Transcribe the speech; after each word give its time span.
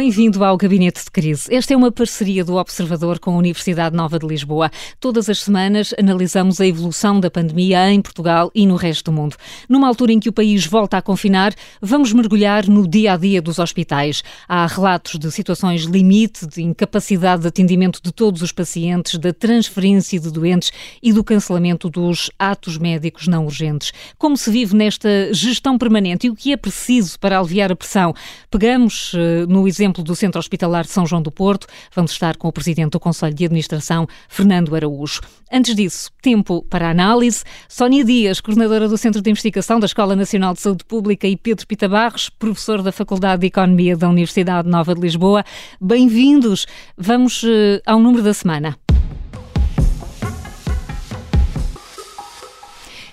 Bem-vindo 0.00 0.44
ao 0.44 0.56
Gabinete 0.56 1.02
de 1.02 1.10
Crise. 1.10 1.52
Esta 1.52 1.74
é 1.74 1.76
uma 1.76 1.90
parceria 1.90 2.44
do 2.44 2.54
Observador 2.54 3.18
com 3.18 3.32
a 3.32 3.36
Universidade 3.36 3.96
Nova 3.96 4.16
de 4.16 4.28
Lisboa. 4.28 4.70
Todas 5.00 5.28
as 5.28 5.40
semanas 5.40 5.92
analisamos 5.98 6.60
a 6.60 6.66
evolução 6.68 7.18
da 7.18 7.28
pandemia 7.28 7.90
em 7.90 8.00
Portugal 8.00 8.48
e 8.54 8.64
no 8.64 8.76
resto 8.76 9.10
do 9.10 9.12
mundo. 9.12 9.34
Numa 9.68 9.88
altura 9.88 10.12
em 10.12 10.20
que 10.20 10.28
o 10.28 10.32
país 10.32 10.64
volta 10.64 10.98
a 10.98 11.02
confinar, 11.02 11.52
vamos 11.82 12.12
mergulhar 12.12 12.68
no 12.68 12.86
dia 12.86 13.14
a 13.14 13.16
dia 13.16 13.42
dos 13.42 13.58
hospitais. 13.58 14.22
Há 14.48 14.68
relatos 14.68 15.18
de 15.18 15.32
situações 15.32 15.82
limite, 15.82 16.46
de 16.46 16.62
incapacidade 16.62 17.42
de 17.42 17.48
atendimento 17.48 18.00
de 18.00 18.12
todos 18.12 18.40
os 18.40 18.52
pacientes, 18.52 19.18
da 19.18 19.32
transferência 19.32 20.20
de 20.20 20.30
doentes 20.30 20.70
e 21.02 21.12
do 21.12 21.24
cancelamento 21.24 21.90
dos 21.90 22.30
atos 22.38 22.78
médicos 22.78 23.26
não 23.26 23.46
urgentes. 23.46 23.92
Como 24.16 24.36
se 24.36 24.48
vive 24.48 24.76
nesta 24.76 25.34
gestão 25.34 25.76
permanente 25.76 26.28
e 26.28 26.30
o 26.30 26.36
que 26.36 26.52
é 26.52 26.56
preciso 26.56 27.18
para 27.18 27.36
aliviar 27.36 27.72
a 27.72 27.76
pressão? 27.76 28.14
Pegamos 28.48 29.12
uh, 29.14 29.44
no 29.48 29.66
exemplo 29.66 29.87
do 29.92 30.14
Centro 30.14 30.38
Hospitalar 30.38 30.84
de 30.84 30.90
São 30.90 31.06
João 31.06 31.22
do 31.22 31.30
Porto. 31.30 31.66
Vamos 31.94 32.12
estar 32.12 32.36
com 32.36 32.48
o 32.48 32.52
Presidente 32.52 32.90
do 32.90 33.00
Conselho 33.00 33.34
de 33.34 33.44
Administração, 33.44 34.06
Fernando 34.28 34.74
Araújo. 34.74 35.20
Antes 35.50 35.74
disso, 35.74 36.10
tempo 36.20 36.62
para 36.68 36.90
análise. 36.90 37.44
Sónia 37.68 38.04
Dias, 38.04 38.40
coordenadora 38.40 38.88
do 38.88 38.98
Centro 38.98 39.22
de 39.22 39.30
Investigação 39.30 39.80
da 39.80 39.86
Escola 39.86 40.14
Nacional 40.14 40.52
de 40.54 40.60
Saúde 40.60 40.84
Pública, 40.84 41.26
e 41.26 41.36
Pedro 41.36 41.66
Pita 41.66 41.88
Barros, 41.88 42.28
professor 42.28 42.82
da 42.82 42.92
Faculdade 42.92 43.40
de 43.40 43.46
Economia 43.46 43.96
da 43.96 44.08
Universidade 44.08 44.68
Nova 44.68 44.94
de 44.94 45.00
Lisboa. 45.00 45.44
Bem-vindos. 45.80 46.66
Vamos 46.96 47.42
uh, 47.42 47.80
ao 47.86 47.98
número 47.98 48.22
da 48.22 48.34
semana. 48.34 48.78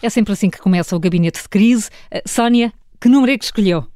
É 0.02 0.10
sempre 0.10 0.34
assim 0.34 0.50
que 0.50 0.60
começa 0.60 0.96
o 0.96 1.00
gabinete 1.00 1.42
de 1.42 1.50
crise. 1.50 1.90
Uh, 2.14 2.22
Sónia, 2.28 2.72
que 3.00 3.10
número 3.10 3.32
é 3.32 3.38
que 3.38 3.46
escolheu? 3.46 3.88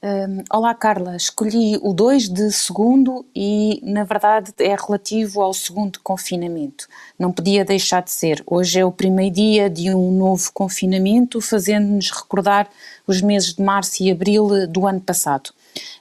Um, 0.00 0.44
olá 0.52 0.76
Carla, 0.76 1.16
escolhi 1.16 1.76
o 1.82 1.92
2 1.92 2.28
de 2.28 2.52
segundo 2.52 3.26
e 3.34 3.80
na 3.82 4.04
verdade 4.04 4.54
é 4.60 4.76
relativo 4.76 5.40
ao 5.40 5.52
segundo 5.52 5.98
confinamento. 6.04 6.86
Não 7.18 7.32
podia 7.32 7.64
deixar 7.64 8.04
de 8.04 8.12
ser. 8.12 8.40
Hoje 8.46 8.78
é 8.78 8.84
o 8.84 8.92
primeiro 8.92 9.34
dia 9.34 9.68
de 9.68 9.92
um 9.92 10.12
novo 10.12 10.52
confinamento, 10.52 11.40
fazendo-nos 11.40 12.12
recordar 12.12 12.68
os 13.08 13.20
meses 13.20 13.54
de 13.54 13.60
março 13.60 14.00
e 14.00 14.12
abril 14.12 14.68
do 14.68 14.86
ano 14.86 15.00
passado. 15.00 15.50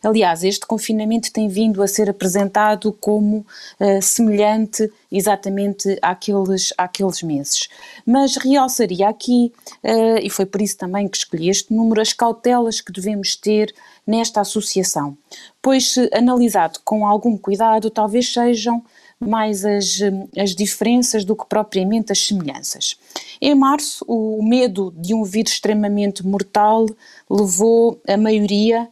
Aliás, 0.03 0.43
este 0.43 0.65
confinamento 0.65 1.31
tem 1.31 1.47
vindo 1.47 1.81
a 1.81 1.87
ser 1.87 2.09
apresentado 2.09 2.91
como 2.93 3.45
uh, 3.79 4.01
semelhante 4.01 4.91
exatamente 5.11 5.97
àqueles, 6.01 6.73
àqueles 6.77 7.21
meses. 7.23 7.67
Mas 8.05 8.35
realçaria 8.37 9.09
aqui, 9.09 9.51
uh, 9.83 10.19
e 10.21 10.29
foi 10.29 10.45
por 10.45 10.61
isso 10.61 10.77
também 10.77 11.07
que 11.07 11.17
escolhi 11.17 11.49
este 11.49 11.73
número, 11.73 12.01
as 12.01 12.13
cautelas 12.13 12.81
que 12.81 12.91
devemos 12.91 13.35
ter 13.35 13.73
nesta 14.05 14.39
associação, 14.39 15.17
pois, 15.61 15.95
analisado 16.13 16.79
com 16.85 17.05
algum 17.05 17.37
cuidado, 17.37 17.89
talvez 17.89 18.31
sejam 18.31 18.81
mais 19.19 19.65
as, 19.65 19.99
as 20.37 20.53
diferenças 20.53 21.25
do 21.25 21.35
que 21.35 21.45
propriamente 21.47 22.11
as 22.11 22.19
semelhanças. 22.19 22.95
Em 23.41 23.55
março, 23.55 24.05
o 24.07 24.43
medo 24.43 24.93
de 24.95 25.13
um 25.13 25.23
vírus 25.23 25.53
extremamente 25.53 26.25
mortal 26.25 26.85
levou 27.29 27.99
a 28.07 28.15
maioria 28.15 28.83
uh, 28.83 28.87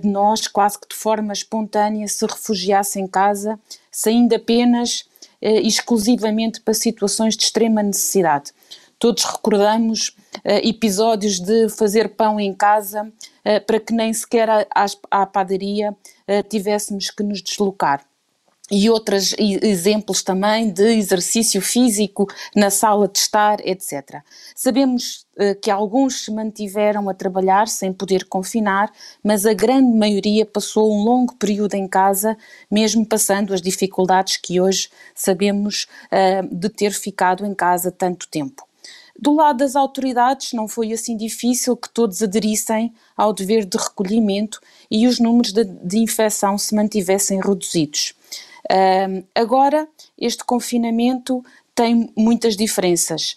de 0.00 0.08
nós, 0.08 0.46
quase 0.46 0.78
que 0.78 0.88
de 0.88 0.94
forma 0.94 1.32
espontânea, 1.32 2.06
se 2.06 2.24
refugiasse 2.24 3.00
em 3.00 3.06
casa, 3.06 3.58
saindo 3.90 4.34
apenas 4.34 5.00
uh, 5.42 5.60
exclusivamente 5.62 6.60
para 6.60 6.74
situações 6.74 7.36
de 7.36 7.44
extrema 7.44 7.82
necessidade. 7.82 8.52
Todos 8.98 9.24
recordamos 9.24 10.08
uh, 10.08 10.60
episódios 10.62 11.40
de 11.40 11.68
fazer 11.68 12.10
pão 12.10 12.38
em 12.38 12.54
casa 12.54 13.12
para 13.66 13.78
que 13.78 13.92
nem 13.92 14.10
sequer 14.10 14.48
à 15.10 15.26
padaria 15.26 15.94
tivéssemos 16.48 17.10
que 17.10 17.22
nos 17.22 17.42
deslocar 17.42 18.02
e 18.70 18.88
outros 18.88 19.34
exemplos 19.38 20.22
também 20.22 20.70
de 20.70 20.96
exercício 20.96 21.60
físico 21.60 22.26
na 22.56 22.70
sala 22.70 23.06
de 23.06 23.18
estar, 23.18 23.60
etc. 23.60 24.22
Sabemos 24.54 25.26
uh, 25.36 25.54
que 25.60 25.70
alguns 25.70 26.24
se 26.24 26.30
mantiveram 26.30 27.08
a 27.10 27.14
trabalhar 27.14 27.68
sem 27.68 27.92
poder 27.92 28.24
confinar, 28.24 28.90
mas 29.22 29.44
a 29.44 29.52
grande 29.52 29.94
maioria 29.94 30.46
passou 30.46 30.90
um 30.90 31.04
longo 31.04 31.34
período 31.34 31.74
em 31.74 31.86
casa, 31.86 32.38
mesmo 32.70 33.04
passando 33.04 33.52
as 33.52 33.60
dificuldades 33.60 34.38
que 34.38 34.58
hoje 34.58 34.88
sabemos 35.14 35.86
uh, 36.06 36.54
de 36.54 36.70
ter 36.70 36.92
ficado 36.92 37.44
em 37.44 37.54
casa 37.54 37.90
tanto 37.90 38.26
tempo. 38.28 38.66
Do 39.16 39.32
lado 39.32 39.58
das 39.58 39.76
autoridades, 39.76 40.54
não 40.54 40.66
foi 40.66 40.92
assim 40.92 41.16
difícil 41.16 41.76
que 41.76 41.88
todos 41.88 42.20
aderissem 42.22 42.92
ao 43.16 43.32
dever 43.32 43.64
de 43.64 43.78
recolhimento 43.78 44.58
e 44.90 45.06
os 45.06 45.20
números 45.20 45.52
de, 45.52 45.64
de 45.64 45.98
infecção 45.98 46.58
se 46.58 46.74
mantivessem 46.74 47.40
reduzidos. 47.40 48.14
Um, 48.70 49.22
agora, 49.34 49.86
este 50.18 50.44
confinamento 50.44 51.44
tem 51.74 52.12
muitas 52.16 52.56
diferenças, 52.56 53.36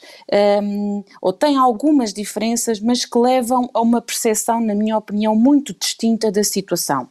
um, 0.62 1.04
ou 1.20 1.34
tem 1.34 1.58
algumas 1.58 2.14
diferenças, 2.14 2.80
mas 2.80 3.04
que 3.04 3.18
levam 3.18 3.68
a 3.74 3.82
uma 3.82 4.00
percepção, 4.00 4.62
na 4.62 4.76
minha 4.76 4.96
opinião, 4.96 5.36
muito 5.36 5.74
distinta 5.74 6.32
da 6.32 6.44
situação. 6.44 7.10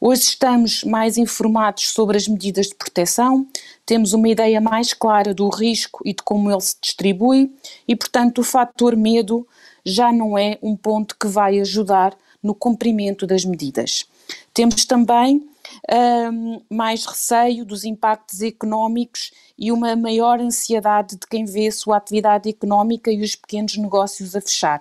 Hoje 0.00 0.22
estamos 0.22 0.82
mais 0.82 1.18
informados 1.18 1.90
sobre 1.90 2.16
as 2.16 2.26
medidas 2.26 2.68
de 2.68 2.74
proteção, 2.74 3.46
temos 3.84 4.14
uma 4.14 4.28
ideia 4.28 4.62
mais 4.62 4.94
clara 4.94 5.34
do 5.34 5.48
risco 5.50 6.00
e 6.06 6.14
de 6.14 6.22
como 6.22 6.50
ele 6.50 6.60
se 6.62 6.76
distribui, 6.80 7.52
e, 7.86 7.94
portanto, 7.94 8.38
o 8.38 8.44
fator 8.44 8.96
medo 8.96 9.46
já 9.84 10.10
não 10.10 10.38
é 10.38 10.58
um 10.62 10.74
ponto 10.74 11.16
que 11.20 11.26
vai 11.26 11.60
ajudar 11.60 12.16
no 12.42 12.54
cumprimento 12.54 13.26
das 13.26 13.44
medidas. 13.44 14.06
Temos 14.54 14.86
também 14.86 15.46
um, 16.32 16.60
mais 16.70 17.04
receio 17.04 17.64
dos 17.64 17.84
impactos 17.84 18.42
económicos 18.42 19.32
e 19.58 19.70
uma 19.72 19.94
maior 19.96 20.40
ansiedade 20.40 21.16
de 21.16 21.26
quem 21.26 21.44
vê 21.44 21.68
a 21.68 21.72
sua 21.72 21.96
atividade 21.96 22.48
económica 22.48 23.10
e 23.10 23.22
os 23.22 23.34
pequenos 23.34 23.76
negócios 23.76 24.34
a 24.34 24.40
fechar. 24.40 24.80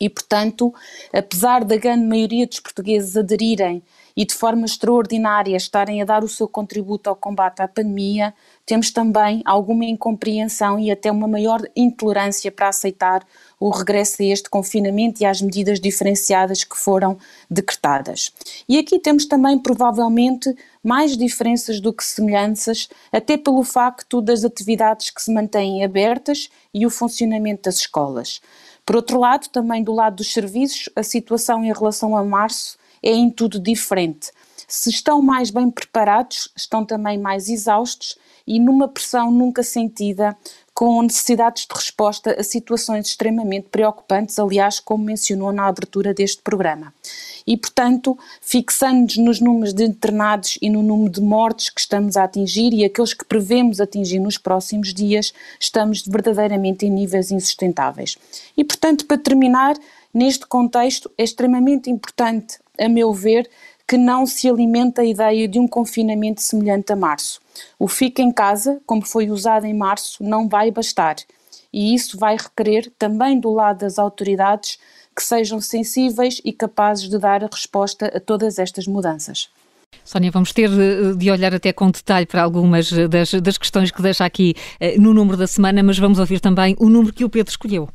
E, 0.00 0.08
portanto, 0.08 0.72
apesar 1.12 1.64
da 1.64 1.76
grande 1.76 2.04
maioria 2.04 2.46
dos 2.46 2.60
portugueses 2.60 3.16
aderirem 3.16 3.82
e 4.18 4.24
de 4.24 4.34
forma 4.34 4.66
extraordinária 4.66 5.56
estarem 5.56 6.02
a 6.02 6.04
dar 6.04 6.24
o 6.24 6.28
seu 6.28 6.48
contributo 6.48 7.08
ao 7.08 7.14
combate 7.14 7.62
à 7.62 7.68
pandemia, 7.68 8.34
temos 8.66 8.90
também 8.90 9.42
alguma 9.44 9.84
incompreensão 9.84 10.76
e 10.76 10.90
até 10.90 11.08
uma 11.08 11.28
maior 11.28 11.62
intolerância 11.76 12.50
para 12.50 12.66
aceitar 12.66 13.24
o 13.60 13.70
regresso 13.70 14.20
a 14.20 14.24
este 14.24 14.50
confinamento 14.50 15.22
e 15.22 15.24
às 15.24 15.40
medidas 15.40 15.78
diferenciadas 15.78 16.64
que 16.64 16.76
foram 16.76 17.16
decretadas. 17.48 18.32
E 18.68 18.76
aqui 18.76 18.98
temos 18.98 19.24
também, 19.24 19.56
provavelmente, 19.56 20.52
mais 20.82 21.16
diferenças 21.16 21.78
do 21.78 21.92
que 21.92 22.02
semelhanças, 22.02 22.88
até 23.12 23.36
pelo 23.36 23.62
facto 23.62 24.20
das 24.20 24.44
atividades 24.44 25.10
que 25.10 25.22
se 25.22 25.32
mantêm 25.32 25.84
abertas 25.84 26.48
e 26.74 26.84
o 26.84 26.90
funcionamento 26.90 27.62
das 27.62 27.76
escolas. 27.76 28.40
Por 28.84 28.96
outro 28.96 29.20
lado, 29.20 29.48
também 29.50 29.84
do 29.84 29.92
lado 29.92 30.16
dos 30.16 30.32
serviços, 30.32 30.88
a 30.96 31.04
situação 31.04 31.62
em 31.62 31.72
relação 31.72 32.16
a 32.16 32.24
março 32.24 32.76
é 33.02 33.10
em 33.10 33.30
tudo 33.30 33.58
diferente. 33.58 34.30
Se 34.66 34.90
estão 34.90 35.22
mais 35.22 35.50
bem 35.50 35.70
preparados, 35.70 36.50
estão 36.54 36.84
também 36.84 37.16
mais 37.16 37.48
exaustos 37.48 38.18
e 38.46 38.58
numa 38.60 38.86
pressão 38.86 39.30
nunca 39.30 39.62
sentida, 39.62 40.36
com 40.74 41.02
necessidades 41.02 41.66
de 41.66 41.74
resposta 41.74 42.38
a 42.38 42.42
situações 42.42 43.08
extremamente 43.08 43.68
preocupantes, 43.68 44.38
aliás, 44.38 44.78
como 44.78 45.04
mencionou 45.04 45.52
na 45.52 45.66
abertura 45.66 46.14
deste 46.14 46.40
programa. 46.40 46.94
E, 47.46 47.56
portanto, 47.56 48.16
fixando-nos 48.40 49.16
nos 49.16 49.40
números 49.40 49.74
de 49.74 49.84
internados 49.84 50.58
e 50.62 50.70
no 50.70 50.82
número 50.82 51.10
de 51.10 51.20
mortes 51.20 51.70
que 51.70 51.80
estamos 51.80 52.16
a 52.16 52.24
atingir 52.24 52.72
e 52.72 52.84
aqueles 52.84 53.12
que 53.12 53.24
prevemos 53.24 53.80
atingir 53.80 54.20
nos 54.20 54.38
próximos 54.38 54.94
dias, 54.94 55.32
estamos 55.58 56.02
verdadeiramente 56.06 56.86
em 56.86 56.90
níveis 56.90 57.30
insustentáveis. 57.30 58.16
E, 58.56 58.62
portanto, 58.62 59.06
para 59.06 59.18
terminar, 59.18 59.76
neste 60.12 60.46
contexto, 60.46 61.10
é 61.18 61.24
extremamente 61.24 61.90
importante 61.90 62.58
a 62.80 62.88
meu 62.88 63.12
ver, 63.12 63.48
que 63.88 63.96
não 63.96 64.26
se 64.26 64.48
alimenta 64.48 65.00
a 65.00 65.04
ideia 65.04 65.48
de 65.48 65.58
um 65.58 65.66
confinamento 65.66 66.42
semelhante 66.42 66.92
a 66.92 66.96
março. 66.96 67.40
O 67.78 67.88
fica 67.88 68.20
em 68.20 68.30
casa, 68.30 68.80
como 68.84 69.04
foi 69.04 69.30
usado 69.30 69.64
em 69.64 69.74
março, 69.74 70.22
não 70.22 70.46
vai 70.46 70.70
bastar. 70.70 71.16
E 71.72 71.94
isso 71.94 72.18
vai 72.18 72.36
requerer 72.36 72.92
também 72.98 73.40
do 73.40 73.50
lado 73.50 73.78
das 73.78 73.98
autoridades 73.98 74.78
que 75.16 75.22
sejam 75.22 75.60
sensíveis 75.60 76.40
e 76.44 76.52
capazes 76.52 77.08
de 77.08 77.18
dar 77.18 77.42
a 77.42 77.48
resposta 77.50 78.06
a 78.14 78.20
todas 78.20 78.58
estas 78.58 78.86
mudanças. 78.86 79.48
Sónia, 80.04 80.30
vamos 80.30 80.52
ter 80.52 80.70
de 81.16 81.30
olhar 81.30 81.54
até 81.54 81.72
com 81.72 81.90
detalhe 81.90 82.26
para 82.26 82.42
algumas 82.42 82.90
das, 82.92 83.32
das 83.34 83.58
questões 83.58 83.90
que 83.90 84.02
deixa 84.02 84.24
aqui 84.24 84.54
eh, 84.78 84.98
no 84.98 85.14
número 85.14 85.36
da 85.36 85.46
semana, 85.46 85.82
mas 85.82 85.98
vamos 85.98 86.18
ouvir 86.18 86.40
também 86.40 86.76
o 86.78 86.88
número 86.90 87.12
que 87.12 87.24
o 87.24 87.28
Pedro 87.30 87.50
escolheu. 87.50 87.88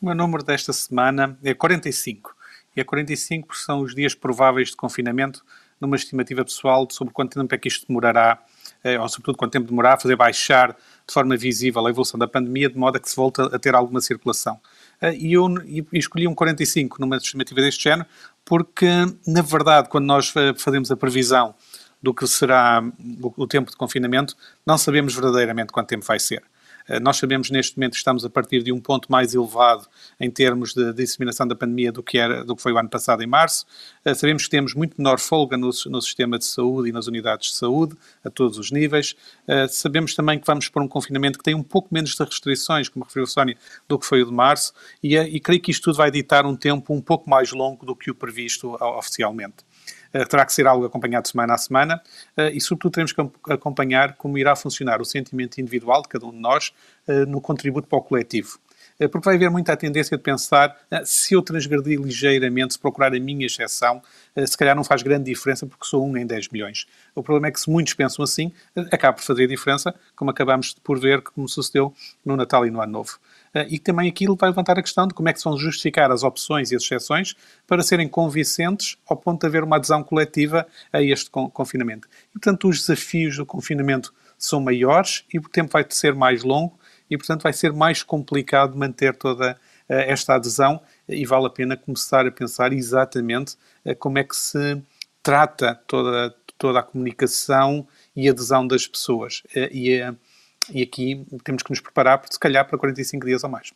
O 0.00 0.06
meu 0.06 0.14
número 0.16 0.42
desta 0.42 0.72
semana 0.72 1.38
é 1.44 1.54
45 1.54 2.34
e 2.76 2.80
a 2.80 2.84
45 2.84 3.56
são 3.56 3.80
os 3.80 3.94
dias 3.94 4.14
prováveis 4.14 4.70
de 4.70 4.76
confinamento, 4.76 5.44
numa 5.80 5.96
estimativa 5.96 6.44
pessoal 6.44 6.86
sobre 6.90 7.12
quanto 7.12 7.38
tempo 7.38 7.52
é 7.54 7.58
que 7.58 7.66
isto 7.66 7.86
demorará, 7.88 8.38
eh, 8.84 8.98
ou 8.98 9.08
sobretudo 9.08 9.36
quanto 9.36 9.52
tempo 9.52 9.66
demorará 9.66 9.94
a 9.94 10.00
fazer 10.00 10.14
baixar 10.14 10.76
de 11.06 11.12
forma 11.12 11.36
visível 11.36 11.84
a 11.84 11.90
evolução 11.90 12.18
da 12.18 12.28
pandemia, 12.28 12.68
de 12.68 12.78
modo 12.78 12.96
a 12.96 13.00
que 13.00 13.10
se 13.10 13.16
volte 13.16 13.40
a 13.40 13.58
ter 13.58 13.74
alguma 13.74 14.00
circulação. 14.00 14.60
Eh, 15.00 15.16
e 15.16 15.32
eu 15.32 15.48
escolhi 15.92 16.28
um 16.28 16.34
45 16.34 17.00
numa 17.00 17.16
estimativa 17.16 17.60
deste 17.60 17.82
género, 17.82 18.08
porque, 18.44 18.86
na 19.26 19.42
verdade, 19.42 19.88
quando 19.88 20.06
nós 20.06 20.32
fazemos 20.56 20.90
a 20.90 20.96
previsão 20.96 21.54
do 22.00 22.14
que 22.14 22.26
será 22.26 22.82
o 23.36 23.46
tempo 23.46 23.70
de 23.70 23.76
confinamento, 23.76 24.36
não 24.66 24.76
sabemos 24.76 25.14
verdadeiramente 25.14 25.72
quanto 25.72 25.88
tempo 25.88 26.04
vai 26.04 26.18
ser. 26.18 26.42
Eh, 26.88 27.00
nós 27.00 27.16
sabemos 27.16 27.50
neste 27.50 27.76
momento 27.76 27.92
que 27.92 27.98
estamos 27.98 28.24
a 28.24 28.30
partir 28.30 28.62
de 28.62 28.72
um 28.72 28.80
ponto 28.80 29.10
mais 29.10 29.34
elevado 29.34 29.86
em 30.18 30.30
termos 30.30 30.74
de 30.74 30.92
disseminação 30.92 31.46
da 31.46 31.54
pandemia 31.54 31.92
do 31.92 32.02
que, 32.02 32.18
era, 32.18 32.44
do 32.44 32.56
que 32.56 32.62
foi 32.62 32.72
o 32.72 32.78
ano 32.78 32.88
passado, 32.88 33.22
em 33.22 33.26
março. 33.26 33.66
Eh, 34.04 34.14
sabemos 34.14 34.44
que 34.44 34.50
temos 34.50 34.74
muito 34.74 34.94
menor 34.96 35.18
folga 35.18 35.56
no, 35.56 35.70
no 35.86 36.02
sistema 36.02 36.38
de 36.38 36.44
saúde 36.44 36.90
e 36.90 36.92
nas 36.92 37.06
unidades 37.06 37.50
de 37.50 37.56
saúde, 37.56 37.96
a 38.24 38.30
todos 38.30 38.58
os 38.58 38.70
níveis. 38.70 39.14
Eh, 39.46 39.68
sabemos 39.68 40.14
também 40.14 40.38
que 40.38 40.46
vamos 40.46 40.68
para 40.68 40.82
um 40.82 40.88
confinamento 40.88 41.38
que 41.38 41.44
tem 41.44 41.54
um 41.54 41.62
pouco 41.62 41.88
menos 41.92 42.14
de 42.14 42.22
restrições, 42.22 42.88
como 42.88 43.04
referiu 43.04 43.26
Sónia, 43.26 43.56
do 43.88 43.98
que 43.98 44.06
foi 44.06 44.22
o 44.22 44.26
de 44.26 44.32
março, 44.32 44.72
e, 45.02 45.16
e 45.16 45.40
creio 45.40 45.60
que 45.60 45.70
isto 45.70 45.84
tudo 45.84 45.96
vai 45.96 46.10
ditar 46.10 46.46
um 46.46 46.56
tempo 46.56 46.92
um 46.94 47.00
pouco 47.00 47.28
mais 47.28 47.52
longo 47.52 47.84
do 47.84 47.94
que 47.94 48.10
o 48.10 48.14
previsto 48.14 48.76
oficialmente. 48.80 49.64
Eh, 50.12 50.24
terá 50.24 50.44
que 50.44 50.52
ser 50.52 50.66
algo 50.66 50.84
acompanhado 50.84 51.26
semana 51.26 51.54
a 51.54 51.58
semana 51.58 52.02
eh, 52.36 52.50
e, 52.54 52.60
sobretudo, 52.60 52.92
teremos 52.92 53.12
que 53.12 53.20
acompanhar 53.50 54.14
como 54.14 54.36
irá 54.36 54.54
funcionar 54.54 55.00
o 55.00 55.04
sentimento 55.04 55.60
individual 55.60 56.02
de 56.02 56.08
cada 56.08 56.26
um 56.26 56.30
de 56.30 56.38
nós 56.38 56.72
eh, 57.08 57.24
no 57.24 57.40
contributo 57.40 57.88
para 57.88 57.98
o 57.98 58.02
coletivo 58.02 58.58
porque 59.10 59.24
vai 59.24 59.34
haver 59.34 59.50
muita 59.50 59.76
tendência 59.76 60.16
de 60.16 60.22
pensar 60.22 60.76
se 61.04 61.34
eu 61.34 61.42
transgredir 61.42 62.00
ligeiramente, 62.00 62.74
se 62.74 62.78
procurar 62.78 63.12
a 63.12 63.18
minha 63.18 63.46
exceção, 63.46 64.00
se 64.46 64.56
calhar 64.56 64.76
não 64.76 64.84
faz 64.84 65.02
grande 65.02 65.24
diferença 65.24 65.66
porque 65.66 65.84
sou 65.86 66.06
um 66.06 66.16
em 66.16 66.24
10 66.24 66.50
milhões. 66.50 66.86
O 67.12 67.20
problema 67.20 67.48
é 67.48 67.50
que 67.50 67.58
se 67.58 67.68
muitos 67.68 67.94
pensam 67.94 68.22
assim, 68.22 68.52
acaba 68.92 69.14
por 69.14 69.24
fazer 69.24 69.48
diferença, 69.48 69.92
como 70.14 70.30
acabamos 70.30 70.74
por 70.84 71.00
ver 71.00 71.20
como 71.20 71.48
sucedeu 71.48 71.92
no 72.24 72.36
Natal 72.36 72.64
e 72.64 72.70
no 72.70 72.80
Ano 72.80 72.92
Novo. 72.92 73.18
Eh, 73.54 73.66
e 73.70 73.78
também 73.78 74.08
aquilo 74.08 74.36
vai 74.36 74.50
levantar 74.50 74.78
a 74.78 74.82
questão 74.82 75.06
de 75.06 75.14
como 75.14 75.28
é 75.28 75.32
que 75.32 75.38
se 75.38 75.44
vão 75.44 75.56
justificar 75.56 76.10
as 76.10 76.22
opções 76.22 76.70
e 76.70 76.76
as 76.76 76.82
exceções 76.82 77.34
para 77.66 77.82
serem 77.82 78.08
convincentes 78.08 78.96
ao 79.06 79.16
ponto 79.16 79.40
de 79.40 79.46
haver 79.46 79.64
uma 79.64 79.76
adesão 79.76 80.02
coletiva 80.02 80.66
a 80.92 81.02
este 81.02 81.30
confinamento. 81.30 82.08
E, 82.30 82.32
portanto, 82.32 82.68
os 82.68 82.80
desafios 82.80 83.36
do 83.36 83.46
confinamento 83.46 84.12
são 84.38 84.60
maiores 84.60 85.24
e 85.32 85.38
o 85.38 85.42
tempo 85.42 85.72
vai 85.72 85.84
ser 85.88 86.14
mais 86.14 86.42
longo 86.42 86.78
e, 87.10 87.16
portanto, 87.16 87.42
vai 87.42 87.52
ser 87.52 87.72
mais 87.72 88.02
complicado 88.02 88.76
manter 88.76 89.14
toda 89.16 89.58
eh, 89.88 90.10
esta 90.12 90.34
adesão 90.34 90.80
e 91.08 91.24
vale 91.26 91.46
a 91.46 91.50
pena 91.50 91.76
começar 91.76 92.26
a 92.26 92.30
pensar 92.30 92.72
exatamente 92.72 93.56
eh, 93.84 93.94
como 93.94 94.18
é 94.18 94.24
que 94.24 94.34
se 94.34 94.82
trata 95.22 95.74
toda, 95.86 96.34
toda 96.58 96.80
a 96.80 96.82
comunicação 96.82 97.86
e 98.16 98.28
adesão 98.28 98.66
das 98.66 98.86
pessoas. 98.86 99.42
E 99.54 100.00
e 100.70 100.82
aqui 100.82 101.26
temos 101.44 101.62
que 101.62 101.70
nos 101.70 101.80
preparar, 101.80 102.22
se 102.30 102.38
calhar, 102.38 102.66
para 102.66 102.78
45 102.78 103.26
dias 103.26 103.44
ou 103.44 103.50
mais. 103.50 103.72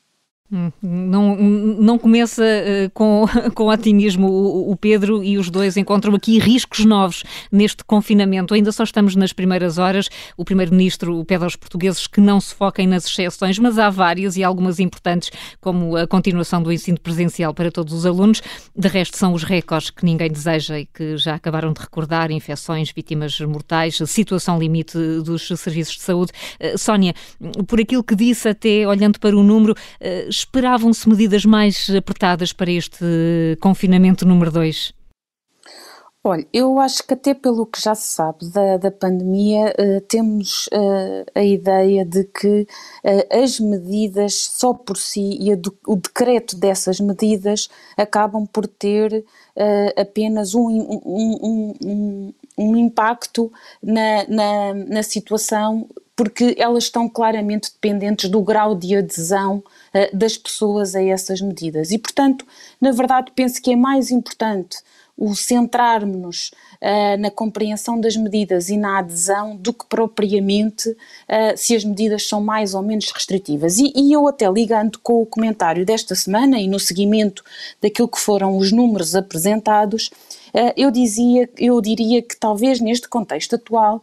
Hum, 0.52 0.70
não, 0.80 1.36
não 1.36 1.98
começa 1.98 2.44
uh, 2.44 2.90
com, 2.94 3.26
com 3.52 3.66
otimismo 3.66 4.28
o, 4.28 4.70
o, 4.70 4.76
Pedro 4.76 5.22
e 5.24 5.38
os 5.38 5.50
dois 5.50 5.76
encontram 5.76 6.14
aqui 6.14 6.38
riscos 6.38 6.84
novos 6.84 7.24
neste 7.50 7.82
confinamento. 7.84 8.54
Ainda 8.54 8.70
só 8.70 8.84
estamos 8.84 9.16
nas 9.16 9.32
primeiras 9.32 9.76
horas. 9.76 10.08
O 10.36 10.44
Primeiro-Ministro 10.44 11.24
pede 11.24 11.42
aos 11.42 11.56
portugueses 11.56 12.06
que 12.06 12.20
não 12.20 12.40
se 12.40 12.54
foquem 12.54 12.86
nas 12.86 13.06
exceções, 13.06 13.58
mas 13.58 13.76
há 13.76 13.90
várias 13.90 14.36
e 14.36 14.44
algumas 14.44 14.78
importantes, 14.78 15.32
como 15.60 15.96
a 15.96 16.06
continuação 16.06 16.62
do 16.62 16.72
ensino 16.72 17.00
presencial 17.00 17.52
para 17.52 17.72
todos 17.72 17.92
os 17.92 18.06
alunos. 18.06 18.40
De 18.74 18.86
resto, 18.86 19.16
são 19.16 19.32
os 19.32 19.42
recordes 19.42 19.90
que 19.90 20.04
ninguém 20.04 20.30
deseja 20.30 20.78
e 20.78 20.86
que 20.86 21.16
já 21.16 21.34
acabaram 21.34 21.72
de 21.72 21.80
recordar: 21.80 22.30
infecções, 22.30 22.92
vítimas 22.94 23.40
mortais, 23.40 23.98
situação 24.06 24.60
limite 24.60 24.96
dos 25.24 25.48
serviços 25.56 25.96
de 25.96 26.02
saúde. 26.02 26.30
Uh, 26.60 26.78
Sónia, 26.78 27.14
por 27.66 27.80
aquilo 27.80 28.04
que 28.04 28.14
disse, 28.14 28.48
até 28.48 28.86
olhando 28.86 29.18
para 29.18 29.36
o 29.36 29.42
número, 29.42 29.72
uh, 29.72 30.35
esperavam-se 30.38 31.08
medidas 31.08 31.44
mais 31.44 31.88
apertadas 31.90 32.52
para 32.52 32.70
este 32.70 33.04
confinamento 33.60 34.26
número 34.26 34.50
2? 34.50 34.92
Olha, 36.28 36.44
eu 36.52 36.80
acho 36.80 37.06
que 37.06 37.14
até 37.14 37.34
pelo 37.34 37.64
que 37.64 37.80
já 37.80 37.94
se 37.94 38.08
sabe 38.08 38.50
da, 38.50 38.78
da 38.78 38.90
pandemia, 38.90 39.72
uh, 39.78 40.00
temos 40.08 40.66
uh, 40.72 41.24
a 41.32 41.44
ideia 41.44 42.04
de 42.04 42.24
que 42.24 42.62
uh, 43.04 43.44
as 43.44 43.60
medidas 43.60 44.34
só 44.34 44.74
por 44.74 44.96
si 44.96 45.38
e 45.40 45.52
o 45.86 45.94
decreto 45.94 46.56
dessas 46.56 46.98
medidas 46.98 47.68
acabam 47.96 48.44
por 48.44 48.66
ter 48.66 49.24
apenas 49.96 50.52
um, 50.54 50.68
um, 50.68 51.74
um, 51.82 52.34
um 52.58 52.76
impacto 52.76 53.50
na, 53.80 54.26
na, 54.28 54.74
na 54.74 55.02
situação 55.02 55.88
porque 56.16 56.56
elas 56.58 56.84
estão 56.84 57.08
claramente 57.08 57.70
dependentes 57.70 58.30
do 58.30 58.40
grau 58.40 58.74
de 58.74 58.96
adesão 58.96 59.58
uh, 59.58 60.16
das 60.16 60.38
pessoas 60.38 60.94
a 60.94 61.02
essas 61.02 61.42
medidas. 61.42 61.90
E, 61.92 61.98
portanto, 61.98 62.46
na 62.80 62.90
verdade, 62.90 63.30
penso 63.36 63.60
que 63.60 63.70
é 63.72 63.76
mais 63.76 64.10
importante 64.10 64.78
o 65.16 65.34
centrarmos 65.34 66.50
uh, 66.82 67.18
na 67.18 67.30
compreensão 67.30 67.98
das 67.98 68.16
medidas 68.16 68.68
e 68.68 68.76
na 68.76 68.98
adesão 68.98 69.56
do 69.56 69.72
que 69.72 69.86
propriamente 69.86 70.90
uh, 70.90 70.96
se 71.56 71.74
as 71.74 71.84
medidas 71.84 72.28
são 72.28 72.40
mais 72.42 72.74
ou 72.74 72.82
menos 72.82 73.10
restritivas. 73.10 73.78
E, 73.78 73.92
e, 73.96 74.12
eu 74.12 74.28
até 74.28 74.50
ligando 74.50 74.98
com 74.98 75.22
o 75.22 75.26
comentário 75.26 75.86
desta 75.86 76.14
semana 76.14 76.60
e 76.60 76.68
no 76.68 76.78
seguimento 76.78 77.42
daquilo 77.80 78.08
que 78.08 78.20
foram 78.20 78.58
os 78.58 78.70
números 78.70 79.16
apresentados, 79.16 80.10
eu 80.76 80.90
dizia, 80.90 81.48
eu 81.58 81.80
diria 81.80 82.22
que 82.22 82.36
talvez 82.36 82.80
neste 82.80 83.08
contexto 83.08 83.56
atual 83.56 84.02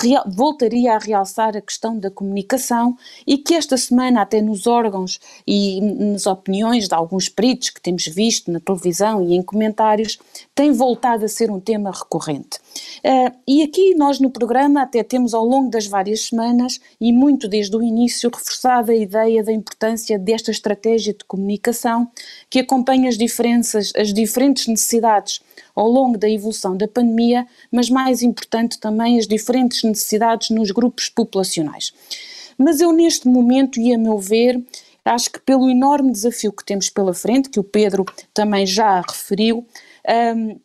real, 0.00 0.24
voltaria 0.26 0.94
a 0.94 0.98
realçar 0.98 1.56
a 1.56 1.60
questão 1.60 1.98
da 1.98 2.10
comunicação 2.10 2.96
e 3.26 3.38
que 3.38 3.54
esta 3.54 3.76
semana, 3.76 4.22
até 4.22 4.40
nos 4.40 4.66
órgãos 4.66 5.20
e 5.46 5.80
nas 5.80 6.26
opiniões 6.26 6.88
de 6.88 6.94
alguns 6.94 7.28
peritos 7.28 7.70
que 7.70 7.80
temos 7.80 8.06
visto 8.06 8.50
na 8.50 8.60
televisão 8.60 9.22
e 9.22 9.34
em 9.34 9.42
comentários, 9.42 10.18
tem 10.54 10.70
voltado 10.72 11.24
a 11.24 11.28
ser 11.28 11.50
um 11.50 11.58
tema 11.58 11.90
recorrente. 11.90 12.58
Uh, 13.04 13.34
e 13.48 13.62
aqui 13.62 13.94
nós 13.94 14.20
no 14.20 14.30
programa 14.30 14.82
até 14.82 15.02
temos 15.02 15.32
ao 15.32 15.44
longo 15.44 15.70
das 15.70 15.86
várias 15.86 16.26
semanas 16.26 16.78
e 17.00 17.12
muito 17.12 17.48
desde 17.48 17.74
o 17.74 17.82
início 17.82 18.30
reforçado 18.30 18.92
a 18.92 18.94
ideia 18.94 19.42
da 19.42 19.52
importância 19.52 20.18
desta 20.18 20.50
estratégia 20.50 21.14
de 21.14 21.24
comunicação 21.24 22.06
que 22.50 22.60
acompanha 22.60 23.08
as 23.08 23.16
diferenças, 23.16 23.92
as 23.96 24.12
diferentes 24.12 24.66
necessidades 24.66 25.40
ao 25.74 25.88
longo 25.88 26.18
da 26.18 26.28
evolução 26.28 26.76
da 26.76 26.86
pandemia, 26.86 27.46
mas 27.70 27.88
mais 27.88 28.22
importante 28.22 28.78
também 28.78 29.18
as 29.18 29.26
diferentes 29.26 29.82
necessidades 29.82 30.50
nos 30.50 30.70
grupos 30.70 31.08
populacionais. 31.08 31.92
Mas 32.58 32.80
eu 32.80 32.92
neste 32.92 33.26
momento 33.26 33.80
e 33.80 33.94
a 33.94 33.98
meu 33.98 34.18
ver 34.18 34.62
acho 35.04 35.30
que 35.30 35.40
pelo 35.40 35.68
enorme 35.68 36.12
desafio 36.12 36.52
que 36.52 36.64
temos 36.64 36.88
pela 36.88 37.12
frente, 37.12 37.48
que 37.48 37.58
o 37.58 37.64
Pedro 37.64 38.04
também 38.32 38.66
já 38.66 39.00
referiu, 39.00 39.66
um, 40.08 40.60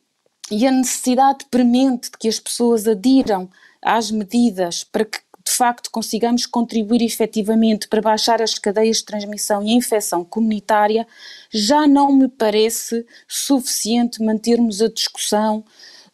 e 0.50 0.66
a 0.66 0.72
necessidade 0.72 1.46
premente 1.52 2.10
de 2.12 2.18
que 2.18 2.28
as 2.28 2.40
pessoas 2.40 2.88
adiram 2.88 3.50
às 3.82 4.10
medidas 4.10 4.84
para 4.84 5.06
que 5.06 5.20
de 5.46 5.54
facto 5.54 5.90
consigamos 5.90 6.46
contribuir 6.46 7.02
efetivamente 7.02 7.88
para 7.88 8.02
baixar 8.02 8.42
as 8.42 8.60
cadeias 8.60 8.98
de 8.98 9.06
transmissão 9.06 9.64
e 9.64 9.72
a 9.72 9.76
infecção 9.76 10.24
comunitária, 10.26 11.08
já 11.50 11.88
não 11.88 12.12
me 12.12 12.28
parece 12.28 13.06
suficiente 13.28 14.22
mantermos 14.22 14.82
a 14.82 14.90
discussão 14.90 15.64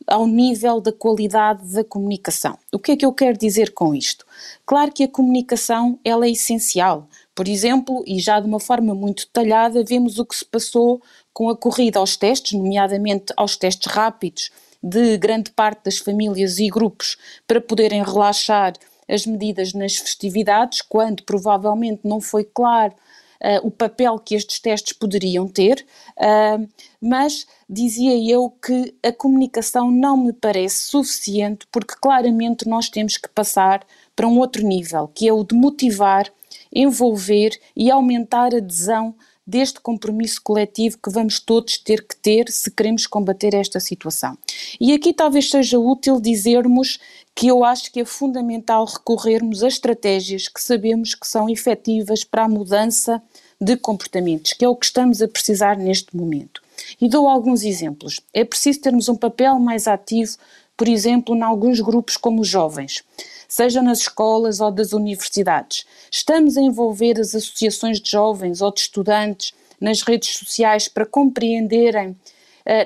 ao 0.05 0.27
nível 0.27 0.79
da 0.79 0.91
qualidade 0.91 1.65
da 1.73 1.83
comunicação. 1.83 2.57
O 2.71 2.77
que 2.77 2.91
é 2.91 2.95
que 2.95 3.05
eu 3.05 3.13
quero 3.13 3.37
dizer 3.37 3.73
com 3.73 3.95
isto? 3.95 4.25
Claro 4.65 4.91
que 4.91 5.03
a 5.03 5.07
comunicação 5.07 5.99
ela 6.03 6.25
é 6.25 6.29
essencial. 6.29 7.07
Por 7.33 7.47
exemplo, 7.47 8.03
e 8.05 8.19
já 8.19 8.39
de 8.39 8.47
uma 8.47 8.59
forma 8.59 8.93
muito 8.93 9.25
detalhada, 9.25 9.83
vemos 9.83 10.19
o 10.19 10.25
que 10.25 10.35
se 10.35 10.45
passou 10.45 11.01
com 11.33 11.49
a 11.49 11.57
corrida 11.57 11.99
aos 11.99 12.15
testes, 12.15 12.53
nomeadamente 12.53 13.33
aos 13.35 13.57
testes 13.57 13.91
rápidos 13.91 14.51
de 14.81 15.17
grande 15.17 15.49
parte 15.51 15.85
das 15.85 15.97
famílias 15.97 16.59
e 16.59 16.69
grupos 16.69 17.17
para 17.47 17.61
poderem 17.61 18.03
relaxar 18.03 18.73
as 19.07 19.25
medidas 19.25 19.73
nas 19.73 19.95
festividades, 19.95 20.81
quando 20.81 21.23
provavelmente 21.23 22.01
não 22.03 22.19
foi 22.19 22.43
claro 22.43 22.93
uh, 23.41 23.65
o 23.65 23.71
papel 23.71 24.17
que 24.19 24.35
estes 24.35 24.59
testes 24.59 24.93
poderiam 24.93 25.47
ter, 25.47 25.85
uh, 26.17 26.67
mas 27.01 27.45
dizia 27.69 28.15
eu 28.31 28.49
que 28.49 28.95
a 29.03 29.11
comunicação 29.11 29.91
não 29.91 30.17
me 30.17 30.33
parece 30.33 30.85
suficiente, 30.85 31.67
porque 31.71 31.95
claramente 32.01 32.67
nós 32.67 32.89
temos 32.89 33.17
que 33.17 33.29
passar 33.29 33.85
para 34.15 34.27
um 34.27 34.39
outro 34.39 34.65
nível, 34.65 35.09
que 35.13 35.27
é 35.27 35.33
o 35.33 35.43
de 35.43 35.55
motivar, 35.55 36.31
envolver 36.73 37.51
e 37.75 37.89
aumentar 37.89 38.53
a 38.53 38.57
adesão 38.57 39.15
deste 39.45 39.79
compromisso 39.79 40.41
coletivo 40.41 40.97
que 40.97 41.09
vamos 41.09 41.39
todos 41.39 41.77
ter 41.77 42.05
que 42.05 42.15
ter 42.15 42.49
se 42.49 42.71
queremos 42.71 43.05
combater 43.05 43.53
esta 43.53 43.79
situação. 43.79 44.37
E 44.79 44.93
aqui 44.93 45.13
talvez 45.13 45.49
seja 45.49 45.77
útil 45.77 46.19
dizermos 46.19 46.99
que 47.35 47.47
eu 47.47 47.63
acho 47.63 47.91
que 47.91 47.99
é 47.99 48.05
fundamental 48.05 48.85
recorrermos 48.85 49.63
a 49.63 49.67
estratégias 49.67 50.47
que 50.47 50.61
sabemos 50.61 51.15
que 51.15 51.27
são 51.27 51.49
efetivas 51.49 52.23
para 52.23 52.45
a 52.45 52.49
mudança 52.49 53.21
de 53.59 53.75
comportamentos, 53.77 54.53
que 54.53 54.65
é 54.65 54.69
o 54.69 54.75
que 54.75 54.85
estamos 54.85 55.21
a 55.21 55.27
precisar 55.27 55.77
neste 55.77 56.15
momento. 56.15 56.61
E 56.99 57.07
dou 57.07 57.27
alguns 57.27 57.63
exemplos. 57.63 58.19
É 58.33 58.43
preciso 58.43 58.81
termos 58.81 59.09
um 59.09 59.15
papel 59.15 59.57
mais 59.59 59.87
ativo, 59.87 60.37
por 60.75 60.87
exemplo, 60.87 61.35
em 61.35 61.41
alguns 61.41 61.79
grupos 61.79 62.17
como 62.17 62.41
os 62.41 62.47
jovens 62.47 63.03
seja 63.47 63.81
nas 63.83 63.99
escolas 63.99 64.59
ou 64.59 64.71
das 64.71 64.93
universidades. 64.93 65.85
Estamos 66.11 66.57
a 66.57 66.61
envolver 66.61 67.19
as 67.19 67.35
associações 67.35 68.01
de 68.01 68.09
jovens 68.09 68.61
ou 68.61 68.73
de 68.73 68.79
estudantes 68.79 69.53
nas 69.79 70.01
redes 70.01 70.37
sociais 70.37 70.87
para 70.87 71.05
compreenderem 71.05 72.15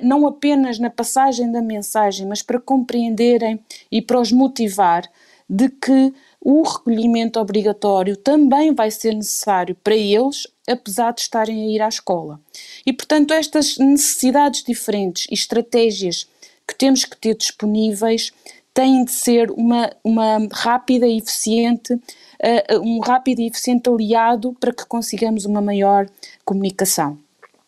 não 0.02 0.28
apenas 0.28 0.80
na 0.80 0.90
passagem 0.90 1.52
da 1.52 1.62
mensagem, 1.62 2.26
mas 2.26 2.42
para 2.42 2.60
compreenderem 2.60 3.60
e 3.92 4.02
para 4.02 4.20
os 4.20 4.32
motivar 4.32 5.10
de 5.50 5.70
que 5.70 6.14
o 6.42 6.64
recolhimento 6.64 7.40
obrigatório 7.40 8.18
também 8.18 8.74
vai 8.74 8.92
ser 8.92 9.14
necessário 9.14 9.76
para 9.76 9.96
eles, 9.96 10.48
apesar 10.68 11.14
de 11.14 11.22
estarem 11.22 11.64
a 11.64 11.72
ir 11.72 11.82
à 11.82 11.88
escola. 11.88 12.42
E, 12.86 12.92
portanto, 12.92 13.34
estas 13.34 13.78
necessidades 13.78 14.64
diferentes 14.64 15.28
e 15.30 15.34
estratégias 15.34 16.28
que 16.68 16.76
temos 16.76 17.06
que 17.06 17.18
ter 17.18 17.36
disponíveis 17.36 18.32
têm 18.74 19.04
de 19.04 19.12
ser 19.12 19.50
uma, 19.52 19.92
uma 20.04 20.48
rápida 20.52 21.08
e 21.08 21.18
eficiente, 21.18 21.94
uh, 21.94 22.80
um 22.80 23.00
rápido 23.00 23.40
e 23.40 23.48
eficiente 23.48 23.90
aliado 23.90 24.56
para 24.60 24.72
que 24.72 24.86
consigamos 24.86 25.46
uma 25.46 25.62
maior 25.62 26.08
comunicação. 26.46 27.18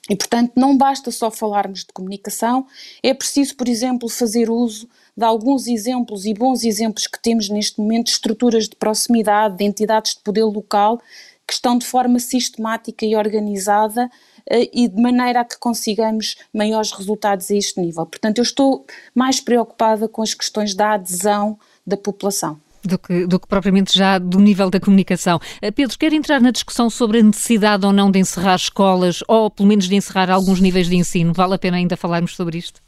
E, 0.09 0.15
portanto, 0.15 0.51
não 0.55 0.77
basta 0.77 1.11
só 1.11 1.31
falarmos 1.31 1.79
de 1.79 1.93
comunicação, 1.93 2.65
é 3.01 3.13
preciso, 3.13 3.55
por 3.55 3.67
exemplo, 3.67 4.09
fazer 4.09 4.49
uso 4.49 4.89
de 5.15 5.23
alguns 5.23 5.67
exemplos 5.67 6.25
e 6.25 6.33
bons 6.33 6.63
exemplos 6.63 7.05
que 7.05 7.21
temos 7.21 7.49
neste 7.49 7.79
momento 7.79 8.07
estruturas 8.07 8.67
de 8.67 8.75
proximidade, 8.75 9.57
de 9.57 9.65
entidades 9.65 10.15
de 10.15 10.21
poder 10.21 10.43
local, 10.43 10.99
que 11.47 11.53
estão 11.53 11.77
de 11.77 11.85
forma 11.85 12.19
sistemática 12.19 13.05
e 13.05 13.15
organizada 13.15 14.09
e 14.49 14.87
de 14.87 15.01
maneira 15.01 15.41
a 15.41 15.45
que 15.45 15.57
consigamos 15.57 16.35
maiores 16.53 16.91
resultados 16.91 17.49
a 17.51 17.55
este 17.55 17.79
nível. 17.79 18.05
Portanto, 18.05 18.39
eu 18.39 18.43
estou 18.43 18.85
mais 19.13 19.39
preocupada 19.39 20.07
com 20.07 20.21
as 20.21 20.33
questões 20.33 20.73
da 20.73 20.93
adesão 20.93 21.57
da 21.85 21.97
população 21.97 22.59
do 22.83 22.97
que, 22.97 23.27
do 23.27 23.39
que 23.39 23.47
propriamente 23.47 23.97
já 23.97 24.17
do 24.17 24.39
nível 24.39 24.69
da 24.69 24.79
comunicação. 24.79 25.39
Eh, 25.61 25.71
Pedro, 25.71 25.97
quer 25.97 26.13
entrar 26.13 26.39
na 26.39 26.51
discussão 26.51 26.89
sobre 26.89 27.19
a 27.19 27.23
necessidade 27.23 27.85
ou 27.85 27.91
não 27.91 28.09
de 28.11 28.19
encerrar 28.19 28.55
escolas 28.55 29.23
ou 29.27 29.49
pelo 29.49 29.67
menos 29.67 29.87
de 29.87 29.95
encerrar 29.95 30.29
alguns 30.29 30.59
níveis 30.59 30.87
de 30.87 30.95
ensino? 30.95 31.33
Vale 31.33 31.55
a 31.55 31.59
pena 31.59 31.77
ainda 31.77 31.97
falarmos 31.97 32.35
sobre 32.35 32.57
isto? 32.57 32.81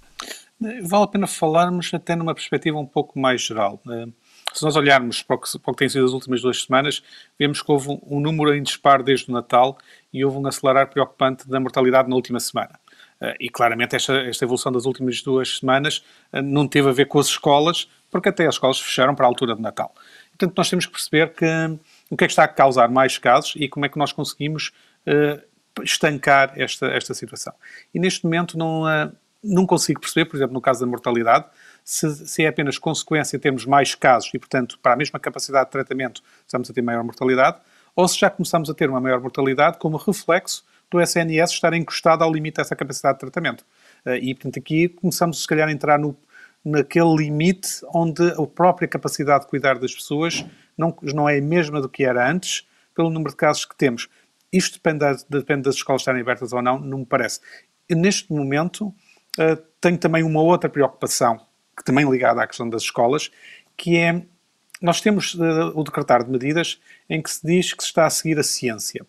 Vale 0.84 1.03
a 1.03 1.08
pena 1.08 1.27
falarmos 1.27 1.91
até 1.94 2.15
numa 2.15 2.36
perspectiva 2.36 2.77
um 2.77 2.86
pouco 2.86 3.20
mais 3.20 3.41
geral. 3.41 3.82
Eh, 3.89 4.08
se 4.53 4.63
nós 4.63 4.75
olharmos 4.75 5.24
para 5.24 5.36
o 5.36 5.39
que, 5.39 5.60
para 5.60 5.72
o 5.72 5.74
que 5.74 5.80
tem 5.80 5.89
sido 5.89 6.06
as 6.06 6.12
últimas 6.12 6.41
duas 6.41 6.62
semanas, 6.63 7.01
vemos 7.39 7.62
que 7.62 7.72
houve 7.72 7.89
um, 7.89 8.00
um 8.06 8.20
número 8.20 8.53
em 8.53 8.62
disparo 8.62 9.03
desde 9.03 9.30
o 9.30 9.34
Natal 9.34 9.77
e 10.13 10.24
houve 10.25 10.38
um 10.38 10.48
acelerar 10.48 10.89
preocupante 10.89 11.50
da 11.50 11.60
mortalidade 11.60 12.10
na 12.10 12.15
última 12.15 12.39
semana. 12.39 12.80
Uh, 13.22 13.34
e 13.39 13.50
claramente 13.50 13.96
esta, 13.96 14.13
esta 14.22 14.46
evolução 14.46 14.72
das 14.72 14.86
últimas 14.86 15.22
duas 15.22 15.60
semanas 15.60 16.03
uh, 16.34 16.41
não 16.41 16.68
teve 16.68 16.89
a 16.89 16.91
ver 16.91 17.06
com 17.06 17.20
as 17.20 17.27
escolas, 17.27 17.88
porque 18.10 18.30
até 18.30 18.48
as 18.48 18.56
escolas 18.56 18.80
fecharam 18.80 19.15
para 19.15 19.25
a 19.25 19.30
altura 19.30 19.56
de 19.56 19.62
Natal. 19.62 19.94
Portanto, 20.32 20.58
nós 20.58 20.70
temos 20.70 20.86
que 20.86 20.91
perceber 20.91 21.34
que, 21.34 21.46
o 22.10 22.18
que 22.18 22.24
é 22.24 22.27
que 22.27 22.32
está 22.32 22.44
a 22.44 22.48
causar 22.48 22.89
mais 22.89 23.18
casos 23.18 23.53
e 23.56 23.70
como 23.70 23.86
é 23.86 23.89
que 23.89 23.98
nós 23.98 24.12
conseguimos 24.12 24.72
uh, 25.08 25.84
estancar 25.84 26.53
esta, 26.56 26.88
esta 26.88 27.13
situação. 27.13 27.53
E 27.94 28.00
neste 28.00 28.24
momento 28.25 28.58
não, 28.58 28.84
uh, 28.84 29.12
não 29.44 29.65
consigo 29.65 30.01
perceber, 30.01 30.25
por 30.25 30.36
exemplo, 30.36 30.53
no 30.53 30.62
caso 30.62 30.82
da 30.82 30.88
mortalidade, 30.88 31.46
se, 31.84 32.27
se, 32.27 32.44
é 32.44 32.48
apenas 32.48 32.77
consequência 32.77 33.39
termos 33.39 33.65
mais 33.65 33.96
casos 33.96 34.32
e, 34.34 34.39
portanto, 34.39 34.77
para 34.82 34.94
a 34.94 34.96
mesma 34.96 35.20
capacidade 35.20 35.65
de 35.65 35.72
tratamento 35.72 36.22
estamos 36.46 36.70
a 36.70 36.74
ter 36.74 36.82
maior 36.82 37.03
mortalidade, 37.03 37.58
ou 37.95 38.07
se 38.07 38.19
já 38.19 38.29
começamos 38.29 38.69
a 38.69 38.74
ter 38.74 38.89
uma 38.89 39.00
maior 39.00 39.21
mortalidade 39.21 39.77
como 39.77 39.98
reflexo 39.98 40.65
do 40.89 41.00
SNS 41.00 41.51
estar 41.51 41.74
encostado 41.74 42.24
ao 42.24 42.31
limite 42.31 42.57
dessa 42.57 42.75
capacidade 42.75 43.15
de 43.15 43.19
tratamento. 43.21 43.65
Uh, 44.05 44.15
e, 44.15 44.33
portanto, 44.33 44.60
aqui 44.60 44.89
começamos, 44.89 45.41
se 45.41 45.48
calhar, 45.48 45.67
a 45.67 45.71
entrar 45.71 45.98
no, 45.98 46.15
naquele 46.63 47.15
limite 47.15 47.81
onde 47.93 48.21
a 48.31 48.45
própria 48.45 48.88
capacidade 48.88 49.45
de 49.45 49.50
cuidar 49.50 49.79
das 49.79 49.93
pessoas 49.93 50.45
não, 50.77 50.95
não 51.01 51.29
é 51.29 51.38
a 51.38 51.41
mesma 51.41 51.81
do 51.81 51.89
que 51.89 52.03
era 52.03 52.29
antes, 52.29 52.67
pelo 52.93 53.10
número 53.10 53.31
de 53.31 53.38
casos 53.38 53.65
que 53.65 53.75
temos. 53.75 54.10
Isto 54.51 54.74
depende, 54.74 55.05
depende 55.29 55.62
das 55.63 55.75
escolas 55.75 56.01
estarem 56.01 56.21
abertas 56.21 56.51
ou 56.51 56.62
não, 56.62 56.77
não 56.77 57.00
me 57.00 57.05
parece. 57.05 57.39
Neste 57.89 58.31
momento, 58.31 58.88
uh, 59.39 59.55
tenho 59.79 59.98
também 59.98 60.24
uma 60.24 60.41
outra 60.41 60.69
preocupação, 60.69 61.39
que 61.75 61.83
também 61.83 62.10
ligada 62.10 62.43
à 62.43 62.48
questão 62.48 62.69
das 62.69 62.83
escolas, 62.83 63.31
que 63.77 63.98
é, 63.98 64.24
nós 64.82 65.00
temos 65.00 65.36
uh, 65.36 65.72
o 65.76 65.84
decretar 65.84 66.24
de 66.24 66.32
medidas 66.32 66.80
em 67.10 67.22
que 67.22 67.30
se 67.30 67.46
diz 67.46 67.74
que 67.74 67.84
se 67.84 67.90
está 67.90 68.06
a 68.06 68.10
seguir 68.10 68.40
a 68.40 68.44
ciência. 68.44 69.06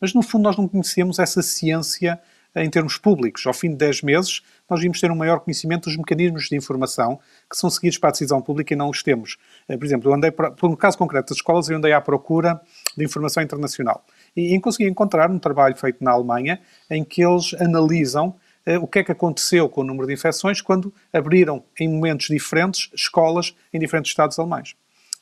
Mas, 0.00 0.12
no 0.12 0.22
fundo, 0.22 0.42
nós 0.42 0.56
não 0.56 0.66
conhecemos 0.66 1.18
essa 1.18 1.42
ciência 1.42 2.20
em 2.54 2.68
termos 2.68 2.98
públicos. 2.98 3.46
Ao 3.46 3.54
fim 3.54 3.70
de 3.70 3.76
10 3.76 4.02
meses, 4.02 4.42
nós 4.68 4.80
vimos 4.80 5.00
ter 5.00 5.10
um 5.10 5.16
maior 5.16 5.40
conhecimento 5.40 5.84
dos 5.84 5.96
mecanismos 5.96 6.48
de 6.48 6.56
informação 6.56 7.18
que 7.50 7.56
são 7.56 7.70
seguidos 7.70 7.98
para 7.98 8.10
a 8.10 8.12
decisão 8.12 8.42
pública 8.42 8.74
e 8.74 8.76
não 8.76 8.90
os 8.90 9.02
temos. 9.02 9.38
Eh, 9.68 9.76
por 9.76 9.84
exemplo, 9.84 10.10
eu 10.10 10.14
andei, 10.14 10.30
por 10.30 10.68
no 10.68 10.76
caso 10.76 10.98
concreto 10.98 11.28
das 11.28 11.38
escolas, 11.38 11.68
eu 11.68 11.76
andei 11.76 11.92
à 11.92 12.00
procura 12.00 12.60
de 12.96 13.04
informação 13.04 13.42
internacional 13.42 14.04
e, 14.36 14.58
consegui 14.60 14.88
encontrar 14.88 15.30
um 15.30 15.38
trabalho 15.38 15.76
feito 15.76 16.02
na 16.02 16.12
Alemanha 16.12 16.60
em 16.90 17.04
que 17.04 17.24
eles 17.24 17.54
analisam 17.54 18.34
eh, 18.66 18.78
o 18.78 18.86
que 18.86 19.00
é 19.00 19.04
que 19.04 19.12
aconteceu 19.12 19.68
com 19.68 19.80
o 19.80 19.84
número 19.84 20.06
de 20.06 20.14
infecções 20.14 20.60
quando 20.60 20.92
abriram 21.12 21.64
em 21.78 21.88
momentos 21.88 22.26
diferentes 22.26 22.90
escolas 22.94 23.54
em 23.72 23.78
diferentes 23.78 24.10
estados 24.10 24.38
alemães. 24.38 24.74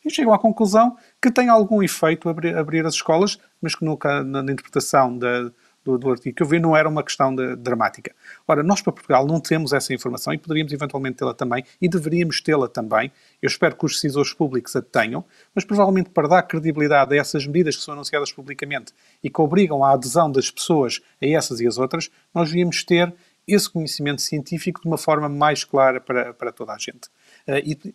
E 0.05 0.11
chegam 0.11 0.33
à 0.33 0.39
conclusão 0.39 0.97
que 1.21 1.31
tem 1.31 1.49
algum 1.49 1.83
efeito 1.83 2.29
abrir, 2.29 2.57
abrir 2.57 2.87
as 2.87 2.95
escolas, 2.95 3.39
mas 3.61 3.75
que 3.75 3.85
nunca 3.85 4.25
na, 4.25 4.43
na 4.43 4.53
interpretação 4.53 5.17
da, 5.17 5.51
do, 5.85 5.99
do, 5.99 6.11
artigo 6.11 6.37
que 6.37 6.43
eu 6.43 6.47
vi 6.47 6.59
não 6.59 6.77
era 6.77 6.89
uma 6.89 7.03
questão 7.03 7.35
de, 7.35 7.57
dramática. 7.57 8.15
Ora, 8.47 8.63
nós 8.63 8.83
para 8.83 8.93
Portugal 8.93 9.27
não 9.27 9.41
temos 9.41 9.73
essa 9.73 9.93
informação 9.93 10.33
e 10.33 10.39
poderíamos 10.39 10.73
eventualmente 10.73 11.17
tê-la 11.17 11.35
também 11.35 11.65
e 11.81 11.89
deveríamos 11.89 12.41
tê-la 12.41 12.69
também. 12.69 13.11
Eu 13.41 13.47
espero 13.47 13.77
que 13.77 13.85
os 13.85 13.95
decisores 13.95 14.33
públicos 14.33 14.75
a 14.77 14.83
tenham, 14.83 15.25
mas 15.55 15.65
provavelmente 15.65 16.11
para 16.11 16.29
dar 16.29 16.43
credibilidade 16.43 17.15
a 17.15 17.19
essas 17.19 17.47
medidas 17.47 17.77
que 17.77 17.83
são 17.83 17.95
anunciadas 17.95 18.33
publicamente 18.33 18.93
e 19.23 19.31
que 19.31 19.41
obrigam 19.41 19.85
à 19.85 19.93
adesão 19.93 20.31
das 20.31 20.51
pessoas 20.51 21.01
a 21.23 21.27
essas 21.27 21.61
e 21.61 21.67
as 21.67 21.79
outras, 21.79 22.11
nós 22.35 22.49
devíamos 22.49 22.85
ter 22.85 23.13
esse 23.47 23.69
conhecimento 23.69 24.23
científico 24.23 24.81
de 24.83 24.87
uma 24.87 24.99
forma 24.99 25.29
mais 25.29 25.65
clara 25.65 26.01
para, 26.01 26.33
para 26.35 26.53
toda 26.53 26.73
a 26.73 26.79
gente. 26.79 27.09
Uh, 27.49 27.59
e, 27.65 27.95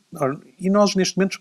e 0.60 0.70
nós, 0.70 0.96
neste 0.96 1.18
momento, 1.18 1.40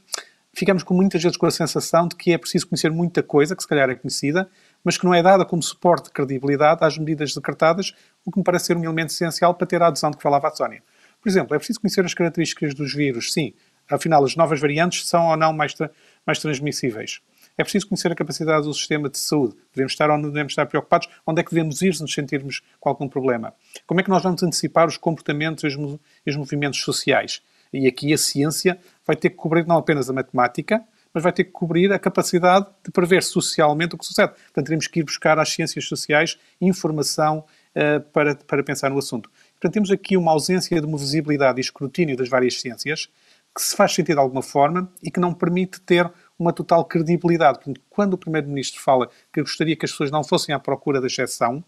ficamos 0.54 0.82
com 0.82 0.94
muitas 0.94 1.23
vezes 1.23 1.37
com 1.37 1.46
a 1.46 1.50
sensação 1.50 2.08
de 2.08 2.16
que 2.16 2.32
é 2.32 2.38
preciso 2.38 2.68
conhecer 2.68 2.90
muita 2.90 3.23
coisa, 3.23 3.56
que 3.56 3.62
se 3.62 3.68
calhar 3.68 3.90
é 3.90 3.94
conhecida, 3.94 4.49
mas 4.82 4.96
que 4.96 5.04
não 5.04 5.14
é 5.14 5.23
dada 5.23 5.44
como 5.44 5.62
suporte 5.62 6.04
de 6.04 6.11
credibilidade 6.11 6.84
às 6.84 6.96
medidas 6.96 7.34
decretadas, 7.34 7.92
o 8.25 8.30
que 8.30 8.38
me 8.38 8.44
parece 8.44 8.66
ser 8.66 8.76
um 8.76 8.84
elemento 8.84 9.11
essencial 9.11 9.54
para 9.54 9.66
ter 9.66 9.82
a 9.82 9.88
adesão 9.88 10.11
de 10.11 10.16
que 10.16 10.23
falava 10.23 10.49
a 10.49 10.50
Sónia. 10.50 10.82
Por 11.20 11.28
exemplo, 11.28 11.54
é 11.54 11.58
preciso 11.58 11.80
conhecer 11.80 12.04
as 12.04 12.14
características 12.14 12.75
dos 12.75 12.94
vírus, 12.94 13.32
sim. 13.32 13.54
Afinal, 13.90 14.25
as 14.25 14.37
novas 14.37 14.61
variantes 14.61 15.06
são 15.06 15.28
ou 15.28 15.37
não 15.37 15.52
mais, 15.52 15.75
tra 15.75 15.90
mais 16.26 16.38
transmissíveis. 16.38 17.20
É 17.56 17.62
preciso 17.62 17.87
conhecer 17.87 18.11
a 18.11 18.14
capacidade 18.14 18.66
do 18.66 18.75
sistema 18.75 19.08
de 19.08 19.18
saúde. 19.18 19.54
Devemos 19.73 19.92
estar 19.92 20.11
ou 20.11 20.18
não 20.18 20.28
devemos 20.28 20.52
estar 20.52 20.66
preocupados? 20.66 21.08
Onde 21.26 21.40
é 21.40 21.44
que 21.44 21.50
devemos 21.50 21.80
ir 21.82 21.94
se 21.94 22.02
nos 22.02 22.12
sentirmos 22.12 22.62
com 22.80 22.88
algum 22.88 23.08
problema? 23.08 23.54
Como 23.87 24.00
é 24.00 24.02
que 24.02 24.11
nós 24.11 24.23
vamos 24.23 24.42
antecipar 24.42 24.88
os 24.88 24.96
comportamentos 24.96 25.62
e 25.62 25.66
os, 25.68 26.00
os 26.26 26.37
movimentos 26.37 26.80
sociais? 26.80 27.42
E 27.76 27.86
aqui 27.86 28.12
a 28.12 28.18
ciência 28.18 28.78
vai 29.06 29.16
ter 29.16 29.30
que 29.30 29.36
cobrir 29.36 29.66
não 29.66 29.76
apenas 29.76 30.08
a 30.08 30.12
matemática, 30.12 30.82
mas 31.12 31.22
vai 31.22 31.32
ter 31.32 31.44
que 31.44 31.50
cobrir 31.50 31.92
a 31.92 31.98
capacidade 31.98 32.66
de 32.84 32.90
prever 32.90 33.22
socialmente 33.22 33.94
o 33.94 33.98
que 33.98 34.04
sucede. 34.04 34.32
Portanto, 34.32 34.66
teremos 34.66 34.86
que 34.88 35.00
ir 35.00 35.04
buscar 35.04 35.38
às 35.38 35.48
ciências 35.48 35.86
sociais 35.86 36.38
informação 36.60 37.44
uh, 37.76 38.00
para, 38.12 38.34
para 38.34 38.64
pensar 38.64 38.90
no 38.90 38.98
assunto. 38.98 39.30
Portanto, 39.52 39.72
temos 39.72 39.90
aqui 39.92 40.16
uma 40.16 40.32
ausência 40.32 40.80
de 40.80 40.86
uma 40.86 40.98
visibilidade 40.98 41.60
e 41.60 41.62
escrutínio 41.62 42.16
das 42.16 42.28
várias 42.28 42.60
ciências 42.60 43.08
que 43.54 43.62
se 43.62 43.76
faz 43.76 43.94
sentido 43.94 44.16
de 44.16 44.20
alguma 44.20 44.42
forma 44.42 44.90
e 45.00 45.10
que 45.10 45.20
não 45.20 45.32
permite 45.32 45.80
ter 45.80 46.10
uma 46.36 46.52
total 46.52 46.84
credibilidade. 46.84 47.58
Portanto, 47.58 47.80
quando 47.88 48.14
o 48.14 48.18
Primeiro-Ministro 48.18 48.80
fala 48.80 49.08
que 49.32 49.40
gostaria 49.40 49.76
que 49.76 49.84
as 49.84 49.92
pessoas 49.92 50.10
não 50.10 50.24
fossem 50.24 50.52
à 50.52 50.58
procura 50.58 51.00
da 51.00 51.06
exceção, 51.06 51.62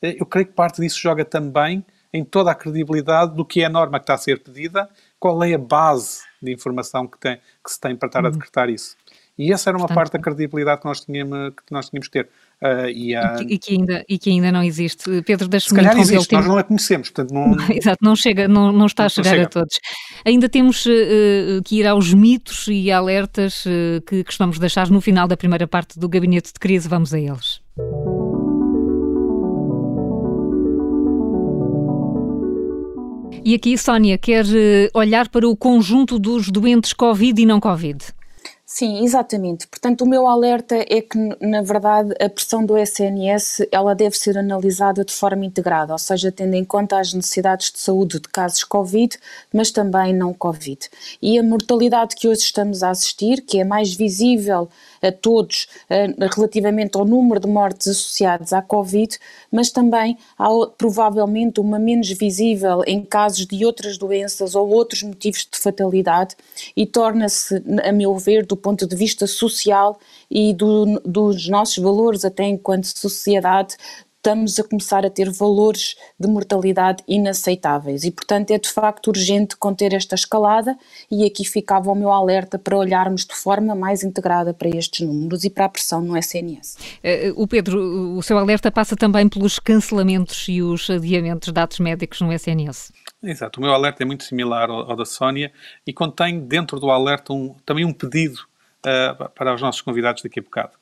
eh, 0.00 0.16
eu 0.18 0.24
creio 0.24 0.46
que 0.46 0.54
parte 0.54 0.80
disso 0.80 0.98
joga 0.98 1.26
também 1.26 1.84
em 2.16 2.24
toda 2.24 2.50
a 2.50 2.54
credibilidade 2.54 3.34
do 3.34 3.44
que 3.44 3.60
é 3.60 3.66
a 3.66 3.70
norma 3.70 3.98
que 3.98 4.04
está 4.04 4.14
a 4.14 4.18
ser 4.18 4.42
pedida, 4.42 4.88
qual 5.18 5.42
é 5.44 5.54
a 5.54 5.58
base 5.58 6.20
de 6.42 6.52
informação 6.52 7.06
que, 7.06 7.18
tem, 7.18 7.36
que 7.36 7.70
se 7.70 7.80
tem 7.80 7.94
para 7.94 8.06
estar 8.06 8.24
a 8.24 8.28
uhum. 8.28 8.32
decretar 8.32 8.70
isso. 8.70 8.96
E 9.38 9.52
essa 9.52 9.68
era 9.68 9.76
uma 9.76 9.86
Portanto, 9.86 9.96
parte 9.96 10.12
da 10.14 10.18
credibilidade 10.18 10.80
que 10.80 10.86
nós 10.86 11.00
tínhamos 11.00 11.50
que, 11.50 11.70
nós 11.70 11.90
tínhamos 11.90 12.08
que 12.08 12.12
ter. 12.22 12.28
Uh, 12.62 12.88
e, 12.88 13.14
uh, 13.14 13.42
e, 13.46 13.58
que, 13.58 13.74
ainda, 13.74 14.02
e 14.08 14.18
que 14.18 14.30
ainda 14.30 14.50
não 14.50 14.62
existe. 14.62 15.22
Pedro, 15.26 15.46
deixa-me 15.46 15.78
Se 15.78 15.84
calhar 15.84 16.00
existe, 16.00 16.32
nós 16.32 16.46
não 16.46 16.56
a 16.56 16.64
conhecemos. 16.64 17.10
Portanto 17.10 17.34
não... 17.34 17.54
Exato, 17.70 17.98
não, 18.00 18.16
chega, 18.16 18.48
não, 18.48 18.72
não 18.72 18.86
está 18.86 19.02
não 19.02 19.06
a 19.06 19.10
chegar 19.10 19.30
chega. 19.30 19.42
a 19.42 19.48
todos. 19.48 19.78
Ainda 20.24 20.48
temos 20.48 20.86
uh, 20.86 21.62
que 21.66 21.80
ir 21.80 21.86
aos 21.86 22.14
mitos 22.14 22.66
e 22.68 22.90
alertas 22.90 23.64
que 24.06 24.24
costumamos 24.24 24.58
deixar 24.58 24.88
no 24.88 25.02
final 25.02 25.28
da 25.28 25.36
primeira 25.36 25.68
parte 25.68 25.98
do 25.98 26.08
Gabinete 26.08 26.54
de 26.54 26.58
Crise. 26.58 26.88
Vamos 26.88 27.12
a 27.12 27.20
eles. 27.20 27.60
E 33.46 33.54
aqui, 33.54 33.78
Sónia, 33.78 34.18
quer 34.18 34.44
olhar 34.92 35.28
para 35.28 35.48
o 35.48 35.56
conjunto 35.56 36.18
dos 36.18 36.50
doentes 36.50 36.92
Covid 36.92 37.40
e 37.40 37.46
não 37.46 37.60
Covid? 37.60 38.04
Sim, 38.68 39.04
exatamente. 39.04 39.68
Portanto, 39.68 40.02
o 40.02 40.08
meu 40.08 40.26
alerta 40.26 40.74
é 40.74 41.00
que, 41.00 41.16
na 41.40 41.62
verdade, 41.62 42.12
a 42.20 42.28
pressão 42.28 42.66
do 42.66 42.76
SNS 42.76 43.64
ela 43.70 43.94
deve 43.94 44.18
ser 44.18 44.36
analisada 44.36 45.04
de 45.04 45.12
forma 45.12 45.44
integrada, 45.44 45.92
ou 45.92 45.98
seja, 45.98 46.32
tendo 46.32 46.54
em 46.54 46.64
conta 46.64 46.98
as 46.98 47.14
necessidades 47.14 47.70
de 47.70 47.78
saúde 47.78 48.18
de 48.18 48.28
casos 48.28 48.64
Covid, 48.64 49.16
mas 49.54 49.70
também 49.70 50.12
não 50.12 50.34
Covid. 50.34 50.90
E 51.22 51.38
a 51.38 51.42
mortalidade 51.44 52.16
que 52.16 52.26
hoje 52.26 52.40
estamos 52.40 52.82
a 52.82 52.90
assistir, 52.90 53.42
que 53.42 53.60
é 53.60 53.64
mais 53.64 53.94
visível 53.94 54.68
a 55.02 55.12
todos 55.12 55.66
uh, 55.90 56.34
relativamente 56.34 56.96
ao 56.96 57.04
número 57.04 57.40
de 57.40 57.48
mortes 57.48 57.88
associadas 57.88 58.52
à 58.52 58.62
Covid, 58.62 59.18
mas 59.50 59.70
também 59.70 60.16
há 60.38 60.48
provavelmente 60.76 61.60
uma 61.60 61.78
menos 61.78 62.08
visível 62.10 62.82
em 62.86 63.04
casos 63.04 63.46
de 63.46 63.64
outras 63.64 63.98
doenças 63.98 64.54
ou 64.54 64.68
outros 64.68 65.02
motivos 65.02 65.48
de 65.50 65.58
fatalidade 65.58 66.36
e 66.76 66.86
torna-se, 66.86 67.62
a 67.84 67.92
meu 67.92 68.16
ver, 68.16 68.46
do 68.46 68.56
ponto 68.56 68.86
de 68.86 68.96
vista 68.96 69.26
social 69.26 69.98
e 70.30 70.52
do, 70.52 71.00
dos 71.04 71.48
nossos 71.48 71.78
valores 71.78 72.24
até 72.24 72.44
enquanto 72.44 72.86
sociedade, 72.86 73.76
estamos 74.26 74.58
a 74.58 74.64
começar 74.64 75.06
a 75.06 75.10
ter 75.10 75.30
valores 75.30 75.94
de 76.18 76.26
mortalidade 76.26 77.00
inaceitáveis 77.06 78.02
e, 78.02 78.10
portanto, 78.10 78.50
é 78.50 78.58
de 78.58 78.68
facto 78.68 79.06
urgente 79.06 79.56
conter 79.56 79.94
esta 79.94 80.16
escalada 80.16 80.76
e 81.08 81.24
aqui 81.24 81.44
ficava 81.44 81.92
o 81.92 81.94
meu 81.94 82.10
alerta 82.10 82.58
para 82.58 82.76
olharmos 82.76 83.24
de 83.24 83.36
forma 83.36 83.72
mais 83.76 84.02
integrada 84.02 84.52
para 84.52 84.68
estes 84.68 85.06
números 85.06 85.44
e 85.44 85.50
para 85.50 85.66
a 85.66 85.68
pressão 85.68 86.02
no 86.02 86.18
SNS. 86.18 86.76
Eh, 87.04 87.32
o 87.36 87.46
Pedro, 87.46 88.16
o 88.16 88.22
seu 88.22 88.36
alerta 88.36 88.68
passa 88.68 88.96
também 88.96 89.28
pelos 89.28 89.60
cancelamentos 89.60 90.48
e 90.48 90.60
os 90.60 90.90
adiamentos 90.90 91.46
de 91.46 91.52
dados 91.52 91.78
médicos 91.78 92.20
no 92.20 92.32
SNS. 92.32 92.92
Exato, 93.22 93.60
o 93.60 93.62
meu 93.62 93.72
alerta 93.72 94.02
é 94.02 94.06
muito 94.06 94.24
similar 94.24 94.68
ao, 94.68 94.90
ao 94.90 94.96
da 94.96 95.04
Sónia 95.04 95.52
e 95.86 95.92
contém 95.92 96.40
dentro 96.40 96.80
do 96.80 96.90
alerta 96.90 97.32
um, 97.32 97.54
também 97.64 97.84
um 97.84 97.92
pedido 97.92 98.40
uh, 98.80 99.28
para 99.36 99.54
os 99.54 99.62
nossos 99.62 99.82
convidados 99.82 100.20
daqui 100.20 100.40
a 100.40 100.42
bocado 100.42 100.72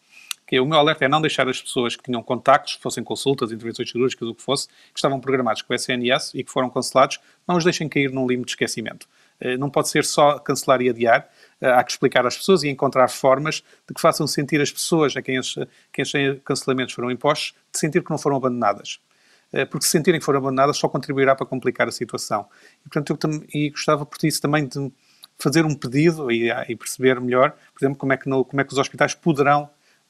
o 0.60 0.66
meu 0.66 0.78
alerta 0.78 1.04
é 1.04 1.08
não 1.08 1.20
deixar 1.20 1.48
as 1.48 1.60
pessoas 1.60 1.96
que 1.96 2.02
tinham 2.02 2.22
contactos, 2.22 2.74
fossem 2.74 3.02
consultas, 3.02 3.52
intervenções 3.52 3.90
cirúrgicas, 3.90 4.28
o 4.28 4.34
que 4.34 4.42
fosse, 4.42 4.68
que 4.68 4.96
estavam 4.98 5.20
programados 5.20 5.62
com 5.62 5.72
o 5.72 5.76
SNS 5.76 6.32
e 6.34 6.44
que 6.44 6.50
foram 6.50 6.68
cancelados, 6.70 7.20
não 7.46 7.56
os 7.56 7.64
deixem 7.64 7.88
cair 7.88 8.10
num 8.10 8.26
limite 8.26 8.46
de 8.46 8.52
esquecimento. 8.52 9.08
Eh, 9.40 9.56
não 9.56 9.70
pode 9.70 9.88
ser 9.88 10.04
só 10.04 10.38
cancelar 10.38 10.80
e 10.82 10.88
adiar, 10.88 11.28
eh, 11.60 11.70
há 11.70 11.82
que 11.82 11.92
explicar 11.92 12.26
às 12.26 12.36
pessoas 12.36 12.62
e 12.62 12.68
encontrar 12.68 13.08
formas 13.08 13.62
de 13.86 13.94
que 13.94 14.00
façam 14.00 14.26
sentir 14.26 14.60
as 14.60 14.70
pessoas 14.70 15.16
a 15.16 15.22
quem 15.22 15.38
os, 15.38 15.58
quem 15.92 16.02
os 16.02 16.12
cancelamentos 16.44 16.94
foram 16.94 17.10
impostos, 17.10 17.54
de 17.72 17.78
sentir 17.78 18.02
que 18.02 18.10
não 18.10 18.18
foram 18.18 18.36
abandonadas. 18.36 19.00
Eh, 19.52 19.64
porque 19.64 19.86
se 19.86 19.92
sentirem 19.92 20.20
que 20.20 20.26
foram 20.26 20.38
abandonadas 20.38 20.76
só 20.76 20.88
contribuirá 20.88 21.34
para 21.34 21.46
complicar 21.46 21.88
a 21.88 21.92
situação. 21.92 22.46
E, 22.84 22.88
portanto, 22.88 23.28
eu 23.28 23.44
e 23.54 23.70
gostava 23.70 24.04
por 24.06 24.18
isso 24.24 24.40
também 24.40 24.66
de 24.66 24.92
fazer 25.38 25.64
um 25.64 25.74
pedido 25.74 26.30
e, 26.30 26.50
e 26.68 26.76
perceber 26.76 27.20
melhor, 27.20 27.50
por 27.72 27.84
exemplo, 27.84 27.98
como 27.98 28.12
é 28.12 28.16
que, 28.16 28.28
no, 28.28 28.44
como 28.44 28.60
é 28.60 28.64
que 28.64 28.72
os 28.72 28.78
hospitais 28.78 29.14
poderão 29.14 29.68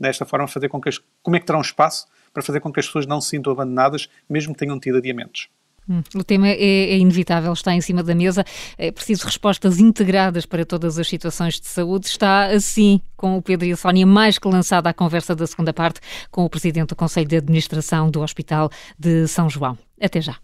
desta 0.09 0.25
forma 0.25 0.47
fazer 0.47 0.69
com 0.69 0.81
que 0.81 0.89
as, 0.89 1.01
como 1.23 1.37
é 1.37 1.41
que 1.41 1.47
terão 1.47 1.61
espaço 1.61 2.07
para 2.33 2.43
fazer 2.43 2.61
com 2.61 2.73
que 2.73 2.81
as 2.81 2.87
pessoas 2.87 3.07
não 3.07 3.21
se 3.21 3.31
sintam 3.31 3.53
abandonadas, 3.53 4.09
mesmo 4.29 4.53
que 4.53 4.59
tenham 4.59 4.79
tido 4.79 4.99
adiamentos. 4.99 5.49
Hum, 5.89 6.03
o 6.15 6.25
tema 6.25 6.49
é, 6.49 6.55
é, 6.55 6.97
inevitável, 6.97 7.53
está 7.53 7.75
em 7.75 7.81
cima 7.81 8.03
da 8.03 8.15
mesa. 8.15 8.45
É 8.79 8.91
preciso 8.91 9.27
respostas 9.27 9.79
integradas 9.79 10.47
para 10.47 10.65
todas 10.65 10.99
as 10.99 11.07
situações 11.07 11.61
de 11.61 11.67
saúde. 11.67 12.07
Está 12.07 12.47
assim 12.47 13.01
com 13.17 13.37
o 13.37 13.43
Pedro 13.43 13.67
e 13.67 13.73
a 13.73 13.77
Sónia, 13.77 14.07
mais 14.07 14.39
que 14.39 14.49
lançada 14.49 14.89
a 14.89 14.95
conversa 14.95 15.35
da 15.35 15.47
segunda 15.47 15.73
parte 15.73 16.01
com 16.31 16.45
o 16.45 16.51
Presidente 16.51 16.89
do 16.89 16.97
Conselho 16.97 17.29
de 17.29 17.37
Administração 17.37 18.11
do 18.11 18.23
Hospital 18.23 18.71
de 18.99 19.29
São 19.29 19.49
João. 19.49 19.79
Até 20.01 20.21
já. 20.21 20.37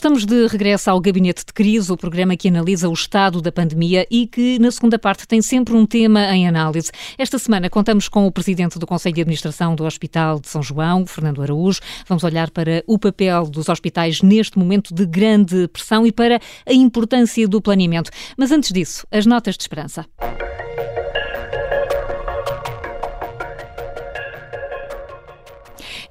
Estamos 0.00 0.24
de 0.24 0.46
regresso 0.46 0.88
ao 0.88 0.98
Gabinete 0.98 1.44
de 1.44 1.52
Crise, 1.52 1.92
o 1.92 1.96
programa 1.96 2.34
que 2.34 2.48
analisa 2.48 2.88
o 2.88 2.92
estado 2.94 3.42
da 3.42 3.52
pandemia 3.52 4.06
e 4.10 4.26
que, 4.26 4.58
na 4.58 4.70
segunda 4.70 4.98
parte, 4.98 5.28
tem 5.28 5.42
sempre 5.42 5.74
um 5.74 5.84
tema 5.84 6.34
em 6.34 6.48
análise. 6.48 6.90
Esta 7.18 7.38
semana 7.38 7.68
contamos 7.68 8.08
com 8.08 8.26
o 8.26 8.32
Presidente 8.32 8.78
do 8.78 8.86
Conselho 8.86 9.14
de 9.14 9.20
Administração 9.20 9.74
do 9.74 9.84
Hospital 9.84 10.40
de 10.40 10.48
São 10.48 10.62
João, 10.62 11.04
Fernando 11.04 11.42
Araújo. 11.42 11.80
Vamos 12.08 12.24
olhar 12.24 12.50
para 12.50 12.82
o 12.86 12.98
papel 12.98 13.44
dos 13.44 13.68
hospitais 13.68 14.22
neste 14.22 14.58
momento 14.58 14.94
de 14.94 15.04
grande 15.04 15.68
pressão 15.68 16.06
e 16.06 16.12
para 16.12 16.40
a 16.64 16.72
importância 16.72 17.46
do 17.46 17.60
planeamento. 17.60 18.10
Mas 18.38 18.50
antes 18.50 18.72
disso, 18.72 19.06
as 19.10 19.26
notas 19.26 19.54
de 19.54 19.64
esperança. 19.64 20.06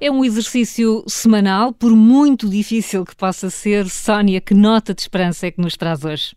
É 0.00 0.10
um 0.10 0.24
exercício 0.24 1.04
semanal, 1.06 1.74
por 1.74 1.94
muito 1.94 2.48
difícil 2.48 3.04
que 3.04 3.14
possa 3.14 3.50
ser. 3.50 3.86
Sónia, 3.90 4.40
que 4.40 4.54
nota 4.54 4.94
de 4.94 5.02
esperança 5.02 5.46
é 5.46 5.50
que 5.50 5.60
nos 5.60 5.76
traz 5.76 6.02
hoje? 6.04 6.34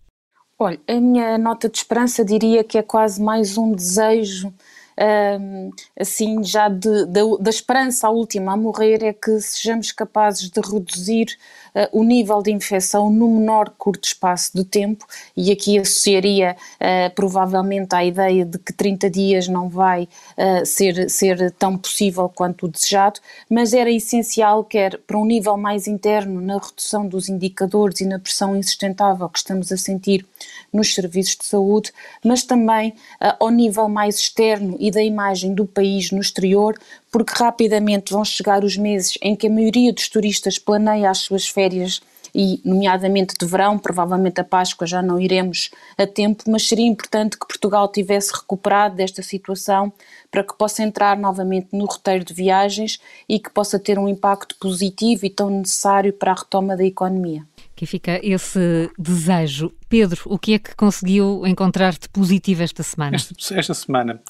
Olha, 0.59 0.79
a 0.85 0.99
minha 0.99 1.37
nota 1.37 1.69
de 1.69 1.77
esperança 1.77 2.25
diria 2.25 2.61
que 2.61 2.77
é 2.77 2.83
quase 2.83 3.21
mais 3.21 3.57
um 3.57 3.71
desejo 3.73 4.53
um, 4.99 5.71
assim, 5.99 6.43
já 6.43 6.69
de, 6.69 7.05
de, 7.05 7.37
da 7.39 7.49
esperança 7.49 8.07
à 8.07 8.09
última 8.11 8.53
a 8.53 8.57
morrer, 8.57 9.03
é 9.03 9.13
que 9.13 9.39
sejamos 9.39 9.91
capazes 9.91 10.49
de 10.49 10.59
reduzir 10.61 11.27
uh, 11.75 11.87
o 11.91 12.03
nível 12.03 12.41
de 12.41 12.51
infecção 12.51 13.09
no 13.09 13.27
menor 13.27 13.69
curto 13.77 14.05
espaço 14.05 14.51
de 14.53 14.63
tempo, 14.63 15.05
e 15.35 15.51
aqui 15.51 15.77
associaria 15.77 16.55
uh, 16.55 17.13
provavelmente 17.15 17.95
à 17.95 18.03
ideia 18.03 18.45
de 18.45 18.57
que 18.57 18.73
30 18.73 19.09
dias 19.09 19.47
não 19.47 19.69
vai 19.69 20.03
uh, 20.37 20.65
ser, 20.65 21.09
ser 21.09 21.51
tão 21.51 21.77
possível 21.77 22.29
quanto 22.29 22.65
o 22.65 22.69
desejado, 22.69 23.19
mas 23.49 23.73
era 23.73 23.91
essencial, 23.91 24.63
quer 24.63 24.97
para 24.99 25.17
um 25.17 25.25
nível 25.25 25.57
mais 25.57 25.87
interno, 25.87 26.41
na 26.41 26.57
redução 26.57 27.07
dos 27.07 27.29
indicadores 27.29 28.01
e 28.01 28.05
na 28.05 28.19
pressão 28.19 28.55
insustentável 28.55 29.27
que 29.29 29.39
estamos 29.39 29.71
a 29.71 29.77
sentir 29.77 30.25
nos 30.71 30.93
serviços 30.93 31.37
de 31.37 31.45
saúde, 31.45 31.91
mas 32.23 32.43
também 32.43 32.93
ao 33.39 33.49
nível 33.49 33.87
mais 33.87 34.17
externo 34.17 34.75
e 34.79 34.91
da 34.91 35.01
imagem 35.01 35.53
do 35.53 35.65
país 35.65 36.11
no 36.11 36.19
exterior, 36.19 36.77
porque 37.13 37.31
rapidamente 37.37 38.11
vão 38.11 38.25
chegar 38.25 38.63
os 38.63 38.75
meses 38.75 39.19
em 39.21 39.35
que 39.35 39.45
a 39.45 39.49
maioria 39.49 39.93
dos 39.93 40.09
turistas 40.09 40.57
planeia 40.57 41.11
as 41.11 41.19
suas 41.19 41.47
férias 41.47 42.01
e, 42.33 42.59
nomeadamente 42.65 43.35
de 43.39 43.45
verão, 43.45 43.77
provavelmente 43.77 44.41
a 44.41 44.43
Páscoa 44.43 44.87
já 44.87 44.99
não 44.99 45.19
iremos 45.19 45.69
a 45.95 46.07
tempo, 46.07 46.43
mas 46.47 46.67
seria 46.67 46.87
importante 46.87 47.37
que 47.37 47.45
Portugal 47.45 47.87
tivesse 47.87 48.33
recuperado 48.33 48.95
desta 48.95 49.21
situação 49.21 49.93
para 50.31 50.43
que 50.43 50.57
possa 50.57 50.81
entrar 50.81 51.15
novamente 51.15 51.67
no 51.71 51.85
roteiro 51.85 52.25
de 52.25 52.33
viagens 52.33 52.99
e 53.29 53.37
que 53.37 53.51
possa 53.51 53.77
ter 53.77 53.99
um 53.99 54.09
impacto 54.09 54.55
positivo 54.59 55.23
e 55.27 55.29
tão 55.29 55.51
necessário 55.51 56.11
para 56.11 56.31
a 56.31 56.35
retoma 56.35 56.75
da 56.75 56.83
economia. 56.83 57.45
Aqui 57.75 57.85
fica 57.85 58.19
esse 58.23 58.89
desejo. 58.97 59.71
Pedro, 59.89 60.21
o 60.25 60.39
que 60.39 60.53
é 60.53 60.59
que 60.59 60.75
conseguiu 60.75 61.45
encontrar 61.45 61.93
de 61.93 62.09
positivo 62.09 62.63
esta 62.63 62.81
semana? 62.81 63.15
Esta, 63.15 63.59
esta 63.59 63.73
semana, 63.73 64.21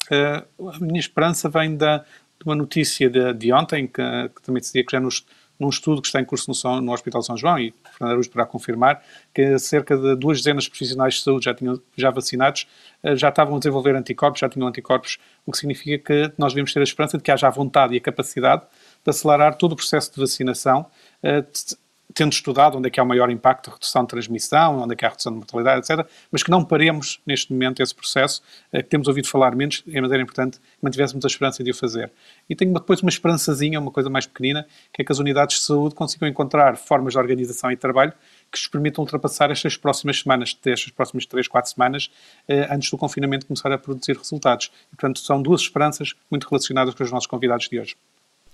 uh, 0.58 0.68
a 0.68 0.78
minha 0.80 1.00
esperança 1.00 1.48
vem 1.48 1.76
da, 1.76 2.04
de 2.38 2.44
uma 2.44 2.54
notícia 2.54 3.08
de, 3.08 3.32
de 3.34 3.52
ontem, 3.52 3.86
que, 3.86 4.02
que, 4.34 4.42
também 4.42 4.60
dizia 4.60 4.84
que 4.84 4.92
já 4.92 5.00
nos, 5.00 5.24
num 5.58 5.68
estudo 5.68 6.02
que 6.02 6.08
está 6.08 6.20
em 6.20 6.24
curso 6.24 6.50
no, 6.50 6.80
no 6.80 6.92
Hospital 6.92 7.22
São 7.22 7.36
João, 7.36 7.58
e 7.58 7.72
Fernando 7.92 8.12
Araújo 8.12 8.28
poderá 8.28 8.46
confirmar, 8.46 9.02
que 9.32 9.58
cerca 9.58 9.96
de 9.96 10.16
duas 10.16 10.38
dezenas 10.38 10.64
de 10.64 10.70
profissionais 10.70 11.14
de 11.14 11.22
saúde 11.22 11.44
já, 11.44 11.54
tinham, 11.54 11.80
já 11.96 12.10
vacinados 12.10 12.66
uh, 13.02 13.16
já 13.16 13.28
estavam 13.28 13.56
a 13.56 13.58
desenvolver 13.58 13.94
anticorpos, 13.94 14.40
já 14.40 14.48
tinham 14.48 14.66
anticorpos, 14.66 15.18
o 15.46 15.52
que 15.52 15.58
significa 15.58 15.98
que 15.98 16.34
nós 16.36 16.52
devemos 16.52 16.72
ter 16.72 16.80
a 16.80 16.84
esperança 16.84 17.16
de 17.16 17.22
que 17.22 17.30
haja 17.30 17.46
a 17.46 17.50
vontade 17.50 17.94
e 17.94 17.98
a 17.98 18.00
capacidade 18.00 18.62
de 18.62 19.10
acelerar 19.10 19.56
todo 19.56 19.72
o 19.72 19.76
processo 19.76 20.12
de 20.12 20.20
vacinação, 20.20 20.86
uh, 21.22 21.76
tendo 22.14 22.32
estudado 22.32 22.78
onde 22.78 22.86
é 22.86 22.90
que 22.90 23.00
há 23.00 23.02
o 23.02 23.06
maior 23.06 23.28
impacto 23.28 23.66
de 23.68 23.74
redução 23.74 24.02
de 24.02 24.08
transmissão, 24.08 24.80
onde 24.80 24.94
é 24.94 24.96
que 24.96 25.04
há 25.04 25.08
redução 25.08 25.32
de 25.32 25.38
mortalidade, 25.38 25.80
etc., 25.80 26.06
mas 26.30 26.42
que 26.42 26.50
não 26.50 26.64
paremos 26.64 27.20
neste 27.26 27.52
momento 27.52 27.82
esse 27.82 27.94
processo, 27.94 28.40
eh, 28.72 28.82
que 28.82 28.88
temos 28.88 29.08
ouvido 29.08 29.28
falar 29.28 29.56
menos, 29.56 29.82
mas 29.86 30.12
era 30.12 30.22
importante 30.22 30.58
que 30.58 30.78
mantivéssemos 30.80 31.24
a 31.24 31.28
esperança 31.28 31.64
de 31.64 31.70
o 31.72 31.74
fazer. 31.74 32.12
E 32.48 32.54
tenho 32.54 32.72
depois 32.72 33.02
uma 33.02 33.08
esperançazinha, 33.08 33.80
uma 33.80 33.90
coisa 33.90 34.08
mais 34.08 34.26
pequenina, 34.26 34.64
que 34.92 35.02
é 35.02 35.04
que 35.04 35.10
as 35.10 35.18
unidades 35.18 35.58
de 35.58 35.62
saúde 35.64 35.94
consigam 35.94 36.28
encontrar 36.28 36.76
formas 36.76 37.14
de 37.14 37.18
organização 37.18 37.72
e 37.72 37.76
trabalho 37.76 38.12
que 38.52 38.58
nos 38.58 38.68
permitam 38.68 39.02
ultrapassar 39.02 39.50
estas 39.50 39.76
próximas 39.76 40.20
semanas, 40.20 40.56
estas 40.64 40.92
próximas 40.92 41.26
3, 41.26 41.48
4 41.48 41.72
semanas, 41.72 42.10
eh, 42.46 42.68
antes 42.70 42.90
do 42.90 42.96
confinamento 42.96 43.46
começar 43.46 43.72
a 43.72 43.78
produzir 43.78 44.16
resultados. 44.16 44.70
E, 44.92 44.96
portanto, 44.96 45.18
são 45.18 45.42
duas 45.42 45.62
esperanças 45.62 46.14
muito 46.30 46.48
relacionadas 46.48 46.94
com 46.94 47.02
os 47.02 47.10
nossos 47.10 47.26
convidados 47.26 47.68
de 47.68 47.80
hoje. 47.80 47.96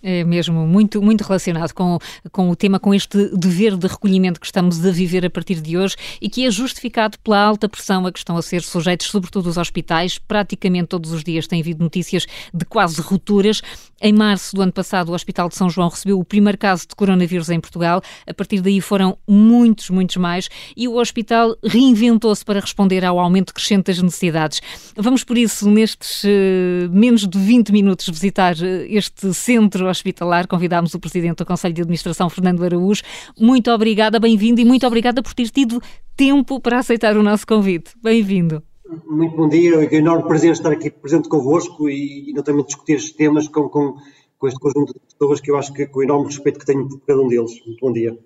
É 0.02 0.24
mesmo 0.24 0.66
muito, 0.66 1.02
muito 1.02 1.22
relacionado 1.22 1.72
com, 1.74 1.98
com 2.32 2.48
o 2.48 2.56
tema, 2.56 2.80
com 2.80 2.94
este 2.94 3.30
dever 3.36 3.76
de 3.76 3.86
recolhimento 3.86 4.40
que 4.40 4.46
estamos 4.46 4.84
a 4.84 4.90
viver 4.90 5.26
a 5.26 5.30
partir 5.30 5.60
de 5.60 5.76
hoje 5.76 5.94
e 6.20 6.30
que 6.30 6.46
é 6.46 6.50
justificado 6.50 7.18
pela 7.18 7.38
alta 7.38 7.68
pressão 7.68 8.06
a 8.06 8.12
que 8.12 8.18
estão 8.18 8.36
a 8.36 8.42
ser 8.42 8.62
sujeitos, 8.62 9.08
sobretudo 9.08 9.48
os 9.48 9.58
hospitais. 9.58 10.18
Praticamente 10.18 10.88
todos 10.88 11.12
os 11.12 11.22
dias 11.22 11.46
têm 11.46 11.60
havido 11.60 11.82
notícias 11.82 12.26
de 12.52 12.64
quase 12.64 13.00
rupturas. 13.02 13.60
Em 14.00 14.12
março 14.14 14.56
do 14.56 14.62
ano 14.62 14.72
passado, 14.72 15.10
o 15.10 15.14
Hospital 15.14 15.50
de 15.50 15.56
São 15.56 15.68
João 15.68 15.90
recebeu 15.90 16.18
o 16.18 16.24
primeiro 16.24 16.56
caso 16.56 16.88
de 16.88 16.94
coronavírus 16.94 17.50
em 17.50 17.60
Portugal. 17.60 18.00
A 18.26 18.32
partir 18.32 18.62
daí 18.62 18.80
foram 18.80 19.18
muitos, 19.28 19.90
muitos 19.90 20.16
mais 20.16 20.48
e 20.74 20.88
o 20.88 20.96
hospital 20.96 21.54
reinventou-se 21.62 22.42
para 22.42 22.60
responder 22.60 23.04
ao 23.04 23.18
aumento 23.18 23.52
crescente 23.52 23.86
das 23.86 24.00
necessidades. 24.00 24.62
Vamos, 24.96 25.24
por 25.24 25.36
isso, 25.36 25.70
nestes 25.70 26.24
uh, 26.24 26.90
menos 26.90 27.28
de 27.28 27.38
20 27.38 27.70
minutos, 27.72 28.08
visitar 28.08 28.54
uh, 28.56 28.86
este 28.88 29.34
centro 29.34 29.89
hospitalar. 29.90 30.46
Convidámos 30.46 30.94
o 30.94 31.00
Presidente 31.00 31.38
do 31.38 31.46
Conselho 31.46 31.74
de 31.74 31.82
Administração, 31.82 32.30
Fernando 32.30 32.64
Araújo. 32.64 33.02
Muito 33.38 33.70
obrigada, 33.70 34.18
bem-vindo 34.18 34.60
e 34.60 34.64
muito 34.64 34.86
obrigada 34.86 35.22
por 35.22 35.34
ter 35.34 35.50
tido 35.50 35.80
tempo 36.16 36.60
para 36.60 36.78
aceitar 36.78 37.16
o 37.16 37.22
nosso 37.22 37.46
convite. 37.46 37.92
Bem-vindo. 38.02 38.62
Muito 39.06 39.36
bom 39.36 39.48
dia, 39.48 39.74
é 39.74 39.78
um 39.78 39.82
enorme 39.82 40.26
prazer 40.26 40.50
estar 40.50 40.72
aqui 40.72 40.90
presente 40.90 41.28
convosco 41.28 41.88
e, 41.88 42.30
e 42.30 42.32
notamente 42.32 42.68
discutir 42.68 42.94
estes 42.94 43.12
temas 43.12 43.46
com, 43.46 43.68
com, 43.68 43.96
com 44.36 44.48
este 44.48 44.58
conjunto 44.58 44.92
de 44.92 45.00
pessoas 45.00 45.40
que 45.40 45.50
eu 45.50 45.56
acho 45.56 45.72
que 45.72 45.86
com 45.86 46.00
o 46.00 46.02
enorme 46.02 46.26
respeito 46.26 46.58
que 46.58 46.66
tenho 46.66 46.88
por 46.88 47.00
cada 47.06 47.20
um 47.20 47.28
deles. 47.28 47.52
Muito 47.64 47.80
bom 47.80 47.92
dia. 47.92 48.18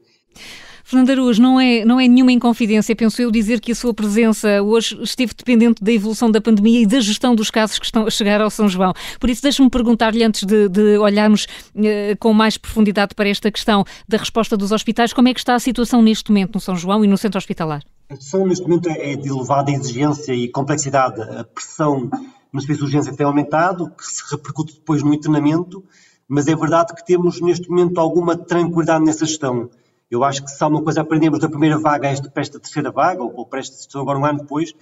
Fernando 0.86 1.10
Aruz, 1.10 1.38
não 1.38 1.58
é, 1.58 1.82
não 1.82 1.98
é 1.98 2.06
nenhuma 2.06 2.30
inconfidência, 2.30 2.94
penso 2.94 3.20
eu, 3.22 3.30
dizer 3.30 3.58
que 3.58 3.72
a 3.72 3.74
sua 3.74 3.94
presença 3.94 4.62
hoje 4.62 5.02
esteve 5.02 5.32
dependente 5.34 5.82
da 5.82 5.90
evolução 5.90 6.30
da 6.30 6.42
pandemia 6.42 6.82
e 6.82 6.86
da 6.86 7.00
gestão 7.00 7.34
dos 7.34 7.50
casos 7.50 7.78
que 7.78 7.86
estão 7.86 8.06
a 8.06 8.10
chegar 8.10 8.42
ao 8.42 8.50
São 8.50 8.68
João. 8.68 8.92
Por 9.18 9.30
isso, 9.30 9.42
deixe-me 9.42 9.70
perguntar-lhe, 9.70 10.22
antes 10.22 10.44
de, 10.44 10.68
de 10.68 10.98
olharmos 10.98 11.46
eh, 11.74 12.14
com 12.20 12.34
mais 12.34 12.58
profundidade 12.58 13.14
para 13.14 13.30
esta 13.30 13.50
questão 13.50 13.82
da 14.06 14.18
resposta 14.18 14.58
dos 14.58 14.72
hospitais, 14.72 15.14
como 15.14 15.26
é 15.26 15.32
que 15.32 15.40
está 15.40 15.54
a 15.54 15.58
situação 15.58 16.02
neste 16.02 16.30
momento 16.30 16.56
no 16.56 16.60
São 16.60 16.76
João 16.76 17.02
e 17.02 17.08
no 17.08 17.16
centro 17.16 17.38
hospitalar? 17.38 17.82
A 18.10 18.16
situação 18.16 18.46
neste 18.46 18.68
momento 18.68 18.90
é 18.90 19.16
de 19.16 19.30
elevada 19.30 19.70
exigência 19.70 20.34
e 20.34 20.48
complexidade. 20.50 21.18
A 21.22 21.44
pressão 21.44 22.10
no 22.52 22.60
serviço 22.60 22.80
de 22.80 22.84
urgência 22.84 23.16
tem 23.16 23.24
aumentado, 23.24 23.90
que 23.90 24.06
se 24.06 24.22
repercute 24.30 24.74
depois 24.74 25.02
no 25.02 25.14
internamento, 25.14 25.82
mas 26.28 26.46
é 26.46 26.54
verdade 26.54 26.94
que 26.94 27.06
temos 27.06 27.40
neste 27.40 27.70
momento 27.70 27.98
alguma 27.98 28.36
tranquilidade 28.36 29.02
nessa 29.02 29.24
gestão. 29.24 29.70
Eu 30.14 30.22
acho 30.22 30.44
que 30.44 30.50
se 30.50 30.64
uma 30.64 30.80
coisa 30.80 31.00
aprendemos 31.00 31.40
da 31.40 31.48
primeira 31.48 31.76
vaga 31.76 32.06
esta, 32.06 32.30
para 32.30 32.40
esta 32.40 32.60
terceira 32.60 32.92
vaga, 32.92 33.20
ou 33.20 33.44
para 33.44 33.58
esta 33.58 33.74
situação 33.74 34.02
agora 34.02 34.16
um 34.16 34.24
ano 34.24 34.38
depois, 34.42 34.72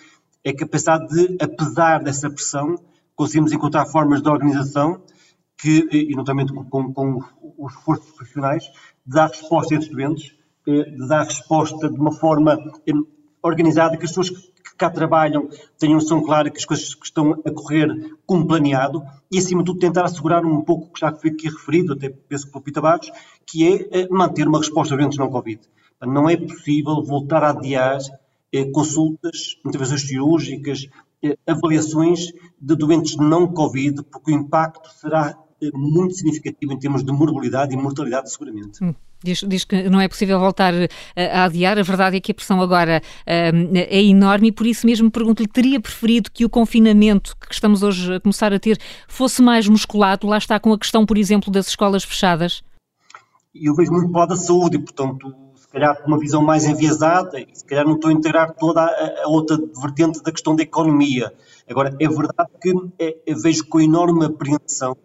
é 0.45 0.53
que 0.53 0.63
apesar 0.63 0.99
de, 0.99 1.39
apesar 1.41 2.03
dessa 2.03 2.29
pressão, 2.29 2.79
conseguimos 3.17 3.51
encontrar 3.51 3.87
formas 3.87 4.21
de 4.23 4.29
organização 4.29 5.03
que, 5.57 5.89
e 5.91 6.15
notamente 6.15 6.53
com, 6.53 6.65
com, 6.65 6.93
com 6.93 7.19
os 7.57 7.73
esforços 7.73 8.11
profissionais, 8.11 8.65
de 9.07 9.15
dar 9.15 9.29
resposta 9.29 9.75
a 9.75 9.79
estes 9.79 9.97
doentes, 9.97 10.37
eh, 10.69 10.91
de 10.91 11.09
dar 11.09 11.25
resposta 11.25 11.89
de 11.89 11.99
uma 11.99 12.13
forma 12.13 12.59
organizada, 13.43 13.97
que 13.97 14.05
as 14.05 14.11
pessoas 14.11 14.31
que 14.31 14.77
cá 14.77 14.89
trabalham 14.89 15.49
tenham 15.79 15.95
noção 15.95 16.23
clara 16.23 16.51
que 16.51 16.59
as 16.59 16.65
coisas 16.65 16.95
que 16.95 17.05
estão 17.05 17.33
a 17.45 17.51
correr 17.51 17.89
como 18.25 18.47
planeado 18.47 19.03
e, 19.31 19.39
acima 19.39 19.63
de 19.63 19.67
tudo, 19.67 19.81
tentar 19.81 20.05
assegurar 20.05 20.45
um 20.45 20.63
pouco 20.63 20.87
o 20.87 20.93
que 20.93 21.01
já 21.01 21.13
foi 21.13 21.31
aqui 21.31 21.49
referido, 21.49 21.93
até 21.93 22.09
penso 22.09 22.51
que 22.51 22.57
o 22.57 22.61
Pita 22.61 22.81
Barros, 22.81 23.11
que 23.47 23.67
é 23.67 24.01
eh, 24.01 24.09
manter 24.11 24.47
uma 24.47 24.59
resposta 24.59 24.95
aos 24.95 25.01
doentes 25.01 25.19
não 25.19 25.31
Covid. 25.31 25.61
Não 26.01 26.29
é 26.29 26.37
possível 26.37 27.03
voltar 27.03 27.43
a 27.45 27.51
adiar 27.51 27.99
eh, 28.53 28.65
consultas, 28.67 29.57
intervenções 29.65 30.03
cirúrgicas, 30.03 30.89
eh, 31.23 31.37
avaliações 31.47 32.33
de 32.61 32.77
doentes 32.77 33.17
não 33.17 33.47
Covid, 33.47 34.03
porque 34.05 34.33
o 34.33 34.35
impacto 34.35 34.89
será 35.01 35.37
muito 35.73 36.15
significativo 36.15 36.73
em 36.73 36.79
termos 36.79 37.05
de 37.05 37.13
morbilidade 37.13 37.73
e 37.73 37.77
mortalidade, 37.77 38.33
seguramente. 38.33 38.83
Hum. 38.83 38.95
Diz, 39.25 39.45
diz, 39.47 39.65
que 39.65 39.89
não 39.89 40.01
é 40.01 40.09
possível 40.09 40.39
voltar 40.39 40.73
a 41.17 41.45
adiar. 41.45 41.79
A 41.79 41.83
verdade 41.83 42.17
é 42.17 42.21
que 42.21 42.33
a 42.33 42.35
pressão 42.35 42.61
agora 42.61 43.01
é 43.27 44.03
enorme 44.03 44.49
e 44.49 44.53
por 44.53 44.67
isso 44.67 44.87
mesmo 44.87 45.11
pergunto-lhe: 45.11 45.49
teria 45.49 45.81
preferido 45.81 46.31
que 46.33 46.45
o 46.45 46.51
confinamento 46.51 47.37
que 47.37 47.55
estamos 47.55 47.83
hoje 47.83 48.15
a 48.15 48.21
começar 48.21 48.53
a 48.53 48.59
ter 48.59 48.79
fosse 49.09 49.43
mais 49.43 49.69
musculado? 49.69 50.27
Lá 50.27 50.39
está 50.39 50.59
com 50.59 50.73
a 50.73 50.79
questão, 50.79 51.07
por 51.07 51.17
exemplo, 51.17 51.53
das 51.53 51.69
escolas 51.69 52.05
fechadas? 52.05 52.63
eu 53.55 53.75
vejo 53.75 53.93
muito 53.93 54.11
para 54.11 54.27
da 54.27 54.37
saúde, 54.37 54.77
e, 54.77 54.81
portanto, 54.81 55.35
se 55.57 55.69
calhar 55.69 56.01
com 56.01 56.09
uma 56.09 56.19
visão 56.19 56.43
mais 56.43 56.65
enviesada, 56.65 57.39
e 57.39 57.49
se 57.53 57.65
calhar 57.65 57.85
não 57.85 57.95
estou 57.95 58.11
a 58.11 58.15
integrar 58.15 58.55
toda 58.55 58.83
a, 58.83 59.25
a 59.25 59.29
outra 59.29 59.59
vertente 59.81 60.23
da 60.23 60.33
questão 60.33 60.57
da 60.57 60.63
economia. 60.63 61.33
Agora, 61.69 61.95
é 62.01 62.09
verdade 62.09 62.51
que 62.61 62.73
é, 62.99 63.35
vejo 63.35 63.67
com 63.67 63.81
enorme 63.81 64.25
apreensão 64.25 64.97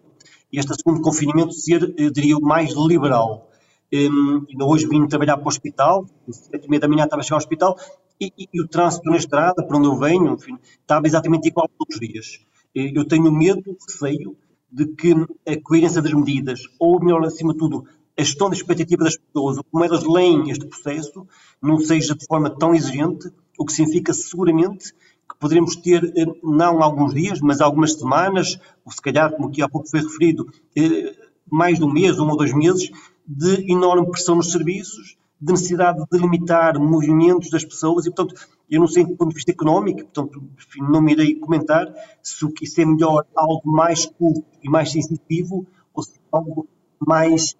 este 0.50 0.74
segundo 0.76 1.02
confinamento 1.02 1.52
ser, 1.52 1.94
eu 1.98 2.10
diria, 2.10 2.38
mais 2.40 2.72
liberal. 2.72 3.47
Um, 3.92 4.44
hoje 4.62 4.86
vim 4.86 5.06
trabalhar 5.06 5.36
para 5.38 5.46
o 5.46 5.48
hospital, 5.48 6.06
sete 6.30 6.66
e 6.66 6.68
meia 6.68 6.80
da 6.80 6.88
manhã 6.88 7.04
estava 7.04 7.20
a 7.20 7.22
chegar 7.22 7.36
ao 7.36 7.38
hospital, 7.38 7.76
e, 8.20 8.32
e, 8.36 8.48
e, 8.52 8.60
o 8.60 8.68
trânsito 8.68 9.08
na 9.08 9.16
estrada, 9.16 9.64
para 9.64 9.76
onde 9.76 9.88
eu 9.88 9.96
venho, 9.96 10.34
enfim, 10.34 10.58
estava 10.80 11.06
exatamente 11.06 11.48
igual 11.48 11.68
todos 11.78 11.94
os 11.94 12.00
dias. 12.00 12.40
Eu 12.74 13.06
tenho 13.06 13.32
medo, 13.32 13.76
receio, 13.86 14.36
de 14.70 14.86
que 14.86 15.14
a 15.46 15.60
coerência 15.62 16.02
das 16.02 16.12
medidas, 16.12 16.60
ou 16.78 17.00
melhor, 17.00 17.24
acima 17.24 17.52
de 17.52 17.58
tudo, 17.58 17.86
a 18.18 18.22
gestão 18.22 18.50
da 18.50 18.56
expectativa 18.56 19.04
das 19.04 19.16
pessoas, 19.16 19.58
como 19.70 19.84
elas 19.84 20.04
leem 20.04 20.50
este 20.50 20.66
processo, 20.66 21.26
não 21.62 21.78
seja 21.78 22.14
de 22.14 22.26
forma 22.26 22.50
tão 22.50 22.74
exigente, 22.74 23.32
o 23.58 23.64
que 23.64 23.72
significa 23.72 24.12
seguramente 24.12 24.92
que 24.92 25.38
poderemos 25.38 25.76
ter, 25.76 26.04
eh, 26.16 26.26
não 26.42 26.82
alguns 26.82 27.14
dias, 27.14 27.40
mas 27.40 27.60
algumas 27.60 27.94
semanas, 27.94 28.58
ou 28.84 28.92
se 28.92 29.00
calhar, 29.00 29.32
como 29.32 29.48
aqui 29.48 29.62
há 29.62 29.68
pouco 29.68 29.88
foi 29.88 30.00
referido, 30.00 30.46
eh, 30.76 31.14
mais 31.50 31.78
de 31.78 31.84
um 31.84 31.92
mês, 31.92 32.18
um 32.18 32.28
ou 32.28 32.36
dois 32.36 32.52
meses, 32.52 32.90
de 33.28 33.70
enorme 33.70 34.10
pressão 34.10 34.36
nos 34.36 34.50
serviços, 34.50 35.18
de 35.40 35.52
necessidade 35.52 36.02
de 36.10 36.18
limitar 36.18 36.80
movimentos 36.80 37.50
das 37.50 37.64
pessoas 37.64 38.06
e, 38.06 38.10
portanto, 38.10 38.34
eu 38.70 38.80
não 38.80 38.88
sei 38.88 39.04
do 39.04 39.14
ponto 39.16 39.28
de 39.28 39.34
vista 39.34 39.52
económico, 39.52 40.00
portanto, 40.00 40.42
enfim, 40.56 40.80
não 40.80 41.00
me 41.00 41.12
irei 41.12 41.34
comentar 41.36 41.86
se 42.22 42.46
isso 42.62 42.80
é 42.80 42.84
melhor 42.84 43.24
algo 43.36 43.62
mais 43.70 44.06
curto 44.06 44.44
e 44.62 44.68
mais 44.68 44.90
sensitivo 44.90 45.66
ou 45.94 46.02
se 46.02 46.16
é 46.16 46.20
algo 46.32 46.66
mais, 46.98 47.54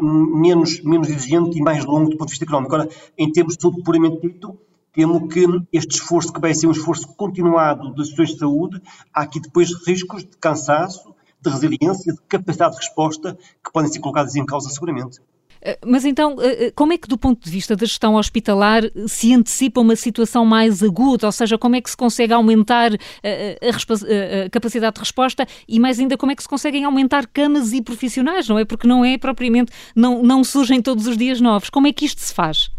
menos, 0.00 0.80
menos 0.82 1.08
exigente 1.08 1.58
e 1.58 1.62
mais 1.62 1.84
longo 1.84 2.10
do 2.10 2.16
ponto 2.16 2.28
de 2.28 2.32
vista 2.32 2.44
económico. 2.44 2.74
Agora, 2.74 2.90
em 3.16 3.32
termos 3.32 3.56
de 3.56 3.62
saúde 3.62 3.82
puramente 3.82 4.20
dito, 4.20 4.56
temo 4.92 5.26
que 5.28 5.44
este 5.72 5.96
esforço, 5.96 6.32
que 6.32 6.40
vai 6.40 6.54
ser 6.54 6.66
um 6.66 6.72
esforço 6.72 7.08
continuado 7.16 7.94
das 7.94 8.08
questões 8.08 8.30
de 8.30 8.38
saúde, 8.38 8.82
há 9.12 9.22
aqui 9.22 9.40
depois 9.40 9.70
riscos 9.86 10.22
de 10.22 10.36
cansaço, 10.36 11.14
de 11.40 11.50
resiliência, 11.50 12.12
de 12.12 12.20
capacidade 12.28 12.72
de 12.72 12.78
resposta 12.78 13.38
que 13.64 13.72
podem 13.72 13.90
ser 13.90 14.00
colocados 14.00 14.34
em 14.36 14.44
causa 14.44 14.68
seguramente. 14.70 15.20
Eh, 15.60 15.78
mas 15.84 16.04
então, 16.04 16.36
eh, 16.40 16.66
eh, 16.66 16.70
como 16.70 16.92
é 16.92 16.98
que, 16.98 17.08
do 17.08 17.18
ponto 17.18 17.44
de 17.44 17.50
vista 17.50 17.74
da 17.74 17.84
gestão 17.84 18.14
hospitalar, 18.14 18.82
se 19.06 19.34
antecipa 19.34 19.80
uma 19.80 19.96
situação 19.96 20.44
mais 20.44 20.82
aguda? 20.82 21.26
Ou 21.26 21.32
seja, 21.32 21.58
como 21.58 21.76
é 21.76 21.80
que 21.80 21.90
se 21.90 21.96
consegue 21.96 22.32
aumentar 22.32 22.92
a, 22.92 22.96
a, 22.96 24.44
a, 24.44 24.50
capacidade 24.50 24.94
de 24.94 25.00
resposta 25.00 25.46
e, 25.66 25.80
mais 25.80 25.98
ainda, 25.98 26.16
como 26.16 26.32
é 26.32 26.36
que 26.36 26.42
se 26.42 26.48
conseguem 26.48 26.84
aumentar 26.84 27.26
camas 27.26 27.72
e 27.72 27.82
profissionais, 27.82 28.48
não 28.48 28.58
é? 28.58 28.64
Porque 28.64 28.86
não 28.86 29.04
é 29.04 29.18
propriamente, 29.18 29.72
não, 29.94 30.22
não 30.22 30.44
surgem 30.44 30.80
todos 30.80 31.06
os 31.06 31.16
dias 31.16 31.40
novos. 31.40 31.70
Como 31.70 31.86
é 31.86 31.92
que 31.92 32.04
isto 32.04 32.20
se 32.20 32.32
faz? 32.32 32.70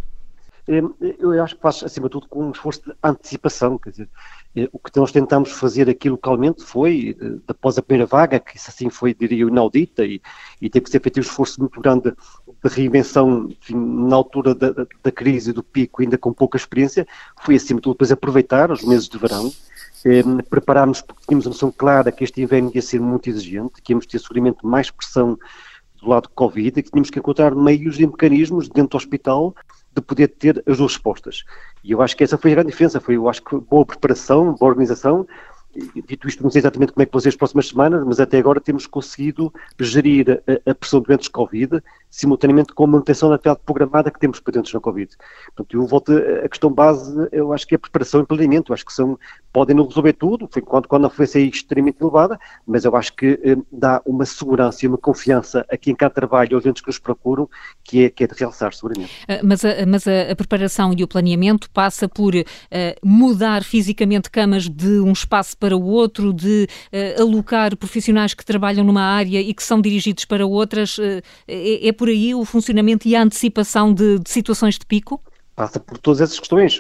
Eu 0.68 1.44
acho 1.44 1.56
que 1.56 1.62
faz, 1.62 1.84
acima 1.84 2.08
de 2.08 2.12
tudo, 2.12 2.28
com 2.28 2.46
um 2.46 2.52
esforço 2.52 2.84
de 2.86 2.94
antecipação, 3.04 3.80
quer 3.80 3.90
dizer, 3.90 4.10
o 4.72 4.80
que 4.80 4.98
nós 5.00 5.12
tentamos 5.12 5.52
fazer 5.52 5.90
aqui 5.90 6.10
localmente 6.10 6.64
foi, 6.64 7.16
após 7.48 7.78
a 7.78 7.82
primeira 7.82 8.06
vaga, 8.06 8.40
que 8.40 8.58
isso 8.58 8.70
assim 8.70 8.90
foi, 8.90 9.14
diria, 9.14 9.46
inaudita, 9.46 10.04
e, 10.06 10.22
e 10.62 10.70
teve 10.70 10.86
que 10.86 10.90
ser 10.90 11.02
feito 11.02 11.18
um 11.18 11.22
esforço 11.22 11.60
muito 11.60 11.80
grande 11.80 12.12
de 12.12 12.70
reinvenção 12.70 13.48
enfim, 13.50 13.76
na 13.76 14.16
altura 14.16 14.54
da, 14.56 14.72
da, 15.04 15.12
crise 15.12 15.54
do 15.54 15.64
pico, 15.64 16.02
ainda 16.02 16.18
com 16.18 16.34
pouca 16.34 16.58
experiência, 16.58 17.08
foi 17.42 17.56
acima 17.56 17.80
de 17.80 17.84
tudo 17.84 17.94
depois 17.94 18.12
aproveitar 18.12 18.72
os 18.72 18.84
meses 18.84 19.08
de 19.08 19.18
verão, 19.18 19.52
eh, 20.06 20.24
prepararmos 20.50 21.02
porque 21.02 21.26
tínhamos 21.28 21.46
a 21.46 21.50
noção 21.50 21.72
clara 21.72 22.12
que 22.12 22.24
este 22.24 22.42
inverno 22.42 22.72
ia 22.74 22.82
ser 22.82 23.00
muito 23.00 23.30
exigente, 23.30 23.82
que 23.82 23.94
íamos 23.94 24.06
ter 24.06 24.20
seguramente 24.20 24.66
mais 24.66 24.90
pressão 24.90 25.38
do 26.02 26.10
lado 26.10 26.24
do 26.24 26.30
Covid 26.30 26.80
e 26.80 26.84
que 26.84 26.92
tínhamos 26.92 27.10
que 27.10 27.20
encontrar 27.20 27.56
meios 27.56 28.00
e 28.00 28.06
mecanismos 28.06 28.68
dentro 28.68 28.92
do 28.92 28.98
hospital 28.98 29.56
de 29.94 30.02
poder 30.02 30.28
ter 30.28 30.64
as 30.68 30.78
duas 30.78 30.94
respostas. 30.94 31.44
E 31.84 31.92
eu 31.92 32.02
acho 32.02 32.16
que 32.16 32.24
essa 32.24 32.38
foi 32.38 32.52
a 32.52 32.56
grande 32.56 32.72
diferença, 32.72 33.00
foi, 33.00 33.16
eu 33.16 33.28
acho 33.28 33.44
que 33.44 33.58
boa 33.58 33.86
preparação, 33.86 34.54
boa 34.54 34.72
organização, 34.72 35.28
Dito 36.08 36.28
isto, 36.28 36.42
não 36.42 36.50
sei 36.50 36.60
exatamente 36.60 36.94
como 36.94 37.04
é 37.04 37.06
que 37.06 37.12
vão 37.12 37.22
ser 37.22 37.30
as 37.30 37.36
próximas 37.36 37.68
semanas, 37.68 38.04
mas 38.04 38.20
até 38.20 38.40
agora 38.40 38.60
temos 38.60 38.88
conseguido 38.88 39.54
gerir 39.80 40.42
a, 40.48 40.72
a 40.72 40.76
pressão 40.76 41.00
de 41.00 41.08
doentes 41.08 41.28
Covid 41.28 41.82
simultaneamente 42.10 42.74
com 42.74 42.84
a 42.86 42.88
manutenção 42.88 43.30
da 43.30 43.36
atividade 43.36 43.62
programada 43.66 44.10
que 44.10 44.20
temos 44.20 44.40
patentes 44.40 44.74
na 44.74 44.80
Covid. 44.80 45.16
Portanto, 45.56 45.78
eu 45.78 45.86
volto 45.86 46.12
a 46.44 46.50
questão 46.50 46.72
base, 46.72 47.28
eu 47.32 47.54
acho 47.54 47.68
que 47.68 47.76
é 47.76 47.78
a 47.78 47.80
preparação 47.80 48.22
e 48.22 48.26
planeamento, 48.26 48.72
eu 48.72 48.74
acho 48.74 48.86
que 48.86 48.94
são, 48.94 49.18
podem 49.54 49.76
não 49.76 49.86
resolver 49.86 50.14
tudo, 50.14 50.50
enquanto 50.58 50.88
quando 50.88 51.06
a 51.06 51.08
influência 51.08 51.40
é 51.40 51.44
extremamente 51.44 52.02
elevada, 52.02 52.40
mas 52.66 52.86
eu 52.86 52.96
acho 52.96 53.14
que 53.14 53.40
eh, 53.44 53.58
dá 53.72 54.02
uma 54.06 54.26
segurança 54.26 54.86
e 54.86 54.88
uma 54.88 54.98
confiança 54.98 55.66
a 55.70 55.78
quem 55.78 55.96
cá 55.96 56.10
trabalha, 56.10 56.56
aos 56.56 56.66
entes 56.66 56.82
que 56.82 56.88
nos 56.88 57.00
procuram, 57.00 57.50
que 57.84 58.06
é, 58.06 58.10
que 58.10 58.24
é 58.24 58.28
de 58.28 58.34
realçar, 58.36 58.74
seguramente. 58.74 59.12
Ah, 59.28 59.40
mas 59.44 59.64
a, 59.64 59.86
mas 59.86 60.08
a, 60.08 60.32
a 60.32 60.36
preparação 60.36 60.94
e 60.98 61.04
o 61.04 61.08
planeamento 61.08 61.70
passa 61.72 62.08
por 62.08 62.34
uh, 62.36 62.46
mudar 63.04 63.64
fisicamente 63.64 64.30
camas 64.30 64.68
de 64.68 65.00
um 65.00 65.12
espaço 65.12 65.58
para 65.58 65.76
o 65.76 65.84
outro, 65.84 66.34
de 66.34 66.68
uh, 66.92 67.22
alocar 67.22 67.76
profissionais 67.78 68.34
que 68.34 68.46
trabalham 68.46 68.84
numa 68.84 69.04
área 69.04 69.42
e 69.42 69.54
que 69.54 69.64
são 69.64 69.82
dirigidos 69.82 70.26
para 70.26 70.46
outras, 70.46 70.98
uh, 70.98 71.22
é, 71.48 71.88
é 71.88 71.92
por 72.00 72.08
aí 72.08 72.34
o 72.34 72.46
funcionamento 72.46 73.10
e 73.10 73.16
a 73.16 73.22
antecipação 73.22 73.94
de, 73.94 74.20
de 74.20 74.30
situações 74.30 74.80
de 74.80 74.86
pico? 74.86 75.22
passa 75.54 75.78
por 75.78 75.98
todas 75.98 76.22
essas 76.22 76.40
questões. 76.40 76.80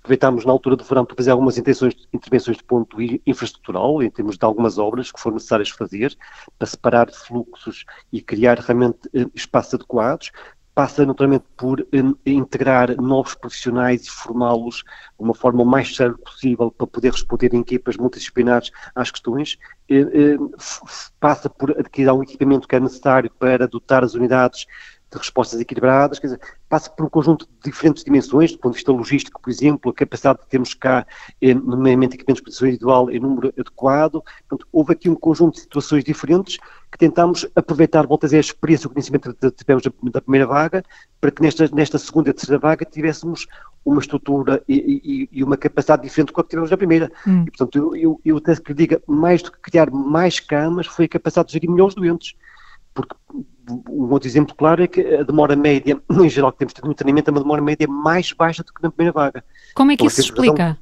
Aproveitámos 0.00 0.44
na 0.44 0.50
altura 0.50 0.74
do 0.74 0.82
verão 0.82 1.04
para 1.04 1.14
fazer 1.14 1.30
algumas 1.30 1.56
intervenções 1.56 2.56
de 2.56 2.64
ponto 2.64 2.96
infraestrutural, 3.24 4.02
em 4.02 4.10
termos 4.10 4.36
de 4.36 4.44
algumas 4.44 4.76
obras 4.76 5.12
que 5.12 5.20
foram 5.20 5.36
necessárias 5.36 5.68
fazer, 5.70 6.18
para 6.58 6.66
separar 6.66 7.08
fluxos 7.12 7.84
e 8.12 8.20
criar 8.20 8.58
realmente 8.58 9.08
eh, 9.14 9.26
espaços 9.32 9.74
adequados. 9.74 10.32
Passa 10.76 11.06
naturalmente 11.06 11.46
por 11.56 11.80
eh, 11.80 12.30
integrar 12.30 12.94
novos 13.00 13.34
profissionais 13.34 14.04
e 14.04 14.10
formá-los 14.10 14.84
de 15.18 15.24
uma 15.24 15.32
forma 15.32 15.62
o 15.62 15.64
mais 15.64 15.96
séria 15.96 16.12
possível 16.18 16.70
para 16.70 16.86
poder 16.86 17.12
responder 17.12 17.54
em 17.54 17.60
equipas 17.60 17.96
multidisciplinares 17.96 18.70
às 18.94 19.10
questões. 19.10 19.56
Eh, 19.88 20.36
passa 21.18 21.48
por 21.48 21.70
adquirir 21.70 22.12
um 22.12 22.22
equipamento 22.22 22.68
que 22.68 22.76
é 22.76 22.80
necessário 22.80 23.30
para 23.38 23.66
dotar 23.66 24.04
as 24.04 24.12
unidades 24.12 24.66
de 25.10 25.18
respostas 25.18 25.60
equilibradas, 25.60 26.18
quer 26.18 26.26
dizer, 26.26 26.40
passa 26.68 26.90
por 26.90 27.06
um 27.06 27.08
conjunto 27.08 27.46
de 27.46 27.70
diferentes 27.70 28.02
dimensões, 28.02 28.52
do 28.52 28.58
ponto 28.58 28.72
de 28.72 28.78
vista 28.78 28.92
logístico, 28.92 29.40
por 29.40 29.50
exemplo, 29.50 29.90
a 29.90 29.94
capacidade 29.94 30.40
de 30.40 30.48
termos 30.48 30.74
cá, 30.74 31.06
eh, 31.40 31.54
nomeadamente 31.54 32.16
equipamentos 32.16 32.40
de 32.40 32.42
proteção 32.42 32.68
individual 32.68 33.10
em 33.10 33.20
número 33.20 33.52
adequado, 33.56 34.22
portanto, 34.48 34.66
houve 34.72 34.92
aqui 34.92 35.08
um 35.08 35.14
conjunto 35.14 35.54
de 35.54 35.60
situações 35.60 36.02
diferentes 36.02 36.58
que 36.90 36.98
tentámos 36.98 37.46
aproveitar, 37.54 38.06
volta 38.06 38.26
a 38.26 38.28
dizer, 38.28 38.38
a 38.38 38.40
experiência, 38.40 38.88
o 38.88 38.90
conhecimento 38.90 39.32
que 39.34 39.50
tivemos 39.52 39.84
da 40.02 40.20
primeira 40.20 40.46
vaga, 40.46 40.84
para 41.20 41.30
que 41.30 41.40
nesta, 41.40 41.68
nesta 41.72 41.98
segunda 41.98 42.30
e 42.30 42.32
terceira 42.32 42.58
vaga 42.58 42.84
tivéssemos 42.84 43.46
uma 43.84 44.00
estrutura 44.00 44.62
e, 44.68 45.28
e, 45.32 45.38
e 45.38 45.44
uma 45.44 45.56
capacidade 45.56 46.02
diferente 46.02 46.32
do 46.32 46.34
que 46.34 46.48
tivemos 46.48 46.70
na 46.70 46.76
primeira. 46.76 47.12
Hum. 47.26 47.44
E, 47.46 47.50
portanto, 47.50 47.78
eu, 47.78 47.96
eu, 47.96 48.20
eu 48.24 48.36
até 48.38 48.56
que 48.56 48.72
lhe 48.72 48.74
diga, 48.74 49.00
mais 49.06 49.42
do 49.42 49.52
que 49.52 49.60
criar 49.60 49.88
mais 49.90 50.40
camas, 50.40 50.86
foi 50.88 51.04
a 51.04 51.08
capacidade 51.08 51.48
de 51.48 51.52
gerir 51.52 51.70
melhor 51.70 51.86
os 51.86 51.94
doentes 51.94 52.34
porque 52.96 53.14
um 53.68 54.10
outro 54.10 54.28
exemplo 54.28 54.54
claro 54.54 54.82
é 54.82 54.86
que 54.86 55.00
a 55.00 55.22
demora 55.22 55.56
média, 55.56 56.00
em 56.10 56.28
geral, 56.28 56.52
que 56.52 56.58
temos 56.58 56.74
tido 56.74 56.86
no 56.86 56.94
treinamento, 56.94 57.30
é 57.30 57.32
uma 57.32 57.40
demora 57.40 57.62
média 57.62 57.86
mais 57.88 58.32
baixa 58.32 58.62
do 58.62 58.72
que 58.72 58.82
na 58.82 58.90
primeira 58.90 59.12
vaga. 59.12 59.44
Como 59.74 59.90
é 59.90 59.96
que 59.96 60.02
então, 60.02 60.06
isso 60.06 60.16
se 60.16 60.22
explica? 60.22 60.62
Razão, 60.62 60.76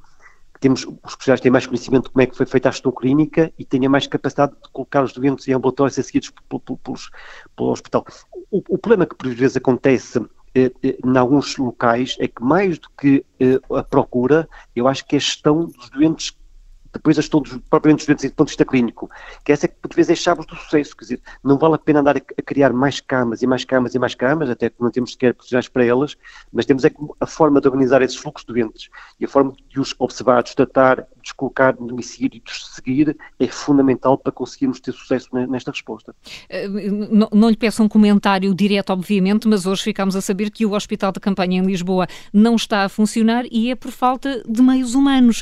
temos, 0.59 0.83
os 0.83 1.15
profissionais 1.15 1.41
têm 1.41 1.51
mais 1.51 1.67
conhecimento 1.67 2.05
de 2.05 2.09
como 2.09 2.21
é 2.23 2.25
que 2.25 2.35
foi 2.35 2.45
feita 2.45 2.69
a 2.69 2.71
gestão 2.71 2.91
clínica 2.91 3.51
e 3.57 3.65
têm 3.65 3.87
mais 3.87 4.07
capacidade 4.07 4.53
de 4.53 4.69
colocar 4.71 5.03
os 5.03 5.13
doentes 5.13 5.47
em 5.47 5.53
ambulatórios 5.53 5.99
a 5.99 6.03
seguidos 6.03 6.31
pelo 6.49 7.69
hospital. 7.69 8.05
O, 8.49 8.63
o, 8.69 8.77
problema 8.77 9.05
que 9.05 9.15
por 9.15 9.27
vezes 9.29 9.57
acontece 9.57 10.19
eh, 10.55 10.71
eh, 10.81 10.97
em 11.03 11.17
alguns 11.17 11.57
locais 11.57 12.15
é 12.19 12.27
que 12.27 12.41
mais 12.41 12.79
do 12.79 12.89
que 12.97 13.25
eh, 13.39 13.59
a 13.69 13.83
procura, 13.83 14.47
eu 14.75 14.87
acho 14.87 15.05
que 15.05 15.15
é 15.15 15.17
a 15.17 15.19
gestão 15.19 15.65
dos 15.65 15.89
doentes 15.89 16.35
depois 16.95 17.19
as 17.19 17.27
todos 17.27 17.57
propriamente 17.69 18.01
os 18.01 18.07
doentes 18.07 18.29
do 18.29 18.35
ponto 18.35 18.47
de 18.47 18.51
vista 18.51 18.65
clínico, 18.65 19.09
que 19.43 19.51
essa 19.51 19.65
é 19.65 19.67
que 19.67 19.75
por 19.75 19.93
vezes 19.93 20.11
é 20.11 20.15
chaves 20.15 20.45
do 20.45 20.55
sucesso, 20.55 20.95
quer 20.95 21.03
dizer, 21.03 21.21
não 21.43 21.57
vale 21.57 21.75
a 21.75 21.77
pena 21.77 21.99
andar 21.99 22.17
a, 22.17 22.21
criar 22.41 22.71
mais 22.71 22.99
camas 22.99 23.41
e 23.41 23.47
mais 23.47 23.65
camas 23.65 23.93
e 23.93 23.99
mais 23.99 24.15
camas, 24.15 24.49
até 24.49 24.69
que 24.69 24.81
não 24.81 24.89
temos 24.89 25.11
sequer 25.11 25.33
profissionais 25.33 25.67
para 25.67 25.85
elas, 25.85 26.15
mas 26.51 26.65
temos 26.65 26.85
é 26.85 26.91
a 27.19 27.25
forma 27.25 27.59
de 27.59 27.67
organizar 27.67 28.01
esses 28.01 28.15
fluxos 28.15 28.45
de 28.45 28.53
doentes 28.53 28.89
e 29.19 29.25
a 29.25 29.27
forma 29.27 29.53
de 29.69 29.79
os 29.79 29.93
observar, 29.99 30.43
de 30.43 30.49
os 30.49 30.55
tratar, 30.55 30.97
de 30.97 31.05
os 31.25 31.31
colocar 31.31 31.75
no 31.79 31.87
domicílio 31.87 32.37
e 32.37 32.39
de 32.39 32.51
os 32.51 32.73
seguir 32.73 33.17
é 33.39 33.47
fundamental 33.47 34.17
para 34.17 34.31
conseguirmos 34.31 34.79
ter 34.79 34.93
sucesso 34.93 35.27
nesta 35.33 35.71
resposta. 35.71 36.15
Eh, 36.49 36.67
não, 36.67 37.29
não 37.33 37.49
lhe 37.49 37.57
peço 37.57 37.83
um 37.83 37.89
comentário 37.89 38.53
direto, 38.53 38.91
obviamente, 38.91 39.47
mas 39.47 39.65
hoje 39.65 39.83
ficamos 39.83 40.15
a 40.15 40.21
saber 40.21 40.49
que 40.49 40.65
o 40.65 40.73
Hospital 40.73 41.11
de 41.11 41.19
Campanha 41.19 41.59
em 41.59 41.65
Lisboa 41.65 42.07
não 42.31 42.55
está 42.55 42.83
a 42.83 42.89
funcionar 42.89 43.45
e 43.51 43.69
é 43.69 43.75
por 43.75 43.91
falta 43.91 44.43
de 44.47 44.61
meios 44.61 44.95
humanos. 44.95 45.41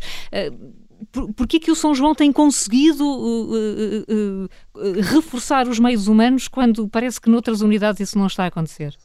Uh, 1.04 1.06
por, 1.12 1.34
porquê 1.34 1.60
que 1.60 1.72
o 1.72 1.76
São 1.76 1.94
João 1.94 2.16
tem 2.16 2.32
conseguido 2.32 3.04
uh, 3.04 3.54
uh, 3.54 4.46
uh, 4.76 5.02
reforçar 5.02 5.68
os 5.68 5.80
meios 5.80 6.08
humanos 6.08 6.48
quando 6.48 6.88
parece 6.88 7.20
que 7.20 7.30
noutras 7.30 7.62
unidades 7.62 8.00
isso 8.00 8.18
não 8.18 8.28
está 8.28 8.44
a 8.44 8.48
acontecer? 8.48 8.96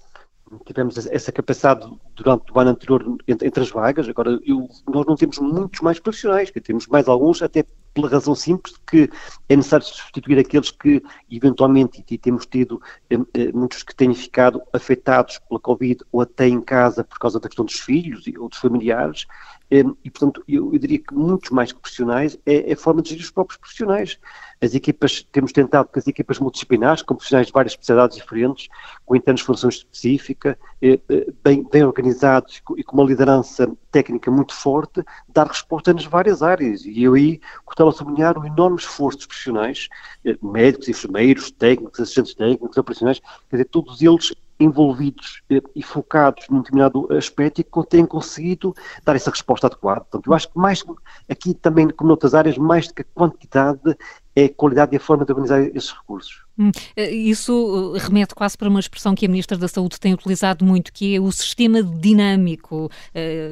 Tivemos 0.65 0.97
essa 1.09 1.31
capacidade 1.31 1.87
durante 2.17 2.51
o 2.51 2.59
ano 2.59 2.71
anterior 2.71 3.19
entre, 3.29 3.47
entre 3.47 3.63
as 3.63 3.71
vagas, 3.71 4.09
agora 4.09 4.41
eu, 4.47 4.67
nós 4.89 5.07
não 5.07 5.15
temos 5.15 5.39
muitos 5.39 5.81
mais 5.83 6.01
profissionais, 6.01 6.51
temos 6.51 6.87
mais 6.87 7.07
alguns, 7.07 7.43
até 7.43 7.65
pela 7.93 8.09
razão 8.09 8.35
simples 8.35 8.75
de 8.75 8.81
que 8.87 9.11
é 9.49 9.57
necessário 9.57 9.85
substituir 9.85 10.39
aqueles 10.39 10.71
que 10.71 11.03
eventualmente, 11.31 12.05
e 12.09 12.17
temos 12.19 12.47
tido 12.47 12.81
eh, 13.11 13.19
eh, 13.35 13.53
muitos 13.53 13.83
que 13.83 13.95
têm 13.95 14.15
ficado 14.15 14.63
afetados 14.73 15.39
pela 15.49 15.61
Covid 15.61 16.03
ou 16.13 16.23
até 16.23 16.49
em 16.49 16.61
casa 16.61 17.05
por 17.05 17.19
causa 17.19 17.39
da 17.41 17.49
questão 17.49 17.65
dos 17.65 17.81
filhos 17.81 18.25
ou 18.39 18.49
dos 18.49 18.59
familiares, 18.59 19.27
e, 19.71 20.11
portanto, 20.11 20.43
eu, 20.49 20.73
eu, 20.73 20.79
diria 20.79 20.99
que 20.99 21.15
muitos 21.15 21.51
mais 21.51 21.73
que 21.73 21.79
profissionais 21.79 22.39
é, 22.47 22.71
é, 22.71 22.73
a 22.73 22.77
forma 22.77 23.03
de 23.03 23.11
gerir 23.11 23.23
os 23.23 23.31
próprios 23.31 23.59
profissionais. 23.59 24.19
As 24.61 24.75
equipas, 24.75 25.23
temos 25.31 25.53
tentado 25.53 25.89
que 25.93 25.99
as 25.99 26.07
equipas 26.07 26.39
multidisciplinares, 26.39 27.03
com 27.03 27.15
profissionais 27.15 27.47
de 27.47 27.53
várias 27.53 27.73
especialidades 27.73 28.17
diferentes, 28.17 28.69
com 29.05 29.15
função 29.37 29.69
específica, 29.69 30.59
eh, 30.83 30.99
bem, 31.45 31.65
bem 31.71 31.85
organizados 31.85 32.61
e 32.77 32.83
com 32.83 32.97
uma 32.97 33.05
liderança 33.05 33.71
técnica 33.93 34.31
muito 34.31 34.55
forte, 34.55 35.05
dar 35.29 35.47
resposta 35.47 35.93
nas 35.93 36.07
várias 36.07 36.43
áreas. 36.43 36.85
E 36.85 37.03
eu 37.03 37.15
aí 37.15 37.41
gostava 37.65 37.91
de 37.91 37.99
sublinhar 37.99 38.37
o 38.39 38.47
enorme 38.47 38.79
esforço 38.79 39.19
dos 39.19 39.27
profissionais, 39.27 39.89
eh, 40.25 40.37
médicos, 40.43 40.89
enfermeiros, 40.89 41.51
técnicos, 41.53 42.01
assistentes 42.01 42.35
técnicos, 42.35 42.77
operacionais, 42.77 43.21
quer 43.21 43.57
dizer, 43.57 43.65
todos 43.67 44.03
eles 44.03 44.33
envolvidos 44.59 45.43
eh, 45.51 45.63
e 45.75 45.83
focados 45.83 46.47
num 46.49 46.59
determinado 46.59 47.07
aspecto 47.13 47.61
e 47.61 47.65
que 47.65 47.87
têm 47.89 48.05
conseguido 48.05 48.75
dar 49.05 49.17
essa 49.17 49.31
resposta 49.31 49.67
adequada. 49.67 50.01
Portanto, 50.01 50.27
eu 50.27 50.35
acho 50.35 50.51
que 50.51 50.59
mais, 50.59 50.85
aqui 51.29 51.55
também, 51.55 51.89
como 51.91 52.09
noutras 52.09 52.35
áreas, 52.35 52.59
mais 52.59 52.89
do 52.89 52.95
que 52.95 53.03
a 53.03 53.07
quantidade, 53.15 53.97
é 54.35 54.45
a 54.47 54.55
qualidade 54.55 54.95
e 54.95 54.97
a 54.97 55.01
forma 55.01 55.25
de 55.25 55.33
organizar 55.33 55.63
esses 55.63 55.93
recursos. 55.93 56.48
Hum, 56.59 56.71
eh, 56.97 57.11
isso 57.11 57.95
eh, 57.97 57.99
remete 58.01 58.35
quase 58.35 58.59
para 58.59 58.69
uma 58.69 58.81
expressão 58.81 59.15
que 59.15 59.25
a 59.25 59.29
Ministra 59.29 59.57
da 59.57 59.69
Saúde 59.69 60.01
tem 60.01 60.13
utilizado 60.13 60.65
muito, 60.65 60.93
que 60.93 61.15
é 61.15 61.21
o 61.21 61.31
sistema 61.31 61.83
dinâmico, 61.83 62.91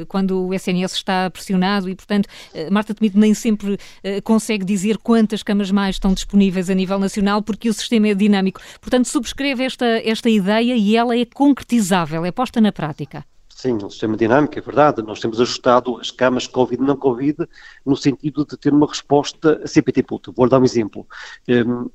quando 0.09 0.47
o 0.47 0.55
SNS 0.55 0.93
está 0.93 1.31
pressionado 1.31 1.89
e, 1.89 1.95
portanto, 1.95 2.29
Marta 2.71 2.95
Temido 2.95 3.19
nem 3.19 3.35
sempre 3.35 3.79
consegue 4.25 4.65
dizer 4.65 4.99
quantas 4.99 5.43
camas 5.43 5.71
mais 5.71 5.97
estão 5.97 6.13
disponíveis 6.15 6.71
a 6.71 6.75
nível 6.75 6.99
nacional, 6.99 7.43
porque 7.43 7.69
o 7.69 7.73
sistema 7.73 8.09
é 8.09 8.15
dinâmico. 8.15 8.61
Portanto, 8.81 9.07
subscreve 9.07 9.65
esta, 9.65 9.87
esta 9.87 10.29
ideia 10.29 10.75
e 10.77 10.97
ela 10.97 11.17
é 11.17 11.25
concretizável, 11.25 12.25
é 12.25 12.31
posta 12.31 12.61
na 12.61 12.73
prática. 12.73 13.25
Sim, 13.57 13.79
um 13.83 13.89
sistema 13.89 14.19
dinâmico, 14.19 14.59
é 14.59 14.61
verdade. 14.61 15.01
Nós 15.01 15.19
temos 15.19 15.41
ajustado 15.41 15.97
as 15.99 16.11
camas 16.11 16.47
Covid 16.47 16.83
e 16.83 16.87
não 16.87 16.95
Covid 16.95 17.49
no 17.87 17.97
sentido 17.97 18.45
de 18.45 18.55
ter 18.55 18.71
uma 18.71 18.87
resposta 18.87 19.67
CPT 19.67 20.03
Puto. 20.03 20.31
Vou 20.31 20.47
dar 20.47 20.61
um 20.61 20.65
exemplo. 20.65 21.07
Um, 21.49 21.89